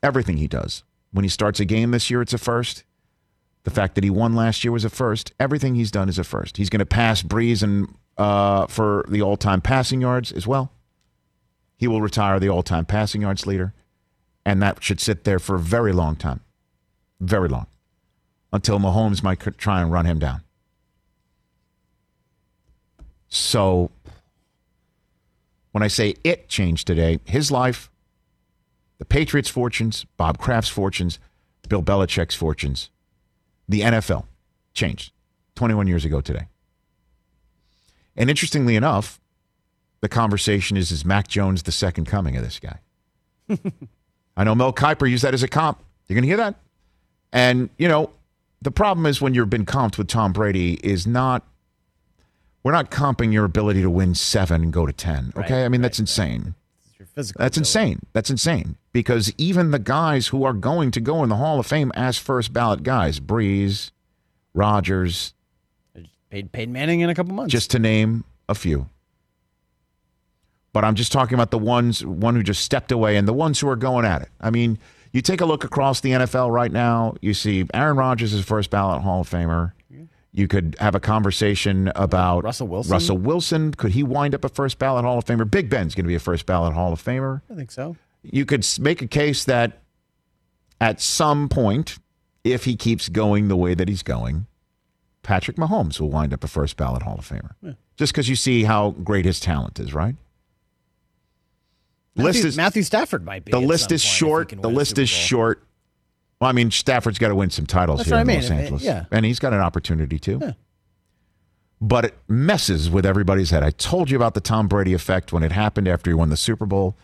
Everything 0.02 0.38
he 0.38 0.48
does. 0.48 0.82
When 1.12 1.24
he 1.24 1.28
starts 1.28 1.60
a 1.60 1.64
game 1.64 1.90
this 1.90 2.10
year, 2.10 2.22
it's 2.22 2.32
a 2.32 2.38
first. 2.38 2.84
The 3.64 3.70
fact 3.70 3.94
that 3.94 4.04
he 4.04 4.10
won 4.10 4.34
last 4.34 4.64
year 4.64 4.72
was 4.72 4.84
a 4.84 4.90
first. 4.90 5.32
Everything 5.38 5.74
he's 5.74 5.90
done 5.90 6.08
is 6.08 6.18
a 6.18 6.24
first. 6.24 6.56
He's 6.56 6.70
going 6.70 6.80
to 6.80 6.86
pass 6.86 7.22
Brees 7.22 7.62
and 7.62 7.94
uh, 8.18 8.66
for 8.66 9.04
the 9.08 9.22
all-time 9.22 9.60
passing 9.60 10.00
yards 10.00 10.32
as 10.32 10.46
well. 10.46 10.72
He 11.76 11.86
will 11.86 12.00
retire 12.00 12.40
the 12.40 12.48
all-time 12.48 12.84
passing 12.84 13.22
yards 13.22 13.46
leader, 13.46 13.74
and 14.44 14.62
that 14.62 14.82
should 14.82 15.00
sit 15.00 15.24
there 15.24 15.38
for 15.38 15.56
a 15.56 15.60
very 15.60 15.92
long 15.92 16.16
time, 16.16 16.40
very 17.20 17.48
long, 17.48 17.66
until 18.52 18.78
Mahomes 18.78 19.22
might 19.22 19.40
try 19.58 19.80
and 19.80 19.92
run 19.92 20.06
him 20.06 20.18
down. 20.18 20.42
So, 23.28 23.90
when 25.70 25.82
I 25.82 25.88
say 25.88 26.16
it 26.22 26.48
changed 26.48 26.86
today, 26.86 27.18
his 27.24 27.50
life, 27.50 27.90
the 28.98 29.04
Patriots' 29.04 29.48
fortunes, 29.48 30.04
Bob 30.16 30.38
Kraft's 30.38 30.70
fortunes, 30.70 31.18
Bill 31.68 31.82
Belichick's 31.82 32.34
fortunes, 32.34 32.90
the 33.68 33.80
NFL 33.80 34.26
changed 34.74 35.12
21 35.54 35.86
years 35.86 36.04
ago 36.04 36.20
today. 36.20 36.46
And 38.14 38.28
interestingly 38.28 38.76
enough, 38.76 39.18
the 40.02 40.08
conversation 40.08 40.76
is 40.76 40.92
is 40.92 41.04
Mac 41.04 41.28
Jones 41.28 41.62
the 41.62 41.72
second 41.72 42.04
coming 42.04 42.36
of 42.36 42.44
this 42.44 42.60
guy? 42.60 42.80
I 44.36 44.44
know 44.44 44.54
Mel 44.54 44.72
Kiper 44.72 45.08
used 45.08 45.24
that 45.24 45.34
as 45.34 45.42
a 45.42 45.48
comp. 45.48 45.82
You're 46.08 46.14
going 46.14 46.22
to 46.22 46.28
hear 46.28 46.36
that? 46.38 46.54
And, 47.32 47.70
you 47.78 47.88
know, 47.88 48.10
the 48.60 48.70
problem 48.70 49.06
is 49.06 49.20
when 49.20 49.34
you've 49.34 49.50
been 49.50 49.66
comped 49.66 49.98
with 49.98 50.08
Tom 50.08 50.32
Brady 50.32 50.74
is 50.82 51.06
not, 51.06 51.46
we're 52.62 52.72
not 52.72 52.90
comping 52.90 53.32
your 53.32 53.44
ability 53.44 53.82
to 53.82 53.90
win 53.90 54.14
seven 54.14 54.62
and 54.62 54.72
go 54.72 54.86
to 54.86 54.92
10. 54.92 55.32
Okay. 55.36 55.54
Right, 55.54 55.64
I 55.64 55.68
mean, 55.68 55.80
right, 55.80 55.82
that's 55.82 55.98
insane. 55.98 56.54
Your 56.98 57.06
physical 57.06 57.42
That's 57.42 57.56
ability. 57.56 57.60
insane. 57.88 58.00
That's 58.12 58.30
insane. 58.30 58.76
Because 58.92 59.32
even 59.38 59.70
the 59.70 59.78
guys 59.78 60.28
who 60.28 60.44
are 60.44 60.52
going 60.52 60.90
to 60.92 61.00
go 61.00 61.22
in 61.22 61.28
the 61.28 61.36
Hall 61.36 61.58
of 61.58 61.66
Fame 61.66 61.90
as 61.94 62.18
first 62.18 62.52
ballot 62.52 62.82
guys, 62.82 63.18
Brees, 63.20 63.90
Rodgers, 64.54 65.34
Paid 66.30 66.52
Peyton 66.52 66.72
Manning 66.72 67.00
in 67.00 67.10
a 67.10 67.14
couple 67.14 67.34
months. 67.34 67.52
just 67.52 67.70
to 67.72 67.78
name 67.78 68.24
a 68.48 68.54
few. 68.54 68.88
But 70.72 70.84
I'm 70.84 70.94
just 70.94 71.12
talking 71.12 71.34
about 71.34 71.50
the 71.50 71.58
ones, 71.58 72.04
one 72.04 72.34
who 72.34 72.42
just 72.42 72.62
stepped 72.62 72.92
away 72.92 73.16
and 73.16 73.28
the 73.28 73.32
ones 73.32 73.60
who 73.60 73.68
are 73.68 73.76
going 73.76 74.06
at 74.06 74.22
it. 74.22 74.28
I 74.40 74.50
mean, 74.50 74.78
you 75.12 75.20
take 75.20 75.42
a 75.42 75.44
look 75.44 75.64
across 75.64 76.00
the 76.00 76.10
NFL 76.10 76.50
right 76.50 76.72
now, 76.72 77.14
you 77.20 77.34
see 77.34 77.66
Aaron 77.74 77.96
Rodgers 77.96 78.32
is 78.32 78.44
first 78.44 78.70
ballot 78.70 79.02
Hall 79.02 79.20
of 79.20 79.30
Famer. 79.30 79.72
You 80.34 80.48
could 80.48 80.76
have 80.80 80.94
a 80.94 81.00
conversation 81.00 81.92
about 81.94 82.42
Russell 82.42 82.66
Wilson? 82.66 82.90
Russell 82.90 83.18
Wilson. 83.18 83.72
Could 83.74 83.92
he 83.92 84.02
wind 84.02 84.34
up 84.34 84.44
a 84.44 84.48
first 84.48 84.78
ballot 84.78 85.04
Hall 85.04 85.18
of 85.18 85.26
Famer? 85.26 85.48
Big 85.48 85.68
Ben's 85.68 85.94
going 85.94 86.06
to 86.06 86.08
be 86.08 86.14
a 86.14 86.20
first 86.20 86.46
ballot 86.46 86.72
Hall 86.72 86.90
of 86.90 87.04
Famer. 87.04 87.42
I 87.50 87.54
think 87.54 87.70
so. 87.70 87.96
You 88.22 88.46
could 88.46 88.66
make 88.80 89.02
a 89.02 89.06
case 89.06 89.44
that 89.44 89.82
at 90.80 91.02
some 91.02 91.50
point, 91.50 91.98
if 92.44 92.64
he 92.64 92.76
keeps 92.76 93.10
going 93.10 93.48
the 93.48 93.56
way 93.56 93.74
that 93.74 93.88
he's 93.88 94.02
going, 94.02 94.46
Patrick 95.22 95.58
Mahomes 95.58 96.00
will 96.00 96.08
wind 96.08 96.32
up 96.32 96.42
a 96.42 96.48
first 96.48 96.78
ballot 96.78 97.02
Hall 97.02 97.16
of 97.18 97.28
Famer. 97.28 97.76
Just 97.98 98.14
because 98.14 98.30
you 98.30 98.36
see 98.36 98.64
how 98.64 98.92
great 98.92 99.26
his 99.26 99.38
talent 99.38 99.78
is, 99.78 99.92
right? 99.92 100.16
Matthew, 102.14 102.24
list 102.32 102.44
is 102.44 102.56
Matthew 102.56 102.82
Stafford 102.82 103.24
might 103.24 103.44
be. 103.44 103.52
the 103.52 103.60
list 103.60 103.90
is 103.92 104.02
point 104.02 104.06
if 104.06 104.12
he 104.12 104.18
short. 104.18 104.48
The 104.62 104.68
list 104.70 104.98
is 104.98 105.08
short. 105.08 105.64
Well, 106.40 106.50
I 106.50 106.52
mean, 106.52 106.70
Stafford's 106.70 107.18
got 107.18 107.28
to 107.28 107.34
win 107.34 107.50
some 107.50 107.66
titles 107.66 107.98
That's 108.00 108.08
here 108.10 108.16
in 108.16 108.20
I 108.20 108.24
mean. 108.24 108.36
Los 108.36 108.44
If 108.46 108.50
it- 108.50 108.54
Angeles, 108.60 108.82
yeah. 108.82 109.04
and 109.10 109.24
he's 109.24 109.38
got 109.38 109.52
an 109.52 109.60
opportunity 109.60 110.18
too. 110.18 110.40
But 111.80 112.04
it 112.04 112.18
messes 112.28 112.90
with 112.90 113.04
everybody's 113.04 113.50
head. 113.50 113.62
I 113.64 113.70
told 113.70 114.10
you 114.10 114.16
about 114.16 114.34
the 114.34 114.40
Tom 114.40 114.68
Brady 114.68 114.92
effect 114.94 115.32
when 115.32 115.42
it 115.42 115.50
happened 115.52 115.88
after 115.88 116.10
he 116.10 116.14
won 116.14 116.28
the 116.30 116.36
Super 116.36 116.66
Bowl. 116.66 116.96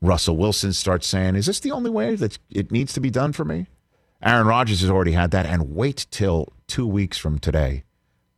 Russell 0.00 0.36
Wilson 0.36 0.72
starts 0.72 1.06
saying, 1.06 1.36
"Is 1.36 1.46
this 1.46 1.60
the 1.60 1.70
only 1.70 1.90
way 1.90 2.16
that 2.16 2.36
it 2.50 2.72
needs 2.72 2.92
to 2.94 3.00
be 3.00 3.10
done 3.10 3.32
for 3.32 3.44
me?" 3.44 3.68
Aaron 4.20 4.46
Rodgers 4.46 4.80
has 4.80 4.90
already 4.90 5.12
had 5.12 5.30
that, 5.32 5.46
and 5.46 5.74
wait 5.74 6.06
till 6.10 6.48
two 6.66 6.86
weeks 6.86 7.18
from 7.18 7.38
today 7.38 7.84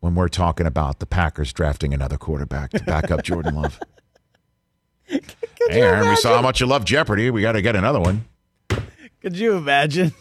when 0.00 0.14
we're 0.14 0.28
talking 0.28 0.66
about 0.66 0.98
the 0.98 1.06
Packers 1.06 1.52
drafting 1.52 1.94
another 1.94 2.16
quarterback 2.18 2.70
to 2.72 2.84
back 2.84 3.10
up 3.10 3.22
Jordan 3.22 3.54
Love. 3.54 3.78
hey, 5.06 5.20
Aaron, 5.70 6.08
we 6.08 6.16
saw 6.16 6.36
how 6.36 6.42
much 6.42 6.60
you 6.60 6.66
love 6.66 6.84
Jeopardy. 6.84 7.30
We 7.30 7.42
got 7.42 7.52
to 7.52 7.62
get 7.62 7.76
another 7.76 8.00
one. 8.00 8.24
Could 9.20 9.36
you 9.36 9.56
imagine? 9.56 10.12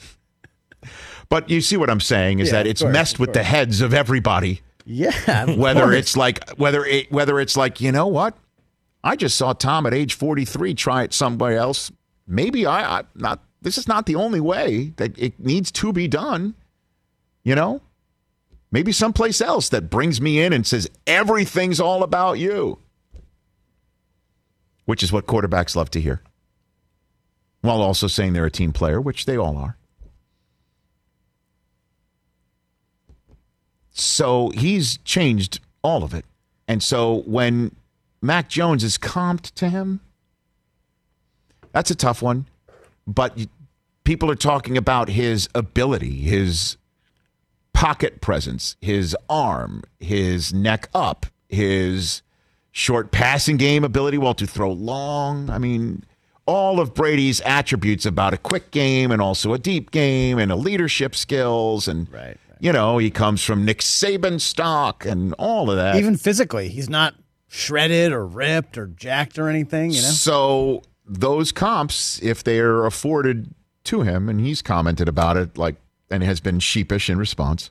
But 1.30 1.50
you 1.50 1.62
see 1.62 1.78
what 1.78 1.90
I'm 1.90 2.00
saying 2.00 2.40
is 2.40 2.50
Yeah, 2.50 2.64
that 2.64 2.68
it's 2.68 2.82
course, 2.82 2.94
messed 2.94 3.20
with 3.20 3.34
the 3.34 3.44
heads 3.44 3.82
of 3.82 3.94
everybody. 3.94 4.62
Yeah. 4.86 5.46
Whether 5.56 5.84
course. 5.84 5.96
it's 5.96 6.18
like 6.18 6.48
whether 6.58 6.86
it 6.86 7.12
whether 7.12 7.40
it's 7.40 7.58
like 7.58 7.82
you 7.82 7.92
know 7.92 8.08
what, 8.08 8.38
I 9.04 9.16
just 9.16 9.38
saw 9.38 9.54
Tom 9.54 9.86
at 9.86 9.94
age 9.94 10.14
43 10.14 10.74
try 10.76 11.04
it 11.04 11.14
somewhere 11.14 11.58
else. 11.58 11.92
Maybe 12.28 12.66
I, 12.66 13.00
I 13.00 13.04
not. 13.16 13.42
This 13.62 13.78
is 13.78 13.88
not 13.88 14.06
the 14.06 14.16
only 14.16 14.42
way 14.42 14.94
that 14.98 15.18
it 15.18 15.40
needs 15.40 15.72
to 15.72 15.94
be 15.94 16.08
done. 16.08 16.54
You 17.44 17.56
know, 17.56 17.82
maybe 18.72 18.92
someplace 18.92 19.42
else 19.42 19.70
that 19.70 19.90
brings 19.90 20.22
me 20.22 20.40
in 20.42 20.54
and 20.54 20.68
says 20.68 20.90
everything's 21.08 21.80
all 21.80 22.04
about 22.04 22.34
you, 22.40 22.80
which 24.86 25.04
is 25.04 25.12
what 25.12 25.26
quarterbacks 25.26 25.76
love 25.76 25.90
to 25.92 26.02
hear, 26.02 26.22
while 27.62 27.82
also 27.82 28.08
saying 28.08 28.34
they're 28.34 28.46
a 28.46 28.52
team 28.52 28.72
player, 28.72 29.00
which 29.00 29.26
they 29.26 29.38
all 29.38 29.58
are. 29.58 29.78
So 33.92 34.50
he's 34.50 34.98
changed 35.00 35.60
all 35.84 36.04
of 36.04 36.14
it. 36.14 36.26
And 36.68 36.82
so 36.82 37.24
when 37.26 37.76
Mac 38.22 38.50
Jones 38.50 38.84
is 38.84 38.98
comped 38.98 39.52
to 39.56 39.70
him, 39.70 40.00
that's 41.72 41.92
a 41.92 41.96
tough 41.96 42.22
one. 42.22 42.48
But 43.06 43.38
people 44.04 44.32
are 44.32 44.36
talking 44.36 44.78
about 44.78 45.10
his 45.10 45.50
ability, 45.54 46.22
his 46.22 46.78
pocket 47.74 48.22
presence, 48.22 48.76
his 48.82 49.16
arm, 49.30 49.84
his 50.00 50.54
neck 50.54 50.90
up, 50.94 51.26
his 51.50 52.22
short 52.74 53.12
passing 53.12 53.56
game 53.56 53.86
ability, 53.86 54.18
well, 54.18 54.34
to 54.34 54.46
throw 54.46 54.72
long. 54.72 55.50
I 55.50 55.60
mean, 55.60 56.04
all 56.46 56.82
of 56.82 56.94
Brady's 56.94 57.40
attributes 57.42 58.06
about 58.06 58.34
a 58.34 58.38
quick 58.38 58.72
game 58.72 59.12
and 59.12 59.22
also 59.22 59.54
a 59.54 59.60
deep 59.60 59.92
game 59.92 60.40
and 60.40 60.52
a 60.52 60.56
leadership 60.58 61.16
skills. 61.16 61.88
And, 61.88 62.12
Right, 62.12 62.22
right. 62.26 62.38
you 62.60 62.74
know, 62.74 62.98
he 62.98 63.10
comes 63.12 63.44
from 63.44 63.64
Nick 63.64 63.80
Saban 63.80 64.42
stock 64.42 65.06
and 65.06 65.34
all 65.36 65.70
of 65.70 65.78
that. 65.78 65.96
Even 65.96 66.18
physically, 66.18 66.68
he's 66.68 66.90
not 66.90 67.14
shredded 67.48 68.12
or 68.12 68.26
ripped 68.26 68.78
or 68.78 68.88
jacked 68.88 69.38
or 69.38 69.48
anything. 69.48 69.92
You 69.92 70.02
know. 70.02 70.08
So 70.08 70.82
those 71.06 71.52
comps, 71.52 72.22
if 72.24 72.44
they 72.44 72.60
are 72.60 72.86
afforded 72.88 73.54
to 73.84 74.02
him, 74.02 74.28
and 74.30 74.42
he's 74.42 74.62
commented 74.64 75.08
about 75.08 75.38
it, 75.38 75.58
like, 75.58 75.76
and 76.10 76.24
has 76.24 76.40
been 76.40 76.60
sheepish 76.60 77.10
in 77.10 77.18
response. 77.20 77.70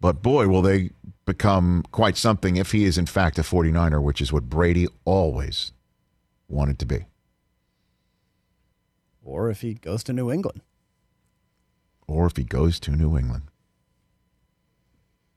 But 0.00 0.22
boy, 0.22 0.48
will 0.48 0.62
they 0.62 0.90
become 1.30 1.84
quite 1.92 2.16
something 2.16 2.56
if 2.56 2.72
he 2.72 2.84
is 2.84 2.98
in 2.98 3.06
fact 3.06 3.38
a 3.38 3.42
49er, 3.42 4.02
which 4.02 4.20
is 4.20 4.32
what 4.32 4.50
Brady 4.50 4.88
always 5.04 5.70
wanted 6.48 6.76
to 6.80 6.86
be. 6.86 7.06
Or 9.22 9.48
if 9.48 9.60
he 9.60 9.74
goes 9.74 10.02
to 10.04 10.12
New 10.12 10.32
England. 10.32 10.60
Or 12.08 12.26
if 12.26 12.36
he 12.36 12.42
goes 12.42 12.80
to 12.80 12.90
New 12.90 13.16
England, 13.16 13.44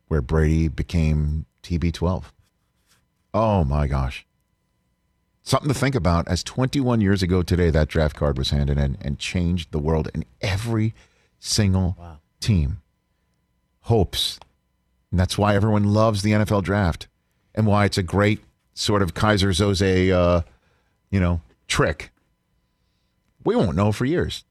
where 0.07 0.23
Brady 0.23 0.67
became 0.67 1.45
TB12. 1.61 2.23
Oh 3.31 3.63
my 3.63 3.85
gosh. 3.85 4.25
Something 5.43 5.67
to 5.67 5.75
think 5.75 5.93
about 5.93 6.27
as 6.27 6.43
21 6.43 7.01
years 7.01 7.21
ago 7.21 7.43
today, 7.43 7.69
that 7.69 7.87
draft 7.87 8.15
card 8.15 8.39
was 8.39 8.49
handed 8.49 8.79
in 8.79 8.97
and 8.99 9.19
changed 9.19 9.71
the 9.71 9.77
world 9.77 10.09
in 10.15 10.25
every 10.41 10.95
single 11.39 11.95
team. 12.39 12.81
Hopes. 13.81 14.39
And 15.13 15.19
that's 15.19 15.37
why 15.37 15.53
everyone 15.53 15.93
loves 15.93 16.23
the 16.23 16.31
NFL 16.31 16.63
draft 16.63 17.07
and 17.53 17.67
why 17.67 17.85
it's 17.85 17.99
a 17.99 18.03
great 18.03 18.39
sort 18.73 19.03
of 19.03 19.13
Keyser 19.13 19.49
Söze, 19.49 20.11
uh, 20.11 20.41
you 21.11 21.19
know, 21.19 21.39
trick. 21.67 22.09
We 23.45 23.55
won't 23.55 23.75
know 23.75 23.91
for 23.91 24.05
years. 24.05 24.43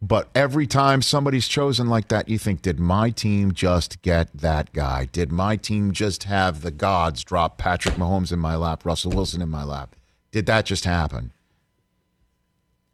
But 0.00 0.28
every 0.36 0.68
time 0.68 1.02
somebody's 1.02 1.48
chosen 1.48 1.88
like 1.88 2.06
that, 2.08 2.28
you 2.28 2.38
think, 2.38 2.62
did 2.62 2.78
my 2.78 3.10
team 3.10 3.50
just 3.50 4.00
get 4.02 4.28
that 4.32 4.72
guy? 4.72 5.08
Did 5.10 5.32
my 5.32 5.56
team 5.56 5.90
just 5.90 6.24
have 6.24 6.60
the 6.60 6.70
gods 6.70 7.24
drop 7.24 7.58
Patrick 7.58 7.96
Mahomes 7.96 8.30
in 8.30 8.38
my 8.38 8.54
lap, 8.54 8.86
Russell 8.86 9.10
Wilson 9.10 9.42
in 9.42 9.48
my 9.48 9.64
lap? 9.64 9.96
Did 10.30 10.46
that 10.46 10.64
just 10.64 10.84
happen? 10.84 11.32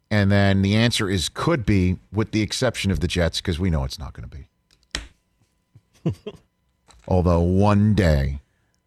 And 0.09 0.31
then 0.31 0.63
the 0.63 0.75
answer 0.75 1.07
is 1.07 1.29
could 1.29 1.67
be, 1.67 1.99
with 2.11 2.31
the 2.31 2.41
exception 2.41 2.89
of 2.89 2.99
the 2.99 3.07
Jets, 3.07 3.41
because 3.41 3.59
we 3.59 3.69
know 3.69 3.83
it's 3.83 3.99
not 3.99 4.13
going 4.13 4.27
to 4.27 4.35
be. 4.35 6.33
Although 7.09 7.41
one 7.41 7.93
day, 7.95 8.39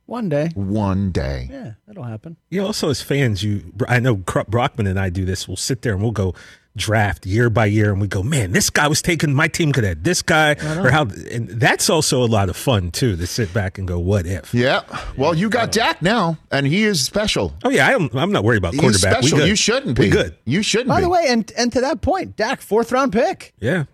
One 0.07 0.29
day. 0.31 0.51
one 0.55 1.11
day, 1.11 1.49
Yeah, 1.51 1.73
that'll 1.87 2.05
happen. 2.05 2.37
You 2.51 2.65
also, 2.65 2.89
as 2.89 3.03
fans, 3.03 3.43
you 3.43 3.63
I 3.89 3.99
know 4.01 4.15
Brockman 4.17 4.87
and 4.87 4.99
I 4.99 5.11
do 5.11 5.25
this. 5.25 5.47
We'll 5.49 5.57
sit 5.57 5.83
there 5.83 5.93
and 5.95 6.03
we'll 6.03 6.13
go 6.13 6.35
draft 6.75 7.27
year 7.27 7.51
by 7.51 7.67
year, 7.67 7.93
and 7.93 8.01
we 8.01 8.07
go, 8.09 8.23
man, 8.23 8.53
this 8.53 8.71
guy 8.71 8.89
was 8.89 9.03
taken. 9.03 9.35
My 9.35 9.47
team 9.49 9.73
could 9.73 9.85
have 9.85 10.03
this 10.05 10.23
guy, 10.23 10.53
or 10.83 10.91
how, 10.91 11.03
and 11.31 11.47
that's 11.49 11.91
also 11.91 12.23
a 12.25 12.27
lot 12.27 12.49
of 12.49 12.57
fun 12.57 12.91
too 12.91 13.15
to 13.17 13.27
sit 13.27 13.53
back 13.53 13.77
and 13.77 13.87
go, 13.87 13.99
what 13.99 14.25
if? 14.25 14.55
yeah. 14.55 14.81
Well, 15.19 15.35
you 15.35 15.51
got 15.51 15.71
Dak 15.73 16.01
now, 16.01 16.39
and 16.51 16.67
he 16.67 16.85
is 16.85 17.05
special. 17.05 17.53
Oh 17.65 17.69
yeah, 17.69 17.89
I 17.89 17.93
am, 17.93 18.09
I'm 18.15 18.33
not 18.33 18.43
worried 18.45 18.57
about 18.59 18.73
He's 18.73 18.81
quarterback. 18.81 19.21
We 19.21 19.29
special. 19.29 19.39
good. 19.41 19.49
You 19.49 19.57
shouldn't 19.57 19.97
be. 19.99 20.05
We 20.05 20.09
good. 20.11 20.35
You 20.47 20.63
shouldn't 20.63 20.89
be 20.89 20.93
By 20.95 21.01
be. 21.01 21.05
the 21.05 21.11
way, 21.11 21.25
and 21.29 21.53
and 21.59 21.71
to 21.75 21.81
that 21.83 22.01
point, 22.01 22.37
Dak 22.37 22.61
fourth 22.63 22.91
round 22.93 23.13
pick. 23.13 23.53
Yeah. 23.61 23.85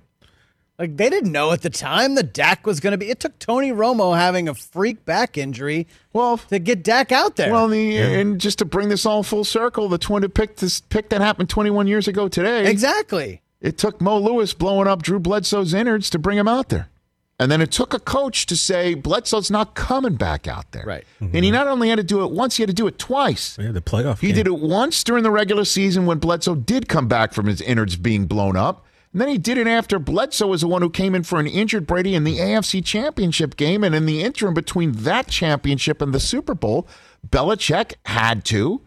Like 0.78 0.96
they 0.96 1.10
didn't 1.10 1.32
know 1.32 1.50
at 1.52 1.62
the 1.62 1.70
time 1.70 2.14
the 2.14 2.22
Dak 2.22 2.64
was 2.64 2.78
going 2.78 2.92
to 2.92 2.98
be. 2.98 3.10
It 3.10 3.18
took 3.18 3.38
Tony 3.40 3.72
Romo 3.72 4.16
having 4.16 4.48
a 4.48 4.54
freak 4.54 5.04
back 5.04 5.36
injury, 5.36 5.88
well, 6.12 6.38
to 6.38 6.58
get 6.60 6.84
Dak 6.84 7.10
out 7.10 7.34
there. 7.34 7.52
Well, 7.52 7.66
the, 7.68 7.96
and 7.96 8.40
just 8.40 8.58
to 8.58 8.64
bring 8.64 8.88
this 8.88 9.04
all 9.04 9.24
full 9.24 9.44
circle, 9.44 9.88
the 9.88 9.98
twin 9.98 10.22
to 10.22 10.28
pick 10.28 10.56
this 10.56 10.80
pick 10.80 11.08
that 11.08 11.20
happened 11.20 11.50
21 11.50 11.88
years 11.88 12.06
ago 12.06 12.28
today. 12.28 12.70
exactly. 12.70 13.42
It 13.60 13.76
took 13.76 14.00
Mo 14.00 14.18
Lewis 14.18 14.54
blowing 14.54 14.86
up 14.86 15.02
Drew 15.02 15.18
Bledsoe's 15.18 15.74
innards 15.74 16.10
to 16.10 16.18
bring 16.18 16.38
him 16.38 16.46
out 16.46 16.68
there. 16.68 16.88
And 17.40 17.50
then 17.52 17.60
it 17.60 17.70
took 17.70 17.94
a 17.94 18.00
coach 18.00 18.46
to 18.46 18.56
say 18.56 18.94
Bledsoe's 18.94 19.50
not 19.50 19.74
coming 19.74 20.14
back 20.16 20.48
out 20.48 20.70
there. 20.72 20.84
Right. 20.84 21.04
Mm-hmm. 21.20 21.36
And 21.36 21.44
he 21.44 21.50
not 21.52 21.68
only 21.68 21.88
had 21.88 21.96
to 21.96 22.04
do 22.04 22.24
it 22.24 22.32
once, 22.32 22.56
he 22.56 22.62
had 22.62 22.68
to 22.68 22.74
do 22.74 22.88
it 22.88 22.98
twice. 22.98 23.56
Yeah, 23.58 23.70
the 23.70 23.80
playoff. 23.80 24.18
He 24.20 24.28
game. 24.28 24.36
did 24.36 24.46
it 24.48 24.58
once 24.58 25.04
during 25.04 25.22
the 25.22 25.30
regular 25.30 25.64
season 25.64 26.06
when 26.06 26.18
Bledsoe 26.18 26.56
did 26.56 26.88
come 26.88 27.06
back 27.06 27.32
from 27.32 27.46
his 27.46 27.60
innards 27.60 27.94
being 27.96 28.26
blown 28.26 28.56
up. 28.56 28.84
And 29.12 29.20
then 29.22 29.28
he 29.28 29.38
did 29.38 29.56
it 29.58 29.66
after 29.66 29.98
Bledsoe 29.98 30.48
was 30.48 30.60
the 30.60 30.68
one 30.68 30.82
who 30.82 30.90
came 30.90 31.14
in 31.14 31.22
for 31.22 31.40
an 31.40 31.46
injured 31.46 31.86
Brady 31.86 32.14
in 32.14 32.24
the 32.24 32.38
AFC 32.38 32.84
Championship 32.84 33.56
game. 33.56 33.82
And 33.82 33.94
in 33.94 34.06
the 34.06 34.22
interim 34.22 34.54
between 34.54 34.92
that 34.92 35.28
championship 35.28 36.02
and 36.02 36.12
the 36.12 36.20
Super 36.20 36.54
Bowl, 36.54 36.86
Belichick 37.26 37.94
had 38.04 38.44
to, 38.46 38.82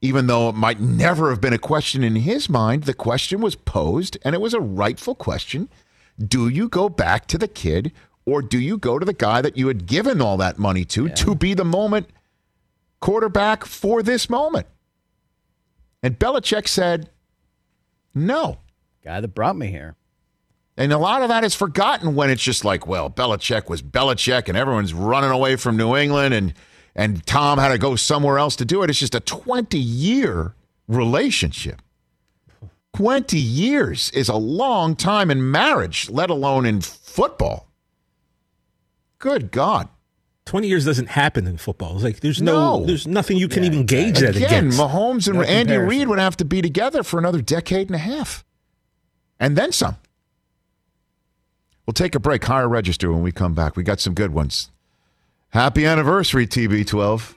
even 0.00 0.26
though 0.28 0.48
it 0.48 0.54
might 0.54 0.80
never 0.80 1.30
have 1.30 1.40
been 1.40 1.52
a 1.52 1.58
question 1.58 2.04
in 2.04 2.16
his 2.16 2.48
mind, 2.48 2.84
the 2.84 2.94
question 2.94 3.40
was 3.40 3.56
posed, 3.56 4.16
and 4.22 4.34
it 4.34 4.40
was 4.40 4.54
a 4.54 4.60
rightful 4.60 5.14
question. 5.14 5.68
Do 6.18 6.48
you 6.48 6.68
go 6.68 6.88
back 6.88 7.26
to 7.26 7.38
the 7.38 7.48
kid, 7.48 7.92
or 8.24 8.42
do 8.42 8.58
you 8.58 8.78
go 8.78 8.98
to 8.98 9.04
the 9.04 9.12
guy 9.12 9.42
that 9.42 9.56
you 9.56 9.68
had 9.68 9.86
given 9.86 10.20
all 10.20 10.36
that 10.36 10.58
money 10.58 10.84
to 10.86 11.08
to 11.08 11.34
be 11.34 11.54
the 11.54 11.64
moment 11.64 12.10
quarterback 13.00 13.64
for 13.64 14.02
this 14.02 14.30
moment? 14.30 14.66
And 16.02 16.18
Belichick 16.18 16.68
said, 16.68 17.10
no. 18.14 18.58
Guy 19.06 19.20
that 19.20 19.28
brought 19.28 19.54
me 19.56 19.68
here. 19.68 19.94
And 20.76 20.92
a 20.92 20.98
lot 20.98 21.22
of 21.22 21.28
that 21.28 21.44
is 21.44 21.54
forgotten 21.54 22.16
when 22.16 22.28
it's 22.28 22.42
just 22.42 22.64
like, 22.64 22.88
well, 22.88 23.08
Belichick 23.08 23.68
was 23.68 23.80
Belichick 23.80 24.48
and 24.48 24.58
everyone's 24.58 24.92
running 24.92 25.30
away 25.30 25.54
from 25.54 25.76
New 25.76 25.94
England 25.96 26.34
and 26.34 26.52
and 26.96 27.24
Tom 27.24 27.58
had 27.60 27.68
to 27.68 27.78
go 27.78 27.94
somewhere 27.94 28.36
else 28.36 28.56
to 28.56 28.64
do 28.64 28.82
it. 28.82 28.90
It's 28.90 28.98
just 28.98 29.14
a 29.14 29.20
20 29.20 29.78
year 29.78 30.56
relationship. 30.88 31.80
20 32.96 33.38
years 33.38 34.10
is 34.10 34.28
a 34.28 34.34
long 34.34 34.96
time 34.96 35.30
in 35.30 35.52
marriage, 35.52 36.10
let 36.10 36.28
alone 36.28 36.66
in 36.66 36.80
football. 36.80 37.68
Good 39.20 39.52
God. 39.52 39.88
Twenty 40.46 40.66
years 40.68 40.84
doesn't 40.84 41.08
happen 41.10 41.46
in 41.46 41.58
football. 41.58 41.94
It's 41.94 42.04
like 42.04 42.20
there's 42.20 42.40
no, 42.42 42.78
No. 42.80 42.86
there's 42.86 43.06
nothing 43.06 43.36
you 43.36 43.48
can 43.48 43.62
even 43.64 43.84
gauge 43.84 44.18
that 44.20 44.36
Again, 44.36 44.46
against. 44.68 44.78
Mahomes 44.80 45.26
and 45.28 45.36
No 45.38 45.42
Andy. 45.42 45.76
Reid 45.76 46.08
would 46.08 46.18
have 46.18 46.36
to 46.38 46.44
be 46.44 46.60
together 46.62 47.02
for 47.02 47.18
another 47.18 47.40
decade 47.40 47.88
and 47.88 47.94
a 47.96 47.98
half. 47.98 48.44
And 49.38 49.56
then 49.56 49.72
some. 49.72 49.96
We'll 51.86 51.94
take 51.94 52.14
a 52.14 52.20
break, 52.20 52.44
higher 52.44 52.68
register 52.68 53.12
when 53.12 53.22
we 53.22 53.32
come 53.32 53.54
back. 53.54 53.76
We 53.76 53.82
got 53.82 54.00
some 54.00 54.14
good 54.14 54.32
ones. 54.32 54.70
Happy 55.50 55.86
anniversary, 55.86 56.46
TB12. 56.46 57.34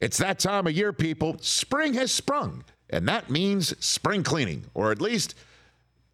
It's 0.00 0.18
that 0.18 0.38
time 0.38 0.66
of 0.66 0.74
year, 0.74 0.92
people. 0.92 1.36
Spring 1.40 1.94
has 1.94 2.12
sprung, 2.12 2.64
and 2.90 3.08
that 3.08 3.30
means 3.30 3.74
spring 3.82 4.22
cleaning, 4.22 4.66
or 4.74 4.92
at 4.92 5.00
least 5.00 5.34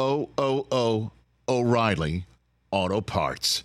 O 0.00 0.30
O 0.38 0.66
O 0.72 1.10
O'Reilly 1.46 2.24
Auto 2.72 3.02
Parts. 3.02 3.64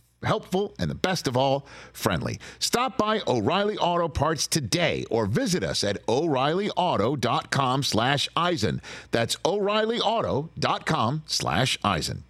helpful, 0.23 0.73
and 0.79 0.89
the 0.89 0.95
best 0.95 1.27
of 1.27 1.35
all, 1.37 1.65
friendly. 1.93 2.39
Stop 2.59 2.97
by 2.97 3.21
O'Reilly 3.27 3.77
Auto 3.77 4.07
Parts 4.07 4.47
today 4.47 5.05
or 5.09 5.25
visit 5.25 5.63
us 5.63 5.83
at 5.83 6.05
o'reillyauto.com 6.07 7.83
slash 7.83 8.29
Eisen. 8.35 8.81
That's 9.11 9.35
o'reillyauto.com 9.37 11.23
slash 11.25 11.77
Eisen. 11.83 12.23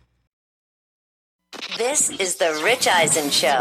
This 1.78 2.10
is 2.10 2.36
the 2.36 2.62
Rich 2.64 2.88
Eisen 2.88 3.30
Show. 3.30 3.60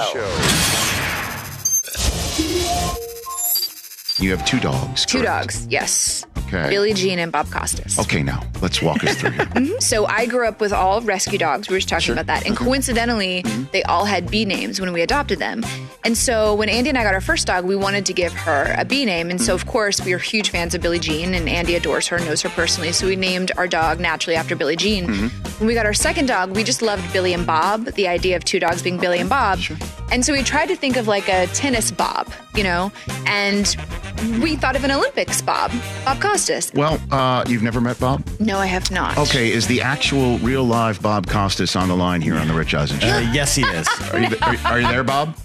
You 4.20 4.30
have 4.30 4.44
two 4.44 4.60
dogs. 4.60 5.06
Two 5.06 5.18
correct? 5.20 5.40
dogs, 5.48 5.66
yes. 5.70 6.26
Okay. 6.46 6.68
Billie 6.68 6.92
Jean 6.94 7.18
and 7.20 7.30
Bob 7.30 7.48
Costas. 7.50 7.98
Okay, 7.98 8.22
now 8.22 8.42
let's 8.60 8.82
walk 8.82 9.02
us 9.04 9.16
through 9.16 9.30
here. 9.30 9.46
Mm-hmm. 9.60 9.78
So 9.80 10.06
I 10.06 10.26
grew 10.26 10.46
up 10.46 10.60
with 10.60 10.72
all 10.72 11.00
rescue 11.02 11.38
dogs. 11.38 11.68
We 11.68 11.74
were 11.74 11.78
just 11.78 11.88
talking 11.88 12.12
about 12.12 12.26
that. 12.26 12.46
And 12.46 12.56
coincidentally, 12.56 13.42
Mm-hmm. 13.42 13.64
they 13.72 13.82
all 13.84 14.04
had 14.04 14.30
B 14.30 14.44
names 14.44 14.80
when 14.80 14.92
we 14.92 15.00
adopted 15.02 15.38
them. 15.38 15.64
And 16.04 16.16
so 16.16 16.54
when 16.54 16.68
Andy 16.68 16.88
and 16.88 16.98
I 16.98 17.04
got 17.04 17.14
our 17.14 17.20
first 17.20 17.46
dog, 17.46 17.64
we 17.64 17.76
wanted 17.76 18.04
to 18.06 18.12
give 18.12 18.32
her 18.32 18.74
a 18.76 18.84
B 18.84 19.04
name. 19.04 19.30
And 19.30 19.40
so, 19.40 19.54
mm-hmm. 19.54 19.66
of 19.66 19.72
course, 19.72 20.04
we 20.04 20.12
are 20.12 20.18
huge 20.18 20.50
fans 20.50 20.74
of 20.74 20.82
Billie 20.82 20.98
Jean, 20.98 21.34
and 21.34 21.48
Andy 21.48 21.74
adores 21.76 22.06
her, 22.08 22.18
knows 22.18 22.42
her 22.42 22.48
personally. 22.50 22.92
So 22.92 23.06
we 23.06 23.16
named 23.16 23.52
our 23.56 23.66
dog 23.68 24.00
naturally 24.00 24.36
after 24.36 24.56
Billie 24.56 24.76
Jean. 24.76 25.06
Mm-hmm. 25.06 25.58
When 25.60 25.66
we 25.66 25.74
got 25.74 25.86
our 25.86 25.94
second 25.94 26.26
dog, 26.26 26.54
we 26.56 26.64
just 26.64 26.82
loved 26.82 27.10
Billy 27.12 27.32
and 27.32 27.46
Bob, 27.46 27.84
the 27.92 28.08
idea 28.08 28.36
of 28.36 28.44
two 28.44 28.58
dogs 28.60 28.82
being 28.82 28.98
Billy 28.98 29.18
and 29.18 29.28
Bob. 29.30 29.58
Sure. 29.58 29.76
And 30.10 30.24
so 30.24 30.32
we 30.32 30.42
tried 30.42 30.66
to 30.66 30.76
think 30.76 30.96
of 30.96 31.06
like 31.06 31.28
a 31.28 31.46
tennis 31.48 31.90
Bob, 31.90 32.32
you 32.54 32.64
know, 32.64 32.90
and 33.26 33.76
we 34.42 34.56
thought 34.56 34.76
of 34.76 34.84
an 34.84 34.90
Olympics 34.90 35.40
Bob, 35.42 35.72
Bob 36.04 36.20
Costas. 36.20 36.70
Well, 36.74 37.00
uh, 37.10 37.44
you've 37.48 37.62
never 37.62 37.80
met 37.80 37.98
Bob? 37.98 38.22
No, 38.38 38.58
I 38.58 38.66
have 38.66 38.90
not. 38.90 39.16
Okay, 39.18 39.50
is 39.52 39.66
the 39.66 39.80
actual 39.80 40.38
real 40.38 40.64
live 40.64 41.00
Bob 41.02 41.26
Costas 41.26 41.76
on 41.76 41.88
the 41.88 41.96
line 41.96 42.20
here 42.20 42.36
on 42.36 42.48
the 42.48 42.54
Rich 42.54 42.74
Eisen 42.74 42.98
Show? 43.00 43.08
Uh, 43.08 43.20
yes, 43.32 43.54
he 43.54 43.62
is. 43.62 43.88
Are 44.12 44.18
you, 44.20 44.36
are, 44.42 44.56
are 44.66 44.80
you 44.80 44.88
there, 44.88 45.04
Bob? 45.04 45.36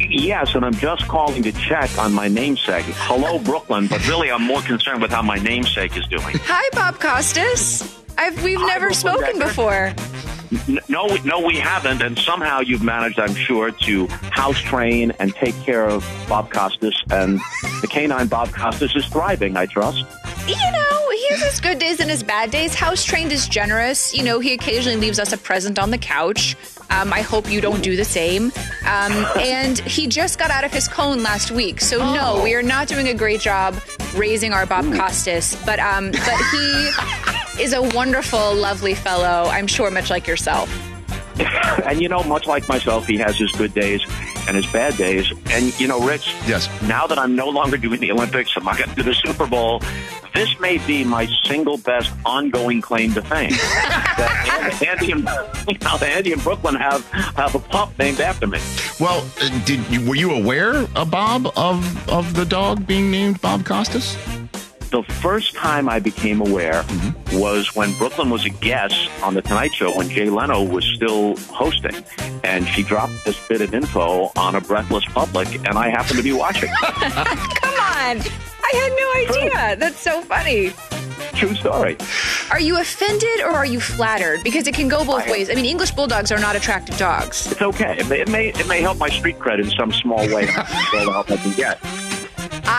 Yes, 0.00 0.54
and 0.54 0.64
I'm 0.64 0.74
just 0.74 1.06
calling 1.08 1.42
to 1.42 1.52
check 1.52 1.96
on 1.98 2.12
my 2.12 2.26
namesake. 2.28 2.84
Hello, 2.86 3.38
Brooklyn, 3.38 3.86
but 3.86 4.06
really 4.08 4.30
I'm 4.30 4.42
more 4.42 4.62
concerned 4.62 5.02
with 5.02 5.10
how 5.10 5.22
my 5.22 5.36
namesake 5.36 5.96
is 5.96 6.06
doing. 6.06 6.36
Hi, 6.44 6.68
Bob 6.72 7.00
Costas. 7.00 8.00
I've, 8.16 8.42
we've 8.42 8.58
Hi, 8.58 8.66
never 8.66 8.88
Brooklyn 8.88 9.14
spoken 9.14 9.38
Decker. 9.38 9.48
before. 9.48 9.94
No, 10.88 11.06
we- 11.06 11.20
no, 11.22 11.40
we 11.40 11.56
haven't, 11.58 12.02
and 12.02 12.18
somehow 12.18 12.60
you've 12.60 12.82
managed, 12.82 13.20
I'm 13.20 13.34
sure, 13.34 13.70
to 13.70 14.06
house 14.32 14.58
train 14.58 15.12
and 15.20 15.34
take 15.34 15.54
care 15.62 15.86
of 15.86 16.04
Bob 16.28 16.50
Costas, 16.52 17.00
and 17.10 17.38
the 17.80 17.86
canine 17.88 18.26
Bob 18.26 18.52
Costas 18.52 18.94
is 18.96 19.06
thriving. 19.06 19.56
I 19.56 19.66
trust. 19.66 20.04
You 20.48 20.56
know, 20.56 21.10
he 21.12 21.28
has 21.30 21.42
his 21.42 21.60
good 21.60 21.78
days 21.78 22.00
and 22.00 22.10
his 22.10 22.22
bad 22.24 22.50
days. 22.50 22.74
House 22.74 23.04
trained 23.04 23.30
is 23.30 23.46
generous. 23.46 24.12
You 24.14 24.24
know, 24.24 24.40
he 24.40 24.52
occasionally 24.54 24.98
leaves 24.98 25.20
us 25.20 25.32
a 25.32 25.36
present 25.38 25.78
on 25.78 25.90
the 25.92 25.98
couch. 25.98 26.56
Um, 26.90 27.12
I 27.12 27.20
hope 27.20 27.48
you 27.48 27.60
don't 27.60 27.82
do 27.82 27.94
the 27.94 28.04
same. 28.04 28.46
Um, 28.86 29.12
and 29.38 29.78
he 29.78 30.08
just 30.08 30.38
got 30.40 30.50
out 30.50 30.64
of 30.64 30.72
his 30.72 30.88
cone 30.88 31.22
last 31.22 31.52
week, 31.52 31.80
so 31.80 31.98
no, 31.98 32.42
we 32.42 32.54
are 32.54 32.62
not 32.62 32.88
doing 32.88 33.06
a 33.08 33.14
great 33.14 33.40
job 33.40 33.76
raising 34.16 34.52
our 34.52 34.66
Bob 34.66 34.92
Costas. 34.92 35.54
But 35.64 35.78
um, 35.78 36.10
but 36.10 36.40
he 36.50 36.90
is 37.60 37.74
a 37.74 37.82
wonderful, 37.82 38.54
lovely 38.54 38.94
fellow. 38.94 39.48
I'm 39.50 39.66
sure, 39.66 39.90
much 39.90 40.08
like 40.08 40.26
yourself. 40.26 40.68
and 41.84 42.00
you 42.00 42.08
know, 42.08 42.22
much 42.22 42.46
like 42.46 42.68
myself, 42.68 43.06
he 43.06 43.18
has 43.18 43.36
his 43.36 43.52
good 43.52 43.74
days 43.74 44.02
and 44.48 44.56
his 44.56 44.66
bad 44.66 44.96
days. 44.96 45.30
And 45.50 45.78
you 45.78 45.86
know, 45.86 46.00
Rich. 46.00 46.34
Yes. 46.46 46.68
Now 46.82 47.06
that 47.06 47.18
I'm 47.18 47.36
no 47.36 47.48
longer 47.48 47.76
doing 47.76 48.00
the 48.00 48.10
Olympics, 48.12 48.52
I'm 48.56 48.64
not 48.64 48.78
going 48.78 48.90
to 48.90 48.96
do 48.96 49.02
the 49.02 49.14
Super 49.14 49.46
Bowl. 49.46 49.82
This 50.34 50.58
may 50.60 50.78
be 50.78 51.04
my 51.04 51.26
single 51.44 51.76
best 51.76 52.12
ongoing 52.24 52.80
claim 52.80 53.12
to 53.14 53.22
fame. 53.22 53.50
that 53.50 54.80
Andy 54.86 55.12
and 55.12 55.28
you 55.68 55.78
know, 55.82 55.96
Andy 56.00 56.32
and 56.32 56.42
Brooklyn 56.42 56.76
have 56.76 57.06
have 57.10 57.54
a 57.54 57.58
pup 57.58 57.98
named 57.98 58.20
after 58.20 58.46
me. 58.46 58.58
Well, 58.98 59.26
uh, 59.40 59.64
did 59.64 59.80
you, 59.90 60.08
were 60.08 60.14
you 60.14 60.30
aware, 60.32 60.86
uh, 60.96 61.04
Bob, 61.04 61.52
of 61.56 62.08
of 62.08 62.34
the 62.34 62.44
dog 62.44 62.86
being 62.86 63.10
named 63.10 63.40
Bob 63.40 63.66
Costas? 63.66 64.16
The 64.90 65.04
first 65.04 65.54
time 65.54 65.88
I 65.88 66.00
became 66.00 66.40
aware 66.40 66.84
was 67.32 67.76
when 67.76 67.92
Brooklyn 67.94 68.28
was 68.28 68.44
a 68.44 68.48
guest 68.48 69.08
on 69.22 69.34
The 69.34 69.42
Tonight 69.42 69.72
Show 69.72 69.96
when 69.96 70.08
Jay 70.08 70.28
Leno 70.28 70.64
was 70.64 70.84
still 70.84 71.36
hosting. 71.36 71.94
And 72.42 72.66
she 72.66 72.82
dropped 72.82 73.24
this 73.24 73.38
bit 73.46 73.60
of 73.60 73.72
info 73.72 74.32
on 74.36 74.56
a 74.56 74.60
breathless 74.60 75.04
public, 75.04 75.54
and 75.54 75.78
I 75.78 75.90
happened 75.90 76.16
to 76.16 76.24
be 76.24 76.32
watching. 76.32 76.70
Come 76.82 77.74
on. 77.74 78.20
I 78.62 78.72
had 78.74 78.92
no 78.98 79.38
idea. 79.38 79.76
That's 79.76 80.00
so 80.00 80.22
funny. 80.22 80.72
True 81.34 81.54
story. 81.54 81.96
Are 82.50 82.60
you 82.60 82.80
offended 82.80 83.42
or 83.42 83.50
are 83.50 83.66
you 83.66 83.78
flattered? 83.78 84.42
Because 84.42 84.66
it 84.66 84.74
can 84.74 84.88
go 84.88 85.04
both 85.04 85.24
ways. 85.30 85.50
I 85.50 85.54
mean, 85.54 85.66
English 85.66 85.92
bulldogs 85.92 86.32
are 86.32 86.40
not 86.40 86.56
attractive 86.56 86.98
dogs. 86.98 87.50
It's 87.52 87.62
okay. 87.62 87.96
It 87.98 88.08
may, 88.08 88.20
it 88.22 88.28
may, 88.28 88.48
it 88.48 88.66
may 88.66 88.80
help 88.80 88.98
my 88.98 89.08
street 89.08 89.38
cred 89.38 89.60
in 89.60 89.70
some 89.70 89.92
small 89.92 90.18
way. 90.34 90.46
That's 90.56 90.94
all 90.94 91.04
the 91.04 91.12
help 91.12 91.30
I 91.30 91.36
can 91.36 91.52
get. 91.52 92.09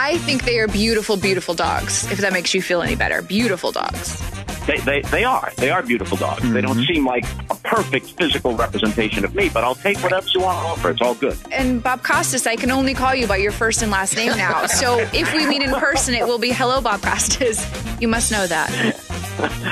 I 0.02 0.18
think 0.18 0.42
they 0.42 0.58
are 0.58 0.66
beautiful, 0.66 1.16
beautiful 1.16 1.54
dogs, 1.54 2.10
if 2.10 2.18
that 2.18 2.32
makes 2.32 2.52
you 2.54 2.60
feel 2.60 2.82
any 2.82 2.96
better. 2.96 3.22
Beautiful 3.22 3.70
dogs. 3.70 4.20
They, 4.66 4.78
they, 4.78 5.02
they 5.02 5.22
are. 5.22 5.52
They 5.58 5.70
are 5.70 5.80
beautiful 5.80 6.16
dogs. 6.16 6.42
They 6.52 6.60
don't 6.60 6.76
mm-hmm. 6.76 6.92
seem 6.92 7.06
like 7.06 7.24
a 7.48 7.54
perfect 7.54 8.06
physical 8.18 8.56
representation 8.56 9.24
of 9.24 9.32
me, 9.32 9.48
but 9.48 9.62
I'll 9.62 9.76
take 9.76 9.98
whatever 9.98 10.26
you 10.34 10.40
want 10.40 10.58
to 10.58 10.66
offer. 10.66 10.90
It's 10.90 11.00
all 11.00 11.14
good. 11.14 11.38
And 11.52 11.80
Bob 11.80 12.02
Costas, 12.02 12.48
I 12.48 12.56
can 12.56 12.72
only 12.72 12.94
call 12.94 13.14
you 13.14 13.28
by 13.28 13.36
your 13.36 13.52
first 13.52 13.80
and 13.80 13.92
last 13.92 14.16
name 14.16 14.36
now. 14.36 14.66
So 14.72 14.98
if 15.12 15.32
we 15.32 15.46
meet 15.46 15.62
in 15.62 15.72
person, 15.72 16.14
it 16.14 16.26
will 16.26 16.40
be 16.40 16.50
hello, 16.50 16.80
Bob 16.80 17.00
Costas. 17.00 17.64
You 18.00 18.08
must 18.08 18.32
know 18.32 18.44
that. 18.48 18.98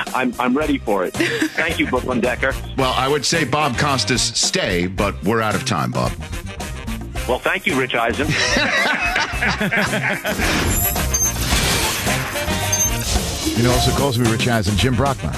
I'm, 0.15 0.33
I'm 0.39 0.55
ready 0.55 0.77
for 0.77 1.03
it. 1.03 1.13
Thank 1.13 1.77
you, 1.77 1.87
Brooklyn 1.87 2.21
Decker. 2.21 2.53
Well, 2.77 2.93
I 2.95 3.09
would 3.09 3.25
say 3.25 3.43
Bob 3.43 3.77
Costas 3.77 4.21
stay, 4.21 4.87
but 4.87 5.21
we're 5.25 5.41
out 5.41 5.55
of 5.55 5.65
time, 5.65 5.91
Bob. 5.91 6.13
Well, 7.27 7.39
thank 7.39 7.65
you, 7.65 7.79
Rich 7.79 7.95
Eisen. 7.95 8.27
You 13.57 13.63
know, 13.67 13.73
also 13.73 13.91
calls 13.95 14.17
me 14.17 14.27
Rich 14.31 14.47
Eisen, 14.47 14.75
Jim 14.77 14.95
Brockmire. 14.95 15.35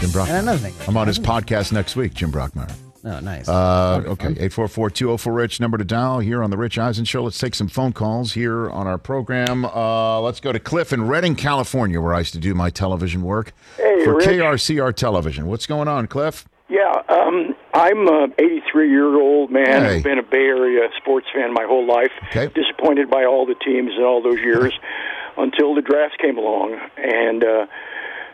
Jim 0.00 0.08
Brockmire. 0.10 0.30
And 0.30 0.38
another 0.48 0.58
thing. 0.58 0.74
I'm 0.88 0.96
on 0.96 1.06
his 1.06 1.18
podcast 1.20 1.72
next 1.72 1.94
week, 1.94 2.14
Jim 2.14 2.32
Brockmire. 2.32 2.72
Oh, 3.04 3.20
nice. 3.20 3.48
Uh, 3.48 4.02
okay, 4.06 4.34
844-204-RICH, 4.34 5.60
number 5.60 5.78
to 5.78 5.84
dial 5.84 6.18
here 6.18 6.42
on 6.42 6.50
the 6.50 6.56
Rich 6.56 6.78
Eisen 6.78 7.04
Show. 7.04 7.22
Let's 7.22 7.38
take 7.38 7.54
some 7.54 7.68
phone 7.68 7.92
calls 7.92 8.32
here 8.32 8.68
on 8.70 8.86
our 8.88 8.98
program. 8.98 9.64
Uh, 9.66 10.20
let's 10.20 10.40
go 10.40 10.50
to 10.52 10.58
Cliff 10.58 10.92
in 10.92 11.06
Redding, 11.06 11.36
California, 11.36 12.00
where 12.00 12.14
I 12.14 12.18
used 12.20 12.32
to 12.32 12.40
do 12.40 12.54
my 12.54 12.70
television 12.70 13.22
work 13.22 13.52
Hey, 13.76 14.04
for 14.04 14.16
Rich. 14.16 14.26
KRCR 14.26 14.96
Television. 14.96 15.46
What's 15.46 15.66
going 15.66 15.86
on, 15.86 16.08
Cliff? 16.08 16.48
Yeah, 16.68 17.02
um, 17.08 17.54
I'm 17.72 18.08
a 18.08 18.28
83 18.38 18.90
year 18.90 19.20
old 19.20 19.50
man. 19.50 19.82
Hey. 19.82 19.96
I've 19.96 20.02
been 20.02 20.18
a 20.18 20.22
Bay 20.22 20.38
Area 20.46 20.88
sports 20.96 21.26
fan 21.34 21.52
my 21.52 21.64
whole 21.64 21.86
life. 21.86 22.10
Okay. 22.28 22.48
Disappointed 22.54 23.10
by 23.10 23.24
all 23.24 23.46
the 23.46 23.54
teams 23.54 23.92
in 23.96 24.02
all 24.02 24.22
those 24.22 24.38
years 24.40 24.72
until 25.36 25.74
the 25.74 25.82
draft 25.82 26.18
came 26.20 26.36
along. 26.38 26.78
And, 26.96 27.44
uh, 27.44 27.66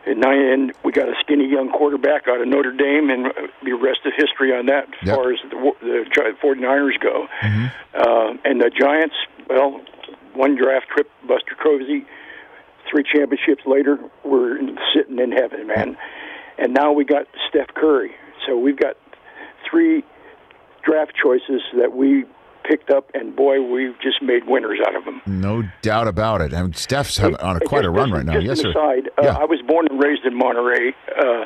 at 0.07 0.16
nine, 0.16 0.39
and 0.39 0.72
we 0.84 0.93
got 0.93 1.09
a 1.09 1.14
skinny 1.20 1.49
young 1.51 1.68
quarterback 1.72 2.28
out 2.28 2.41
of 2.41 2.47
Notre 2.47 2.70
Dame, 2.70 3.11
and 3.11 3.26
the 3.64 3.72
rest 3.72 4.07
of 4.07 4.12
history 4.16 4.53
on 4.57 4.66
that 4.66 4.84
as 5.03 5.09
Yep. 5.09 5.16
far 5.16 5.32
as 5.32 5.39
the, 5.51 5.72
the 5.80 6.32
49ers 6.41 7.01
go. 7.01 7.26
Mm-hmm. 7.43 7.66
Uh, 7.93 8.37
and 8.45 8.61
the 8.61 8.70
Giants, 8.70 9.16
well, 9.51 9.80
one 10.34 10.55
draft 10.55 10.87
trip, 10.95 11.11
Buster 11.26 11.57
Posey, 11.61 12.07
three 12.89 13.03
championships 13.03 13.64
later, 13.66 13.99
we're 14.22 14.61
sitting 14.95 15.18
in 15.18 15.32
heaven, 15.32 15.66
man. 15.66 15.97
And 16.57 16.72
now 16.72 16.93
we 16.93 17.05
got 17.05 17.26
Steph 17.49 17.74
Curry. 17.74 18.12
So 18.47 18.57
we've 18.57 18.78
got 18.78 18.95
three 19.69 20.05
draft 20.85 21.12
choices 21.21 21.62
that 21.79 21.95
we 21.95 22.25
picked 22.64 22.91
up, 22.91 23.11
and 23.14 23.37
boy, 23.37 23.62
we've 23.62 23.95
just 24.01 24.21
made 24.21 24.47
winners 24.47 24.79
out 24.87 24.97
of 24.97 25.05
them. 25.05 25.23
No 25.27 25.62
doubt 25.83 26.09
about 26.09 26.41
it. 26.41 26.53
I 26.53 26.62
mean, 26.62 26.75
Steph's 26.75 27.17
have, 27.19 27.37
on 27.41 27.57
a 27.57 27.61
quite 27.61 27.85
a 27.85 27.91
run 27.91 28.11
right 28.11 28.25
now. 28.25 28.33
Just 28.41 28.47
Yes, 28.47 28.61
sir. 28.61 28.71
aside, 28.71 29.09
uh, 29.19 29.23
Yeah. 29.23 29.37
I 29.39 29.45
was 29.45 29.61
born 29.67 29.87
and 29.89 30.03
raised 30.03 30.25
in 30.25 30.35
Monterey, 30.35 30.93
uh, 31.17 31.45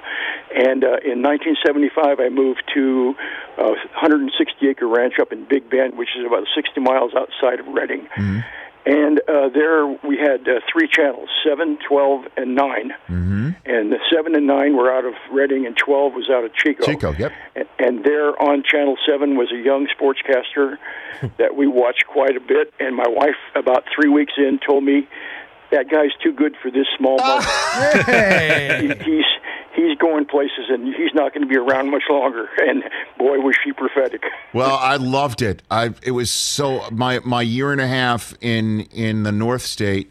and 0.56 0.82
uh, 0.82 0.96
in 1.04 1.20
1975 1.22 2.20
I 2.20 2.28
moved 2.30 2.62
to 2.74 3.14
a 3.58 3.68
160 4.00 4.66
acre 4.68 4.88
ranch 4.88 5.14
up 5.20 5.30
in 5.32 5.44
Big 5.44 5.68
Bend, 5.68 5.98
which 5.98 6.08
is 6.18 6.24
about 6.24 6.46
60 6.54 6.80
miles 6.80 7.12
outside 7.14 7.60
of 7.60 7.66
Redding. 7.68 8.08
Mm-hmm. 8.16 8.40
And 8.90 9.20
uh, 9.28 9.48
there 9.54 9.86
we 9.86 10.16
had 10.18 10.48
uh, 10.48 10.60
three 10.72 10.88
channels: 10.88 11.28
seven, 11.46 11.78
twelve, 11.88 12.24
and 12.36 12.54
9 12.54 12.92
Mm-hmm. 13.08 13.50
And 13.66 13.92
the 13.92 13.98
seven 14.12 14.34
and 14.34 14.46
nine 14.46 14.76
were 14.76 14.92
out 14.92 15.04
of 15.04 15.14
Redding, 15.32 15.66
and 15.66 15.76
twelve 15.76 16.14
was 16.14 16.28
out 16.30 16.44
of 16.44 16.52
Chico. 16.54 16.84
Chico, 16.84 17.12
yep. 17.12 17.32
And, 17.54 17.66
and 17.78 18.04
there 18.04 18.30
on 18.42 18.62
Channel 18.64 18.96
7 19.06 19.36
was 19.36 19.52
a 19.52 19.56
young 19.58 19.86
sportscaster 19.86 20.78
that 21.38 21.54
we 21.56 21.66
watched 21.66 22.06
quite 22.06 22.36
a 22.36 22.40
bit. 22.40 22.72
And 22.80 22.96
my 22.96 23.06
wife, 23.08 23.36
about 23.54 23.84
three 23.94 24.08
weeks 24.10 24.32
in, 24.36 24.58
told 24.66 24.82
me, 24.84 25.08
that 25.70 25.88
guy's 25.88 26.10
too 26.22 26.32
good 26.32 26.56
for 26.62 26.70
this 26.70 26.86
small 26.98 27.16
market. 27.18 28.80
He- 29.04 29.10
he's, 29.16 29.24
he's 29.74 29.96
going 29.98 30.26
places, 30.26 30.66
and 30.68 30.94
he's 30.94 31.14
not 31.14 31.32
going 31.32 31.42
to 31.42 31.48
be 31.48 31.56
around 31.56 31.90
much 31.90 32.04
longer. 32.08 32.48
And 32.60 32.84
boy, 33.18 33.38
was 33.40 33.56
she 33.64 33.72
prophetic. 33.72 34.22
Well, 34.52 34.76
I 34.80 34.96
loved 34.96 35.42
it. 35.42 35.62
I 35.70 35.94
it 36.02 36.12
was 36.12 36.30
so 36.30 36.88
my 36.90 37.20
my 37.20 37.42
year 37.42 37.72
and 37.72 37.80
a 37.80 37.88
half 37.88 38.34
in 38.40 38.82
in 38.92 39.22
the 39.22 39.32
North 39.32 39.62
State 39.62 40.10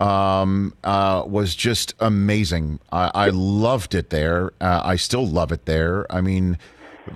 um, 0.00 0.74
uh, 0.82 1.24
was 1.26 1.54
just 1.54 1.94
amazing. 2.00 2.80
I, 2.90 3.10
I 3.14 3.28
loved 3.28 3.94
it 3.94 4.10
there. 4.10 4.52
Uh, 4.60 4.80
I 4.82 4.96
still 4.96 5.26
love 5.26 5.52
it 5.52 5.66
there. 5.66 6.10
I 6.10 6.22
mean, 6.22 6.58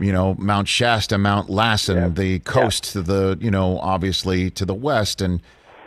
you 0.00 0.12
know, 0.12 0.34
Mount 0.38 0.68
Shasta, 0.68 1.16
Mount 1.16 1.48
Lassen, 1.48 2.14
the 2.14 2.40
coast 2.40 2.92
to 2.92 3.02
the 3.02 3.38
you 3.40 3.50
know 3.50 3.78
obviously 3.78 4.50
to 4.50 4.66
the 4.66 4.74
west, 4.74 5.22
and 5.22 5.40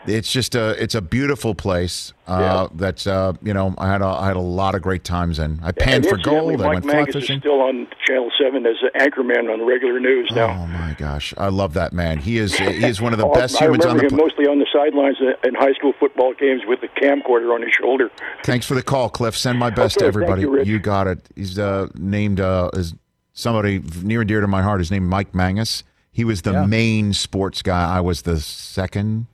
it's 0.08 0.32
just 0.32 0.56
a 0.56 0.82
it's 0.82 0.96
a 0.96 1.02
beautiful 1.02 1.54
place. 1.56 2.14
Uh, 2.28 2.68
That's 2.74 3.08
uh, 3.08 3.34
you 3.42 3.54
know 3.54 3.74
I 3.78 3.88
had 3.90 4.02
a 4.02 4.06
I 4.06 4.28
had 4.28 4.36
a 4.36 4.42
lot 4.42 4.76
of 4.76 4.82
great 4.82 5.04
times 5.04 5.40
in. 5.40 5.60
I 5.64 5.72
panned 5.72 6.06
for 6.06 6.18
gold. 6.18 6.62
I 6.62 6.66
Mike 6.66 6.74
went 6.74 6.86
fly 6.86 7.06
fishing. 7.06 7.38
is 7.38 7.42
still 7.42 7.62
on 7.62 7.88
Channel 8.06 8.30
7 8.42 8.66
as 8.66 8.76
an 8.82 8.90
anchorman 9.00 9.52
on 9.52 9.66
regular 9.66 10.00
news 10.00 10.30
now. 10.34 10.50
Oh 10.64 10.68
my 10.68 10.96
gosh, 10.98 11.34
I 11.38 11.50
love 11.50 11.74
that 11.76 11.94
man. 11.94 12.18
He 12.20 12.38
is 12.38 12.56
he 12.58 12.66
is 12.86 13.02
one 13.02 13.14
of 13.14 13.20
the 13.20 13.28
best 13.34 13.62
I 13.62 13.66
humans 13.66 13.86
on 13.86 13.98
the. 13.98 14.04
him 14.04 14.10
pla- 14.10 14.18
mostly 14.18 14.46
on 14.48 14.60
the 14.60 14.68
sidelines 14.74 15.18
in 15.44 15.56
high 15.56 15.74
school 15.74 15.94
football 16.00 16.34
games 16.34 16.62
with 16.68 16.82
a 16.84 16.88
camcorder 17.00 17.54
on 17.54 17.62
his 17.62 17.72
shoulder. 17.74 18.12
Thanks 18.44 18.66
for 18.66 18.76
the 18.76 18.84
call, 18.84 19.10
Cliff. 19.10 19.38
Send 19.38 19.58
my 19.60 19.70
best 19.70 20.00
to 20.00 20.06
everybody. 20.06 20.42
you, 20.42 20.50
Rich. 20.52 20.82
got 20.84 21.08
it. 21.08 21.20
He's 21.36 21.58
uh, 21.58 21.88
named 21.96 22.40
uh, 22.40 22.70
as 22.74 22.94
somebody 23.34 23.82
near 24.04 24.22
and 24.22 24.28
dear 24.28 24.42
to 24.42 24.48
my 24.48 24.62
heart. 24.62 24.80
His 24.80 24.92
name 24.92 25.08
Mike 25.08 25.34
Mangus. 25.34 25.84
He 26.12 26.24
was 26.24 26.42
the 26.42 26.52
Yeah. 26.54 26.66
main 26.66 27.14
sports 27.14 27.62
guy. 27.62 27.96
I 27.96 28.02
was 28.02 28.24
the 28.24 28.40
second. 28.40 29.28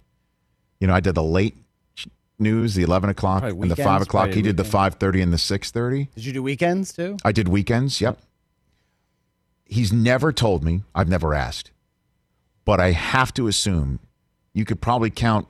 You 0.83 0.87
know, 0.87 0.95
I 0.95 0.99
did 0.99 1.15
the 1.15 1.23
late 1.23 1.55
news, 2.39 2.75
the 2.75 2.83
eleven 2.83 3.09
o'clock 3.09 3.43
Probably 3.43 3.61
and 3.61 3.71
the 3.71 3.81
five 3.81 4.01
o'clock. 4.01 4.31
He 4.31 4.41
did 4.41 4.57
the 4.57 4.65
five 4.65 4.95
thirty 4.95 5.21
and 5.21 5.31
the 5.31 5.37
six 5.37 5.71
thirty. 5.71 6.09
Did 6.13 6.25
you 6.25 6.33
do 6.33 6.43
weekends 6.43 6.91
too? 6.91 7.15
I 7.23 7.31
did 7.31 7.47
weekends. 7.47 8.01
Yep. 8.01 8.19
He's 9.63 9.93
never 9.93 10.33
told 10.33 10.61
me. 10.61 10.83
I've 10.93 11.07
never 11.07 11.33
asked, 11.33 11.71
but 12.65 12.81
I 12.81 12.91
have 12.91 13.33
to 13.35 13.47
assume 13.47 14.01
you 14.53 14.65
could 14.65 14.81
probably 14.81 15.09
count 15.09 15.47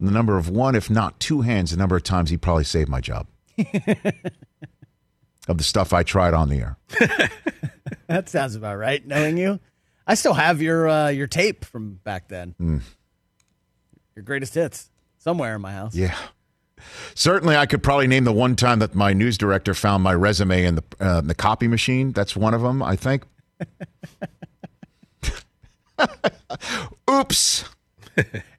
the 0.00 0.10
number 0.10 0.38
of 0.38 0.48
one, 0.48 0.74
if 0.74 0.88
not 0.88 1.20
two 1.20 1.42
hands, 1.42 1.72
the 1.72 1.76
number 1.76 1.94
of 1.94 2.02
times 2.02 2.30
he 2.30 2.38
probably 2.38 2.64
saved 2.64 2.88
my 2.88 3.02
job 3.02 3.26
of 5.48 5.58
the 5.58 5.64
stuff 5.64 5.92
I 5.92 6.02
tried 6.02 6.32
on 6.32 6.48
the 6.48 6.60
air. 6.60 6.78
That 8.06 8.30
sounds 8.30 8.54
about 8.54 8.78
right. 8.78 9.06
Knowing 9.06 9.36
you, 9.36 9.60
I 10.06 10.14
still 10.14 10.32
have 10.32 10.62
your 10.62 10.88
uh, 10.88 11.08
your 11.08 11.26
tape 11.26 11.62
from 11.66 12.00
back 12.04 12.28
then. 12.28 12.54
Mm. 12.58 12.80
Your 14.16 14.24
greatest 14.24 14.54
hits 14.54 14.90
somewhere 15.18 15.54
in 15.54 15.60
my 15.60 15.72
house. 15.72 15.94
Yeah. 15.94 16.16
Certainly, 17.14 17.56
I 17.56 17.66
could 17.66 17.82
probably 17.82 18.06
name 18.06 18.24
the 18.24 18.32
one 18.32 18.56
time 18.56 18.78
that 18.78 18.94
my 18.94 19.12
news 19.12 19.36
director 19.36 19.74
found 19.74 20.02
my 20.02 20.14
resume 20.14 20.64
in 20.64 20.76
the 20.76 20.84
uh, 21.00 21.20
the 21.20 21.34
copy 21.34 21.68
machine. 21.68 22.12
That's 22.12 22.34
one 22.34 22.54
of 22.54 22.62
them, 22.62 22.82
I 22.82 22.96
think. 22.96 23.24
Oops. 27.10 27.64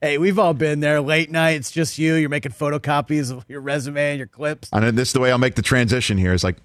Hey, 0.01 0.17
we've 0.19 0.37
all 0.37 0.53
been 0.53 0.79
there. 0.79 1.01
Late 1.01 1.31
night, 1.31 1.55
it's 1.57 1.71
just 1.71 1.97
you. 1.97 2.13
You're 2.13 2.29
making 2.29 2.51
photocopies 2.51 3.31
of 3.31 3.43
your 3.47 3.61
resume 3.61 4.11
and 4.11 4.17
your 4.19 4.27
clips. 4.27 4.69
And 4.71 4.83
then 4.83 4.95
this 4.95 5.09
is 5.09 5.13
the 5.13 5.19
way 5.19 5.31
I'll 5.31 5.39
make 5.39 5.55
the 5.55 5.63
transition 5.63 6.17
here. 6.17 6.33
It's 6.33 6.43
like, 6.43 6.57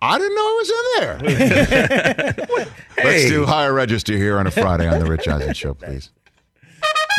I 0.00 0.18
didn't 0.18 0.36
know 0.36 0.42
I 0.42 0.62
was 0.62 0.70
in 0.70 0.84
there. 1.00 2.66
Let's 3.04 3.28
do 3.28 3.44
higher 3.44 3.72
register 3.72 4.16
here 4.16 4.38
on 4.38 4.46
a 4.46 4.52
Friday 4.52 4.86
on 4.86 5.00
the 5.00 5.06
Rich 5.06 5.26
Eisen 5.26 5.54
Show, 5.54 5.74
please. 5.74 6.10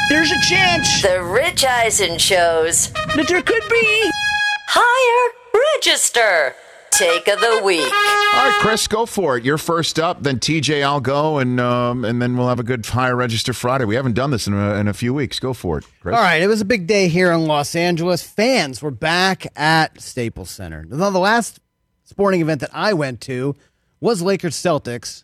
There's 0.10 0.32
a 0.32 0.40
chance 0.42 1.02
The 1.02 1.22
Rich 1.24 1.64
Eisen 1.66 2.18
shows 2.18 2.92
that 3.16 3.26
there 3.28 3.42
could 3.42 3.64
be. 3.70 4.12
higher 4.68 5.34
register. 5.76 6.56
Take 6.92 7.28
of 7.28 7.40
the 7.40 7.62
week. 7.64 7.80
All 7.82 8.50
right, 8.50 8.58
Chris, 8.60 8.88
go 8.88 9.06
for 9.06 9.38
it. 9.38 9.46
You're 9.46 9.58
first 9.60 10.00
up. 10.00 10.24
Then 10.24 10.38
TJ, 10.40 10.84
I'll 10.84 11.00
go, 11.00 11.38
and 11.38 11.60
um, 11.60 12.04
and 12.04 12.22
then 12.22 12.36
we'll 12.36 12.50
have 12.50 12.60
a 12.60 12.64
good 12.64 12.86
higher 12.86 13.16
register 13.16 13.54
Friday. 13.54 13.86
We 13.86 13.96
haven't 13.96 14.14
done 14.16 14.32
this 14.32 14.48
in 14.48 14.54
a, 14.54 14.74
in 14.76 14.88
a 14.90 14.94
few 14.94 15.14
weeks. 15.14 15.40
Go 15.40 15.54
for 15.54 15.78
it, 15.78 15.86
Chris. 16.02 16.16
All 16.16 16.22
right, 16.22 16.42
it 16.42 16.48
was 16.48 16.60
a 16.60 16.66
big 16.66 16.88
day 16.88 17.08
here 17.08 17.32
in 17.32 17.46
Los 17.46 17.74
Angeles. 17.76 18.22
Fans 18.24 18.82
were 18.82 18.92
back 18.92 19.46
at 19.56 20.02
Staples 20.02 20.50
Center. 20.50 20.84
Now, 20.90 21.10
the 21.12 21.20
last 21.20 21.60
sporting 22.04 22.42
event 22.42 22.60
that 22.62 22.72
I 22.74 22.92
went 22.94 23.22
to 23.22 23.56
was 24.02 24.22
Lakers 24.22 24.56
Celtics 24.56 25.24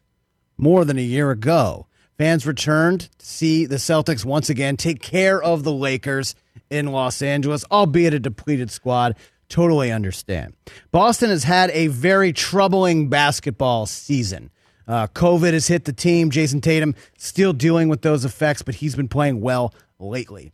more 0.57 0.85
than 0.85 0.97
a 0.97 1.01
year 1.03 1.31
ago. 1.31 1.87
Fans 2.17 2.47
returned 2.47 3.09
to 3.17 3.25
see 3.25 3.65
the 3.65 3.75
Celtics 3.75 4.23
once 4.23 4.49
again 4.49 4.77
take 4.77 5.01
care 5.01 5.41
of 5.41 5.63
the 5.63 5.73
Lakers 5.73 6.35
in 6.69 6.87
Los 6.87 7.21
Angeles, 7.21 7.65
albeit 7.71 8.13
a 8.13 8.19
depleted 8.19 8.71
squad. 8.71 9.15
Totally 9.49 9.91
understand. 9.91 10.55
Boston 10.91 11.29
has 11.29 11.43
had 11.43 11.69
a 11.71 11.87
very 11.87 12.31
troubling 12.33 13.09
basketball 13.09 13.85
season. 13.85 14.49
Uh, 14.87 15.07
COVID 15.07 15.53
has 15.53 15.67
hit 15.67 15.85
the 15.85 15.93
team. 15.93 16.29
Jayson 16.29 16.61
Tatum 16.61 16.95
still 17.17 17.53
dealing 17.53 17.89
with 17.89 18.01
those 18.01 18.23
effects, 18.23 18.61
but 18.61 18.75
he's 18.75 18.95
been 18.95 19.07
playing 19.07 19.41
well 19.41 19.73
lately. 19.99 20.53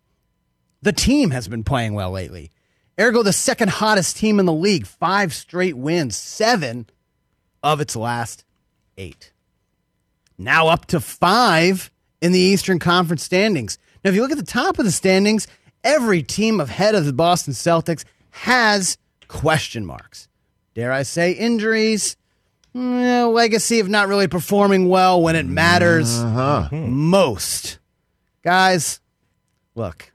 The 0.81 0.93
team 0.93 1.31
has 1.31 1.47
been 1.47 1.63
playing 1.63 1.93
well 1.93 2.11
lately. 2.11 2.51
Ergo, 2.99 3.23
the 3.23 3.33
second 3.33 3.69
hottest 3.69 4.17
team 4.17 4.39
in 4.39 4.45
the 4.45 4.53
league, 4.53 4.85
five 4.87 5.33
straight 5.33 5.77
wins, 5.77 6.15
seven 6.15 6.87
of 7.63 7.79
its 7.79 7.95
last 7.95 8.45
eight. 8.97 9.31
Now 10.43 10.67
up 10.69 10.87
to 10.87 10.99
five 10.99 11.91
in 12.21 12.31
the 12.31 12.39
Eastern 12.39 12.79
Conference 12.79 13.23
standings. 13.23 13.77
Now, 14.03 14.09
if 14.09 14.15
you 14.15 14.21
look 14.21 14.31
at 14.31 14.37
the 14.37 14.43
top 14.43 14.79
of 14.79 14.85
the 14.85 14.91
standings, 14.91 15.47
every 15.83 16.23
team 16.23 16.59
ahead 16.59 16.95
of 16.95 17.05
the 17.05 17.13
Boston 17.13 17.53
Celtics 17.53 18.03
has 18.31 18.97
question 19.27 19.85
marks. 19.85 20.27
Dare 20.73 20.91
I 20.91 21.03
say 21.03 21.31
injuries? 21.33 22.15
Legacy 22.73 23.79
of 23.81 23.89
not 23.89 24.07
really 24.07 24.27
performing 24.27 24.87
well 24.87 25.21
when 25.21 25.35
it 25.35 25.45
matters 25.45 26.17
Uh-huh. 26.19 26.69
most. 26.71 27.79
Guys, 28.43 28.99
look. 29.75 30.11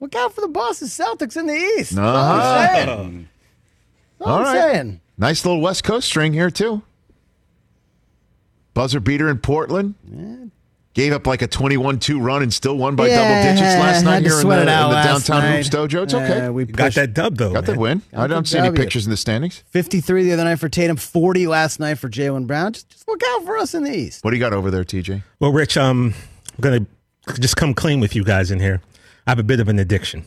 Look 0.00 0.14
out 0.14 0.32
for 0.34 0.40
the 0.40 0.48
Boston 0.48 0.88
Celtics 0.88 1.36
in 1.36 1.46
the 1.46 1.54
East. 1.54 1.92
That's 1.94 1.98
all 1.98 2.16
I'm 2.16 2.40
Uh-huh. 2.40 2.74
saying. 2.96 3.28
All 4.20 4.40
right. 4.42 4.72
saying. 4.72 5.00
Nice 5.18 5.44
little 5.44 5.60
West 5.60 5.84
Coast 5.84 6.08
string 6.08 6.32
here, 6.32 6.50
too. 6.50 6.82
Buzzer 8.78 9.00
beater 9.00 9.28
in 9.28 9.38
Portland. 9.38 9.96
Gave 10.94 11.12
up 11.12 11.26
like 11.26 11.42
a 11.42 11.48
21 11.48 11.98
2 11.98 12.20
run 12.20 12.44
and 12.44 12.54
still 12.54 12.76
won 12.76 12.94
by 12.94 13.08
Yeah, 13.08 13.16
double 13.16 13.42
digits 13.42 13.76
last 13.76 14.04
night 14.04 14.20
to 14.20 14.28
here 14.28 14.40
in 14.40 14.48
the, 14.48 14.62
it 14.62 14.68
out 14.68 14.90
in 14.90 14.96
the 14.96 15.02
downtown 15.02 15.42
night. 15.42 15.56
Hoops 15.56 15.68
Dojo. 15.68 16.04
It's 16.04 16.14
okay. 16.14 16.28
Yeah, 16.28 16.50
we 16.50 16.64
Got 16.64 16.94
that 16.94 17.12
dub 17.12 17.36
though. 17.38 17.52
Got 17.52 17.66
the 17.66 17.72
man. 17.72 17.80
win. 17.80 18.02
I 18.12 18.28
don't 18.28 18.44
the 18.44 18.50
see 18.50 18.58
any 18.58 18.76
pictures 18.76 19.04
in 19.04 19.10
the 19.10 19.16
standings. 19.16 19.64
53 19.70 20.22
the 20.22 20.32
other 20.32 20.44
night 20.44 20.60
for 20.60 20.68
Tatum, 20.68 20.96
40 20.96 21.48
last 21.48 21.80
night 21.80 21.96
for 21.96 22.08
Jaylen 22.08 22.46
Brown. 22.46 22.72
Just, 22.72 22.88
just 22.90 23.08
look 23.08 23.20
out 23.30 23.44
for 23.44 23.56
us 23.56 23.74
in 23.74 23.82
the 23.82 23.92
East. 23.92 24.24
What 24.24 24.30
do 24.30 24.36
you 24.36 24.40
got 24.40 24.52
over 24.52 24.70
there, 24.70 24.84
TJ? 24.84 25.24
Well, 25.40 25.50
Rich, 25.50 25.76
um, 25.76 26.14
I'm 26.46 26.60
gonna 26.60 26.86
just 27.40 27.56
come 27.56 27.74
clean 27.74 27.98
with 27.98 28.14
you 28.14 28.22
guys 28.22 28.52
in 28.52 28.60
here. 28.60 28.80
I 29.26 29.32
have 29.32 29.40
a 29.40 29.42
bit 29.42 29.58
of 29.58 29.68
an 29.68 29.80
addiction. 29.80 30.24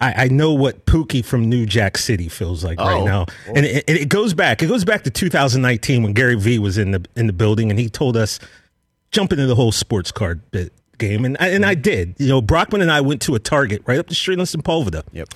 I, 0.00 0.24
I 0.24 0.28
know 0.28 0.52
what 0.52 0.86
Pookie 0.86 1.24
from 1.24 1.48
New 1.48 1.66
Jack 1.66 1.96
City 1.98 2.28
feels 2.28 2.64
like 2.64 2.78
right 2.78 3.00
Oh. 3.00 3.04
now, 3.04 3.26
and 3.46 3.64
it, 3.64 3.84
it 3.88 4.08
goes 4.08 4.34
back. 4.34 4.62
It 4.62 4.66
goes 4.66 4.84
back 4.84 5.04
to 5.04 5.10
2019 5.10 6.02
when 6.02 6.12
Gary 6.12 6.34
Vee 6.36 6.58
was 6.58 6.78
in 6.78 6.90
the 6.90 7.04
in 7.16 7.26
the 7.26 7.32
building, 7.32 7.70
and 7.70 7.78
he 7.78 7.88
told 7.88 8.16
us 8.16 8.38
jump 9.10 9.32
into 9.32 9.46
the 9.46 9.54
whole 9.54 9.72
sports 9.72 10.10
card 10.10 10.40
bit 10.50 10.72
game, 10.98 11.24
and 11.24 11.36
I, 11.40 11.48
and 11.48 11.64
I 11.64 11.74
mm-hmm. 11.74 11.82
did. 11.82 12.14
You 12.18 12.28
know, 12.28 12.42
Brockman 12.42 12.80
and 12.80 12.90
I 12.90 13.00
went 13.00 13.22
to 13.22 13.34
a 13.34 13.38
Target 13.38 13.82
right 13.86 13.98
up 13.98 14.08
the 14.08 14.14
street 14.14 14.38
in 14.38 14.44
Sepulveda. 14.44 15.04
Yep. 15.12 15.28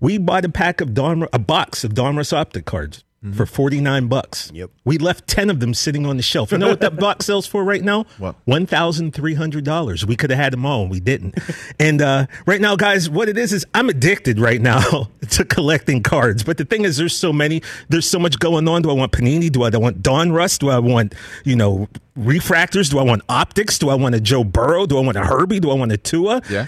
We 0.00 0.18
bought 0.18 0.44
a 0.44 0.48
pack 0.48 0.80
of 0.80 0.94
Don, 0.94 1.26
a 1.32 1.38
box 1.38 1.82
of 1.84 1.92
Donruss 1.92 2.32
optic 2.32 2.64
cards 2.64 3.04
for 3.32 3.46
49 3.46 4.06
bucks. 4.06 4.50
Yep. 4.54 4.70
We 4.84 4.96
left 4.98 5.26
10 5.26 5.50
of 5.50 5.58
them 5.58 5.74
sitting 5.74 6.06
on 6.06 6.16
the 6.16 6.22
shelf. 6.22 6.52
You 6.52 6.58
know 6.58 6.68
what 6.68 6.80
that 6.80 6.96
box 7.00 7.26
sells 7.26 7.48
for 7.48 7.64
right 7.64 7.82
now? 7.82 8.04
What? 8.18 8.36
$1,300. 8.46 10.04
We 10.04 10.16
could 10.16 10.30
have 10.30 10.38
had 10.38 10.52
them 10.52 10.64
all 10.64 10.82
and 10.82 10.90
we 10.90 11.00
didn't. 11.00 11.36
and 11.80 12.00
uh, 12.00 12.26
right 12.46 12.60
now, 12.60 12.76
guys, 12.76 13.10
what 13.10 13.28
it 13.28 13.36
is 13.36 13.52
is 13.52 13.66
I'm 13.74 13.88
addicted 13.88 14.38
right 14.38 14.60
now 14.60 15.10
to 15.30 15.44
collecting 15.44 16.02
cards. 16.02 16.44
But 16.44 16.58
the 16.58 16.64
thing 16.64 16.84
is, 16.84 16.96
there's 16.96 17.16
so 17.16 17.32
many, 17.32 17.60
there's 17.88 18.08
so 18.08 18.20
much 18.20 18.38
going 18.38 18.68
on. 18.68 18.82
Do 18.82 18.90
I 18.90 18.94
want 18.94 19.10
Panini? 19.10 19.50
Do 19.50 19.64
I 19.64 19.70
want 19.76 20.00
Dawn 20.02 20.28
Donruss? 20.28 20.58
Do 20.58 20.68
I 20.70 20.78
want, 20.78 21.14
you 21.44 21.56
know, 21.56 21.88
refractors? 22.16 22.90
Do 22.90 23.00
I 23.00 23.02
want 23.02 23.22
optics? 23.28 23.80
Do 23.80 23.88
I 23.88 23.94
want 23.94 24.14
a 24.14 24.20
Joe 24.20 24.44
Burrow? 24.44 24.86
Do 24.86 24.96
I 24.96 25.00
want 25.00 25.16
a 25.16 25.24
Herbie? 25.24 25.58
Do 25.58 25.70
I 25.70 25.74
want 25.74 25.90
a 25.90 25.96
Tua? 25.96 26.40
Yeah. 26.48 26.66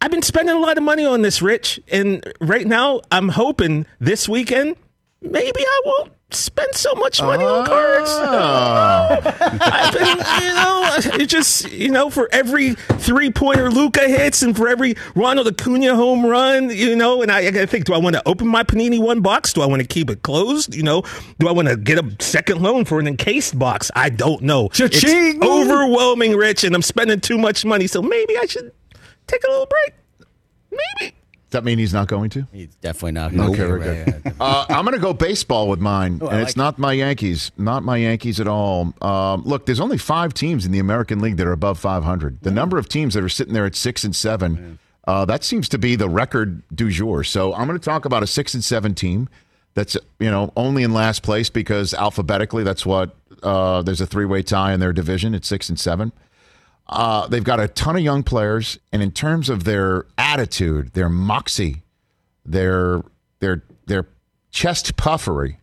I've 0.00 0.10
been 0.10 0.22
spending 0.22 0.54
a 0.54 0.58
lot 0.58 0.76
of 0.76 0.84
money 0.84 1.04
on 1.04 1.22
this, 1.22 1.40
Rich, 1.40 1.80
and 1.90 2.22
right 2.40 2.66
now 2.66 3.00
I'm 3.10 3.30
hoping 3.30 3.86
this 3.98 4.28
weekend 4.28 4.76
maybe 5.22 5.60
I 5.60 5.82
won't 5.84 6.12
spend 6.30 6.74
so 6.74 6.94
much 6.94 7.22
money 7.22 7.44
on 7.44 7.60
ah. 7.60 7.66
cards. 7.66 8.10
I've 9.62 9.92
been, 9.92 10.18
you 10.42 10.54
know, 10.54 11.22
it 11.22 11.26
just 11.26 11.70
you 11.70 11.90
know 11.90 12.10
for 12.10 12.28
every 12.32 12.74
three 12.74 13.30
pointer 13.30 13.70
Luka 13.70 14.00
hits 14.00 14.42
and 14.42 14.56
for 14.56 14.68
every 14.68 14.96
Ronald 15.14 15.46
Acuna 15.46 15.94
home 15.94 16.26
run, 16.26 16.70
you 16.70 16.96
know, 16.96 17.22
and 17.22 17.30
I, 17.30 17.46
I 17.62 17.66
think: 17.66 17.84
Do 17.84 17.94
I 17.94 17.98
want 17.98 18.16
to 18.16 18.22
open 18.26 18.48
my 18.48 18.64
Panini 18.64 18.98
one 18.98 19.20
box? 19.20 19.52
Do 19.52 19.62
I 19.62 19.66
want 19.66 19.82
to 19.82 19.88
keep 19.88 20.10
it 20.10 20.22
closed? 20.22 20.74
You 20.74 20.82
know, 20.82 21.02
do 21.38 21.48
I 21.48 21.52
want 21.52 21.68
to 21.68 21.76
get 21.76 21.98
a 21.98 22.16
second 22.22 22.62
loan 22.62 22.84
for 22.84 22.98
an 22.98 23.06
encased 23.06 23.58
box? 23.58 23.90
I 23.94 24.10
don't 24.10 24.42
know. 24.42 24.68
Cha-ching! 24.68 25.36
It's 25.36 25.46
overwhelming, 25.46 26.36
Rich, 26.36 26.64
and 26.64 26.74
I'm 26.74 26.82
spending 26.82 27.20
too 27.20 27.38
much 27.38 27.64
money, 27.64 27.86
so 27.86 28.02
maybe 28.02 28.36
I 28.38 28.46
should 28.46 28.72
take 29.26 29.44
a 29.44 29.48
little 29.48 29.66
break. 29.66 29.94
Maybe. 30.70 31.15
Does 31.48 31.52
that 31.52 31.64
mean 31.64 31.78
he's 31.78 31.92
not 31.94 32.08
going 32.08 32.28
to? 32.30 32.46
He's 32.52 32.74
definitely 32.76 33.12
not. 33.12 33.32
Going 33.32 33.50
Okay, 33.50 33.56
very 33.58 34.04
good. 34.04 34.34
Uh, 34.40 34.66
I'm 34.68 34.84
going 34.84 34.96
to 34.96 35.00
go 35.00 35.12
baseball 35.12 35.68
with 35.68 35.78
mine, 35.80 36.18
Oh, 36.20 36.26
I 36.26 36.30
and 36.30 36.38
like 36.40 36.48
it's 36.48 36.56
not 36.56 36.76
my 36.78 36.92
Yankees. 36.92 37.52
Not 37.56 37.84
my 37.84 37.98
Yankees 37.98 38.40
at 38.40 38.48
all. 38.48 38.92
Um, 39.00 39.42
look, 39.44 39.64
there's 39.66 39.78
only 39.78 39.96
five 39.96 40.34
teams 40.34 40.66
in 40.66 40.72
the 40.72 40.80
American 40.80 41.20
League 41.20 41.36
that 41.36 41.46
are 41.46 41.52
above 41.52 41.78
500. 41.78 42.42
The 42.42 42.50
number 42.50 42.78
of 42.78 42.88
teams 42.88 43.14
that 43.14 43.22
are 43.22 43.28
sitting 43.28 43.54
there 43.54 43.64
at 43.64 43.76
six 43.76 44.02
and 44.02 44.14
seven, 44.14 44.78
uh, 45.06 45.24
that 45.26 45.44
seems 45.44 45.68
to 45.68 45.78
be 45.78 45.94
the 45.94 46.08
record 46.08 46.62
du 46.74 46.90
jour. 46.90 47.22
So 47.22 47.54
I'm 47.54 47.68
going 47.68 47.78
to 47.78 47.84
talk 47.84 48.04
about 48.04 48.24
a 48.24 48.26
six 48.26 48.52
and 48.54 48.64
seven 48.64 48.94
team 48.94 49.28
that's 49.74 49.96
you 50.18 50.30
know 50.30 50.52
only 50.56 50.82
in 50.82 50.92
last 50.92 51.22
place 51.22 51.48
because 51.48 51.94
alphabetically 51.94 52.64
that's 52.64 52.84
what 52.84 53.14
uh, 53.44 53.82
there's 53.82 54.00
a 54.00 54.06
three 54.06 54.24
way 54.24 54.42
tie 54.42 54.72
in 54.72 54.80
their 54.80 54.92
division 54.92 55.32
at 55.34 55.44
six 55.44 55.68
and 55.68 55.78
seven. 55.78 56.10
Uh, 56.88 57.26
they've 57.26 57.44
got 57.44 57.58
a 57.58 57.68
ton 57.68 57.96
of 57.96 58.02
young 58.02 58.22
players, 58.22 58.78
and 58.92 59.02
in 59.02 59.10
terms 59.10 59.48
of 59.48 59.64
their 59.64 60.06
attitude, 60.16 60.92
their 60.92 61.08
moxie, 61.08 61.82
their 62.44 63.02
their 63.40 63.64
their 63.86 64.06
chest 64.50 64.96
puffery, 64.96 65.58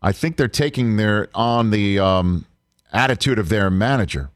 I 0.00 0.12
think 0.12 0.36
they're 0.36 0.48
taking 0.48 0.96
their 0.96 1.28
on 1.34 1.70
the 1.70 1.98
um, 1.98 2.46
attitude 2.92 3.38
of 3.38 3.48
their 3.48 3.70
manager. 3.70 4.30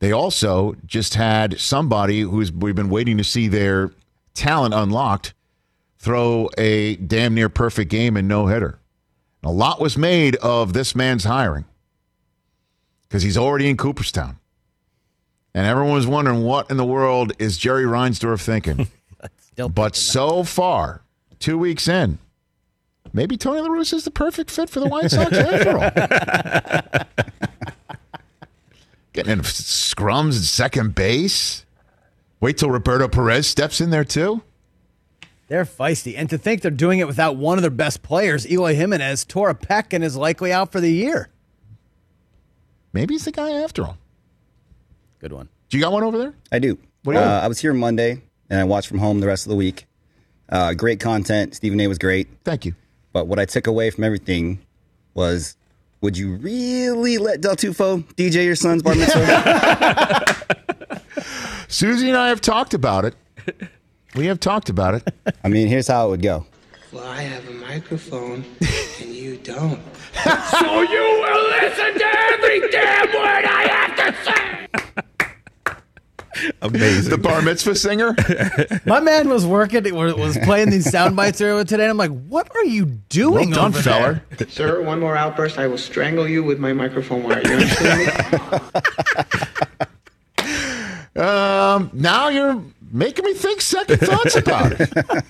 They 0.00 0.12
also 0.12 0.76
just 0.84 1.14
had 1.14 1.60
somebody 1.60 2.22
who's 2.22 2.52
we've 2.52 2.74
been 2.74 2.90
waiting 2.90 3.16
to 3.18 3.24
see 3.24 3.46
their 3.46 3.92
talent 4.34 4.74
unlocked 4.74 5.34
throw 5.98 6.50
a 6.58 6.96
damn 6.96 7.32
near 7.32 7.48
perfect 7.48 7.90
game 7.90 8.16
and 8.16 8.28
no 8.28 8.48
hitter. 8.48 8.78
A 9.42 9.52
lot 9.52 9.80
was 9.80 9.96
made 9.96 10.36
of 10.36 10.72
this 10.72 10.94
man's 10.94 11.24
hiring 11.24 11.64
because 13.02 13.22
he's 13.22 13.36
already 13.36 13.68
in 13.68 13.76
Cooperstown. 13.76 14.38
And 15.54 15.66
everyone 15.66 15.94
was 15.94 16.06
wondering 16.06 16.42
what 16.42 16.70
in 16.70 16.76
the 16.76 16.84
world 16.84 17.32
is 17.38 17.56
Jerry 17.58 17.84
Reinsdorf 17.84 18.42
thinking. 18.42 18.88
But 19.56 19.94
so 19.94 20.42
far, 20.42 21.02
two 21.38 21.56
weeks 21.56 21.86
in, 21.86 22.18
maybe 23.12 23.36
Tony 23.36 23.60
La 23.60 23.68
Russa 23.68 23.94
is 23.94 24.04
the 24.04 24.10
perfect 24.10 24.50
fit 24.50 24.68
for 24.68 24.80
the 24.80 24.88
White 24.88 25.12
Sox 25.12 25.32
after 25.32 25.78
all. 25.78 27.04
Getting 29.12 29.30
in 29.30 29.40
scrums 29.42 30.36
at 30.36 30.42
second 30.42 30.96
base. 30.96 31.64
Wait 32.40 32.58
till 32.58 32.68
Roberto 32.68 33.06
Perez 33.06 33.46
steps 33.46 33.80
in 33.80 33.90
there 33.90 34.04
too. 34.04 34.42
They're 35.46 35.64
feisty. 35.64 36.14
And 36.16 36.28
to 36.30 36.36
think 36.38 36.62
they're 36.62 36.72
doing 36.72 36.98
it 36.98 37.06
without 37.06 37.36
one 37.36 37.56
of 37.56 37.62
their 37.62 37.70
best 37.70 38.02
players, 38.02 38.50
Eloy 38.50 38.74
Jimenez, 38.74 39.24
tore 39.24 39.50
a 39.50 39.54
pec 39.54 39.92
and 39.92 40.02
is 40.02 40.16
likely 40.16 40.52
out 40.52 40.72
for 40.72 40.80
the 40.80 40.90
year. 40.90 41.28
Maybe 42.92 43.14
he's 43.14 43.24
the 43.24 43.30
guy 43.30 43.52
after 43.52 43.84
all. 43.84 43.98
Good 45.24 45.32
one. 45.32 45.48
Do 45.70 45.78
you 45.78 45.82
got 45.82 45.90
one 45.90 46.02
over 46.02 46.18
there? 46.18 46.34
I 46.52 46.58
do. 46.58 46.76
What 47.02 47.14
do 47.14 47.18
you 47.18 47.24
uh. 47.24 47.40
I 47.42 47.48
was 47.48 47.58
here 47.58 47.72
Monday, 47.72 48.20
and 48.50 48.60
I 48.60 48.64
watched 48.64 48.88
from 48.88 48.98
home 48.98 49.20
the 49.20 49.26
rest 49.26 49.46
of 49.46 49.50
the 49.50 49.56
week. 49.56 49.86
Uh, 50.50 50.74
great 50.74 51.00
content. 51.00 51.54
Stephen 51.54 51.80
A. 51.80 51.86
was 51.86 51.96
great. 51.96 52.28
Thank 52.44 52.66
you. 52.66 52.74
But 53.14 53.26
what 53.26 53.38
I 53.38 53.46
took 53.46 53.66
away 53.66 53.88
from 53.88 54.04
everything 54.04 54.58
was, 55.14 55.56
would 56.02 56.18
you 56.18 56.34
really 56.34 57.16
let 57.16 57.40
Del 57.40 57.56
Tufo 57.56 58.02
DJ 58.16 58.44
your 58.44 58.54
son's 58.54 58.82
bar 58.82 58.94
mitzvah? 58.94 60.42
Susie 61.68 62.08
and 62.08 62.18
I 62.18 62.28
have 62.28 62.42
talked 62.42 62.74
about 62.74 63.06
it. 63.06 63.14
We 64.14 64.26
have 64.26 64.40
talked 64.40 64.68
about 64.68 64.96
it. 64.96 65.08
I 65.42 65.48
mean, 65.48 65.68
here's 65.68 65.88
how 65.88 66.08
it 66.08 66.10
would 66.10 66.22
go. 66.22 66.44
Well, 66.92 67.02
I 67.02 67.22
have 67.22 67.48
a 67.48 67.52
microphone 67.52 68.44
and 69.00 69.14
you 69.14 69.38
don't. 69.38 69.80
so 70.22 70.82
you 70.82 71.22
will 71.24 71.48
listen 71.48 71.94
to 71.94 72.18
every 72.30 72.68
damn 72.70 73.06
word 73.06 73.46
I 73.46 73.68
have 73.70 73.96
to 73.96 74.24
say. 74.24 74.83
Amazing. 76.62 77.10
The 77.10 77.18
bar 77.18 77.42
mitzvah 77.42 77.74
singer. 77.74 78.14
My 78.86 79.00
man 79.00 79.28
was 79.28 79.46
working, 79.46 79.82
was 79.94 80.38
playing 80.38 80.70
these 80.70 80.90
sound 80.90 81.16
bites 81.16 81.40
earlier 81.40 81.64
today, 81.64 81.84
and 81.84 81.90
I'm 81.90 81.96
like, 81.96 82.10
"What 82.28 82.54
are 82.54 82.64
you 82.64 82.86
doing, 82.86 83.50
Well 83.50 83.70
done, 83.70 83.72
feller. 83.72 84.22
Sir, 84.48 84.82
one 84.82 85.00
more 85.00 85.16
outburst, 85.16 85.58
I 85.58 85.66
will 85.66 85.78
strangle 85.78 86.28
you 86.28 86.42
with 86.42 86.58
my 86.58 86.72
microphone 86.72 87.22
wire. 87.22 87.42
You 87.46 87.52
understand 87.54 87.98
me? 88.00 89.86
Um, 91.16 91.90
now 91.92 92.28
you're 92.28 92.60
making 92.90 93.24
me 93.24 93.34
think 93.34 93.60
second 93.60 93.98
thoughts 93.98 94.34
about 94.34 94.72
it. 94.80 95.24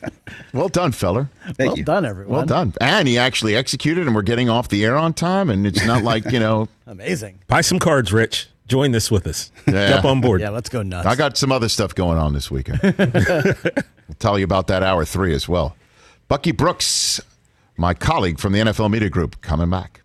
well 0.55 0.71
done, 0.71 0.93
feller. 0.93 1.29
well 1.59 1.77
done, 1.77 2.07
everyone. 2.07 2.33
Well 2.35 2.47
done. 2.47 2.73
And 2.81 3.07
he 3.07 3.19
actually 3.19 3.55
executed, 3.55 4.07
and 4.07 4.15
we're 4.17 4.23
getting 4.23 4.49
off 4.49 4.69
the 4.69 4.83
air 4.83 4.97
on 4.97 5.13
time, 5.13 5.51
and 5.51 5.67
it's 5.67 5.85
not 5.85 6.03
like, 6.03 6.25
you 6.33 6.41
know. 6.41 6.69
Amazing. 6.87 7.41
Buy 7.49 7.61
some 7.61 7.79
cards, 7.79 8.15
Rich. 8.15 8.49
Join 8.67 8.93
this 8.93 9.11
with 9.11 9.27
us. 9.27 9.51
Yeah. 9.67 9.89
Jump 9.91 10.05
on 10.07 10.21
board. 10.21 10.41
Yeah, 10.41 10.51
let's 10.51 10.69
go 10.71 10.83
nuts. 10.83 11.07
I 11.07 11.17
got 11.17 11.37
some 11.37 11.53
other 11.53 11.69
stuff 11.69 11.95
going 11.95 12.17
on 12.19 12.33
this 12.33 12.51
weekend. 12.51 12.81
I'll 12.99 14.15
tell 14.19 14.39
you 14.39 14.45
about 14.45 14.69
that 14.69 14.83
hour 14.83 15.05
three 15.05 15.35
as 15.35 15.47
well. 15.49 15.77
Bucky 16.29 16.53
Brooks, 16.53 17.21
my 17.77 17.93
colleague 17.93 18.39
from 18.39 18.53
the 18.55 18.61
NFL 18.61 18.91
Media 18.91 19.11
Group, 19.11 19.41
coming 19.43 19.69
back. 19.69 20.01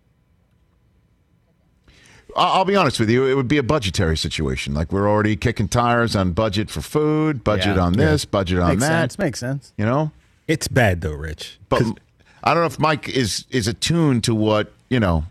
I- 2.36 2.50
I'll 2.54 2.64
be 2.64 2.76
honest 2.76 3.00
with 3.00 3.10
you, 3.10 3.26
it 3.26 3.34
would 3.34 3.48
be 3.48 3.58
a 3.58 3.62
budgetary 3.62 4.16
situation. 4.16 4.74
Like 4.74 4.92
we're 4.92 5.08
already 5.08 5.36
kicking 5.36 5.68
tires 5.68 6.14
on 6.14 6.32
budget 6.32 6.70
for 6.70 6.80
food, 6.80 7.42
budget 7.42 7.76
Yeah. 7.76 7.82
on 7.82 7.94
this, 7.94 8.24
budget 8.24 8.58
on 8.58 8.68
Makes 8.70 8.82
that. 8.82 8.88
sense. 8.88 9.18
Makes 9.18 9.38
sense. 9.40 9.72
You 9.76 9.84
know, 9.86 10.12
It's 10.46 10.68
bad 10.68 11.00
though, 11.00 11.12
Rich. 11.14 11.58
but 11.68 11.82
I 12.44 12.52
don't 12.54 12.62
know 12.62 12.66
if 12.66 12.78
Mike 12.78 13.08
is 13.08 13.46
is 13.50 13.66
attuned 13.66 14.24
to 14.24 14.34
what 14.34 14.72
you 14.90 15.00
know. 15.00 15.24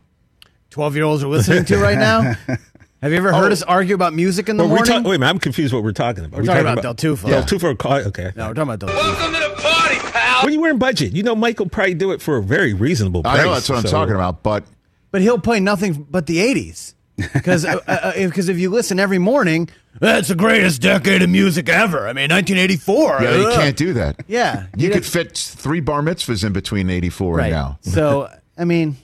Twelve 0.72 0.96
year 0.96 1.06
olds 1.06 1.24
are 1.24 1.28
listening 1.28 1.66
to 1.66 1.78
right 1.78 1.98
now. 1.98 2.36
Have 3.02 3.12
you 3.14 3.18
ever 3.18 3.32
heard 3.34 3.54
us 3.54 3.64
argue 3.64 3.96
about 3.96 4.14
music 4.14 4.50
in 4.50 4.58
the 4.58 4.64
Well, 4.64 4.72
we're 4.72 4.76
morning? 4.80 4.94
talk- 4.94 5.06
wait 5.06 5.16
a 5.16 5.20
minute, 5.20 5.30
I'm 5.30 5.40
confused 5.40 5.74
what 5.74 5.84
we're 5.84 5.94
talking 5.94 6.26
about. 6.26 6.38
We're 6.42 6.46
talking 6.46 6.62
about 6.68 6.82
Del 6.82 6.96
Tufo. 6.96 7.28
Del 7.30 7.44
Tufo. 7.44 7.78
ca- 7.78 7.96
Okay. 8.08 8.32
no, 8.36 8.48
we're 8.50 8.54
talking 8.54 8.62
about 8.74 8.80
Del 8.80 8.90
Tufo. 8.90 8.96
Welcome 8.96 9.34
to 9.34 9.40
the 9.40 9.62
party, 9.62 9.96
pal. 10.12 10.44
When 10.44 10.54
you 10.54 10.60
were 10.62 10.70
in 10.70 10.78
budget, 10.80 11.14
you 11.14 11.24
know 11.24 11.34
Michael 11.36 11.66
will 11.66 11.70
probably 11.70 11.94
do 11.94 12.12
it 12.12 12.22
for 12.22 12.36
a 12.38 12.44
very 12.44 12.74
reasonable 12.74 13.24
price. 13.24 13.40
I 13.40 13.44
know 13.46 13.54
that's 13.54 13.70
what 13.70 13.78
I'm 13.78 13.84
talking 13.90 14.16
about, 14.16 14.44
but 14.44 14.66
But 15.12 15.22
he'll 15.22 15.40
play 15.40 15.62
nothing 15.62 16.06
but 16.12 16.26
the 16.26 16.40
'80s 16.40 16.94
because 17.34 17.64
uh, 17.66 17.80
uh, 17.88 18.12
because 18.16 18.50
if 18.50 18.60
you 18.60 18.70
listen 18.70 19.00
every 19.00 19.18
morning, 19.18 19.70
that's 20.02 20.28
the 20.28 20.36
greatest 20.36 20.82
decade 20.82 21.22
of 21.22 21.30
music 21.30 21.70
ever. 21.70 22.00
I 22.06 22.12
mean, 22.12 22.30
1984. 22.30 23.20
yeah, 23.22 23.36
you 23.38 23.48
uh, 23.48 23.56
can't 23.56 23.78
do 23.78 23.94
that. 23.94 24.18
Yeah, 24.28 24.66
You 24.76 24.88
He 24.90 24.94
could 24.94 25.04
does- 25.04 25.10
fit 25.14 25.38
three 25.38 25.80
bar 25.80 26.02
mitzvahs 26.02 26.44
in 26.44 26.52
between 26.52 26.90
84 26.90 27.34
right 27.38 27.46
and 27.46 27.52
now. 27.54 27.80
So 27.82 28.30
I 28.58 28.66
mean, 28.66 28.98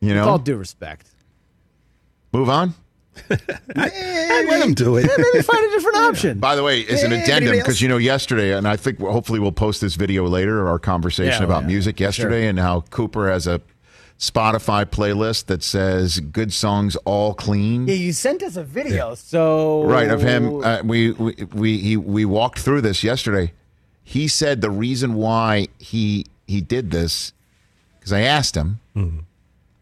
You 0.00 0.14
with 0.14 0.22
all 0.22 0.38
due 0.38 0.56
respect, 0.56 1.06
move 2.32 2.48
on. 2.48 2.72
I'd 3.76 4.46
let 4.48 4.66
him 4.66 4.74
do 4.74 4.96
it. 4.96 5.06
yeah, 5.08 5.14
maybe 5.16 5.42
find 5.42 5.64
a 5.64 5.70
different 5.70 5.96
option. 5.98 6.38
By 6.38 6.56
the 6.56 6.62
way, 6.62 6.86
as 6.86 7.02
an 7.02 7.12
addendum, 7.12 7.56
because 7.56 7.80
you 7.80 7.88
know, 7.88 7.96
yesterday, 7.98 8.52
and 8.56 8.66
I 8.66 8.76
think 8.76 8.98
hopefully 8.98 9.38
we'll 9.38 9.52
post 9.52 9.80
this 9.80 9.94
video 9.96 10.26
later, 10.26 10.66
our 10.68 10.78
conversation 10.78 11.40
Yeah, 11.42 11.44
about 11.44 11.62
yeah. 11.62 11.68
music 11.68 12.00
yesterday 12.00 12.46
and 12.48 12.58
how 12.58 12.82
Cooper 12.90 13.30
has 13.30 13.46
a 13.46 13.60
Spotify 14.18 14.84
playlist 14.84 15.46
that 15.46 15.62
says 15.62 16.20
good 16.20 16.52
songs 16.52 16.94
all 17.06 17.32
clean. 17.32 17.88
Yeah, 17.88 17.94
you 17.94 18.12
sent 18.12 18.42
us 18.42 18.56
a 18.56 18.62
video, 18.64 19.14
so 19.14 19.84
Right 19.84 20.10
of 20.10 20.20
him, 20.20 20.62
uh, 20.62 20.82
we 20.84 21.12
we 21.12 21.34
we 21.54 21.78
he, 21.78 21.96
we 21.96 22.24
walked 22.26 22.58
through 22.58 22.82
this 22.82 23.02
yesterday. 23.02 23.52
He 24.04 24.28
said 24.28 24.60
the 24.60 24.70
reason 24.70 25.14
why 25.14 25.68
he 25.78 26.26
he 26.46 26.60
did 26.60 26.90
this 26.90 27.32
because 27.98 28.12
I 28.12 28.20
asked 28.22 28.56
him 28.56 28.80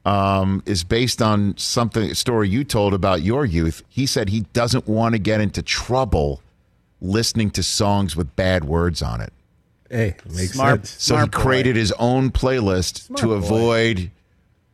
um, 0.09 0.63
is 0.67 0.85
based 0.85 1.21
on 1.21 1.57
something 1.59 2.11
a 2.11 2.15
story 2.15 2.49
you 2.49 2.65
told 2.65 2.95
about 2.95 3.23
your 3.23 3.45
youth. 3.45 3.83
He 3.89 4.07
said 4.07 4.29
he 4.31 4.41
doesn't 4.53 4.87
want 4.89 5.15
to 5.15 5.19
get 5.19 5.41
into 5.41 5.63
trouble 5.63 6.41
listening 7.01 7.51
to 7.51 7.63
songs 7.63 8.17
with 8.17 8.35
bad 8.37 8.65
words 8.65 9.03
on 9.03 9.21
it. 9.21 9.33
Hey, 9.91 10.17
makes 10.35 10.53
Smart. 10.53 10.87
sense. 10.87 11.03
So 11.03 11.15
he 11.15 11.19
Smart 11.21 11.31
boy. 11.33 11.39
created 11.41 11.77
his 11.77 11.93
own 11.93 12.31
playlist 12.31 13.03
Smart 13.07 13.21
to 13.21 13.27
boy. 13.29 13.33
avoid 13.35 14.11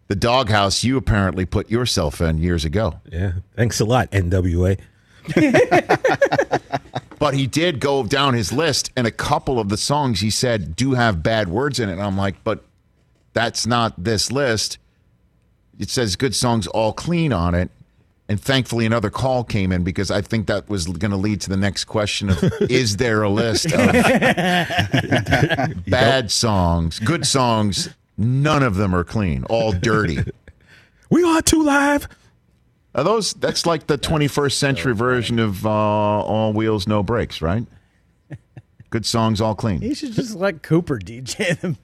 the 0.09 0.17
doghouse 0.17 0.85
you 0.85 0.97
apparently 0.97 1.45
put 1.47 1.71
yourself 1.71 2.21
in 2.21 2.39
years 2.39 2.65
ago. 2.65 3.01
Yeah. 3.11 3.33
Thanks 3.57 3.81
a 3.81 3.85
lot, 3.85 4.11
NWA. 4.13 4.79
But 7.19 7.33
he 7.33 7.47
did 7.47 7.81
go 7.81 8.05
down 8.05 8.35
his 8.35 8.53
list, 8.53 8.91
and 8.97 9.07
a 9.07 9.11
couple 9.11 9.59
of 9.59 9.71
the 9.71 9.79
songs 9.79 10.21
he 10.21 10.29
said 10.29 10.77
do 10.77 10.93
have 10.93 11.23
bad 11.23 11.49
words 11.49 11.81
in 11.81 11.89
it. 11.89 11.93
And 11.93 12.03
I'm 12.03 12.19
like, 12.19 12.43
but 12.45 12.63
that's 13.33 13.67
not 13.67 13.95
this 14.03 14.31
list. 14.31 14.77
It 15.79 15.91
says 15.91 16.17
good 16.17 16.35
songs 16.35 16.67
all 16.69 16.93
clean 16.93 17.33
on 17.33 17.55
it. 17.55 17.71
And 18.27 18.41
thankfully, 18.41 18.87
another 18.87 19.11
call 19.11 19.45
came 19.45 19.71
in 19.71 19.85
because 19.85 20.11
I 20.11 20.23
think 20.23 20.47
that 20.47 20.69
was 20.69 20.87
going 20.87 21.11
to 21.11 21.17
lead 21.17 21.43
to 21.43 21.51
the 21.51 21.59
next 21.59 21.85
question 21.85 22.31
of 22.31 22.43
Is 22.71 22.97
there 22.97 23.23
a 23.23 23.29
list 23.29 23.67
of 23.67 23.73
bad 25.87 26.31
songs, 26.31 26.99
good 27.01 27.27
songs? 27.27 27.91
None 28.17 28.63
of 28.63 28.77
them 28.77 28.95
are 28.95 29.05
clean, 29.05 29.45
all 29.45 29.73
dirty. 29.73 30.21
We 31.11 31.23
are 31.23 31.43
two 31.43 31.63
live. 31.63 32.09
Are 32.95 33.05
those? 33.05 33.35
That's 33.35 33.67
like 33.67 33.89
the 33.89 33.99
21st 33.99 34.53
century 34.53 34.95
version 34.95 35.39
of 35.39 35.67
uh, 35.67 35.71
All 35.71 36.53
Wheels, 36.53 36.87
No 36.87 37.03
Brakes, 37.03 37.43
right? 37.43 37.65
Good 38.95 39.05
songs, 39.07 39.41
all 39.41 39.57
clean. 39.57 39.81
He 39.81 39.93
should 39.93 40.13
just 40.13 40.37
let 40.37 40.63
Cooper 40.63 41.01
DJ 41.01 41.59
them. 41.59 41.77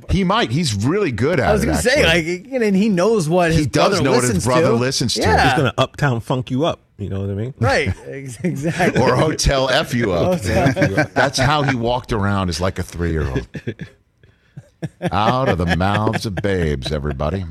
He 0.08 0.24
might. 0.24 0.50
He's 0.50 0.74
really 0.74 1.12
good 1.12 1.38
at 1.38 1.46
it. 1.46 1.50
I 1.50 1.52
was 1.52 1.62
gonna 1.66 1.76
say, 1.76 2.02
like, 2.06 2.24
you 2.46 2.58
know, 2.58 2.64
and 2.64 2.74
he 2.74 2.88
knows 2.88 3.28
what 3.28 3.50
his 3.50 3.60
He 3.60 3.66
does 3.66 3.90
brother 4.00 4.02
know 4.02 4.12
what 4.12 4.24
his 4.24 4.42
brother 4.46 4.68
to. 4.68 4.72
listens 4.76 5.12
to. 5.14 5.20
Yeah, 5.20 5.44
He's 5.44 5.58
gonna 5.58 5.74
uptown 5.76 6.20
funk 6.20 6.50
you 6.50 6.64
up. 6.64 6.80
You 6.96 7.10
know 7.10 7.20
what 7.20 7.28
I 7.28 7.34
mean? 7.34 7.52
right, 7.60 7.94
exactly. 8.06 8.98
or 8.98 9.14
hotel 9.14 9.68
f 9.68 9.92
you 9.92 10.12
up. 10.12 10.40
That's 10.40 11.38
how 11.38 11.64
he 11.64 11.76
walked 11.76 12.14
around 12.14 12.48
as 12.48 12.62
like 12.62 12.78
a 12.78 12.82
three 12.82 13.10
year 13.10 13.28
old. 13.28 13.46
Out 15.12 15.50
of 15.50 15.58
the 15.58 15.76
mouths 15.76 16.24
of 16.24 16.34
babes, 16.36 16.90
everybody. 16.92 17.44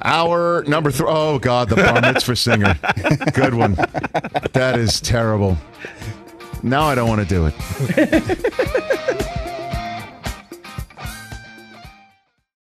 Our 0.00 0.64
number 0.66 0.90
three. 0.90 1.08
Oh 1.10 1.38
God, 1.38 1.68
the 1.68 1.76
bar 1.76 2.00
mitzvah 2.00 2.36
singer. 2.36 2.78
Good 3.34 3.52
one. 3.54 3.74
That 4.54 4.76
is 4.78 5.00
terrible. 5.00 5.58
Now 6.62 6.84
I 6.84 6.94
don't 6.94 7.08
want 7.08 7.20
to 7.20 7.26
do 7.26 7.46
it. 7.46 8.94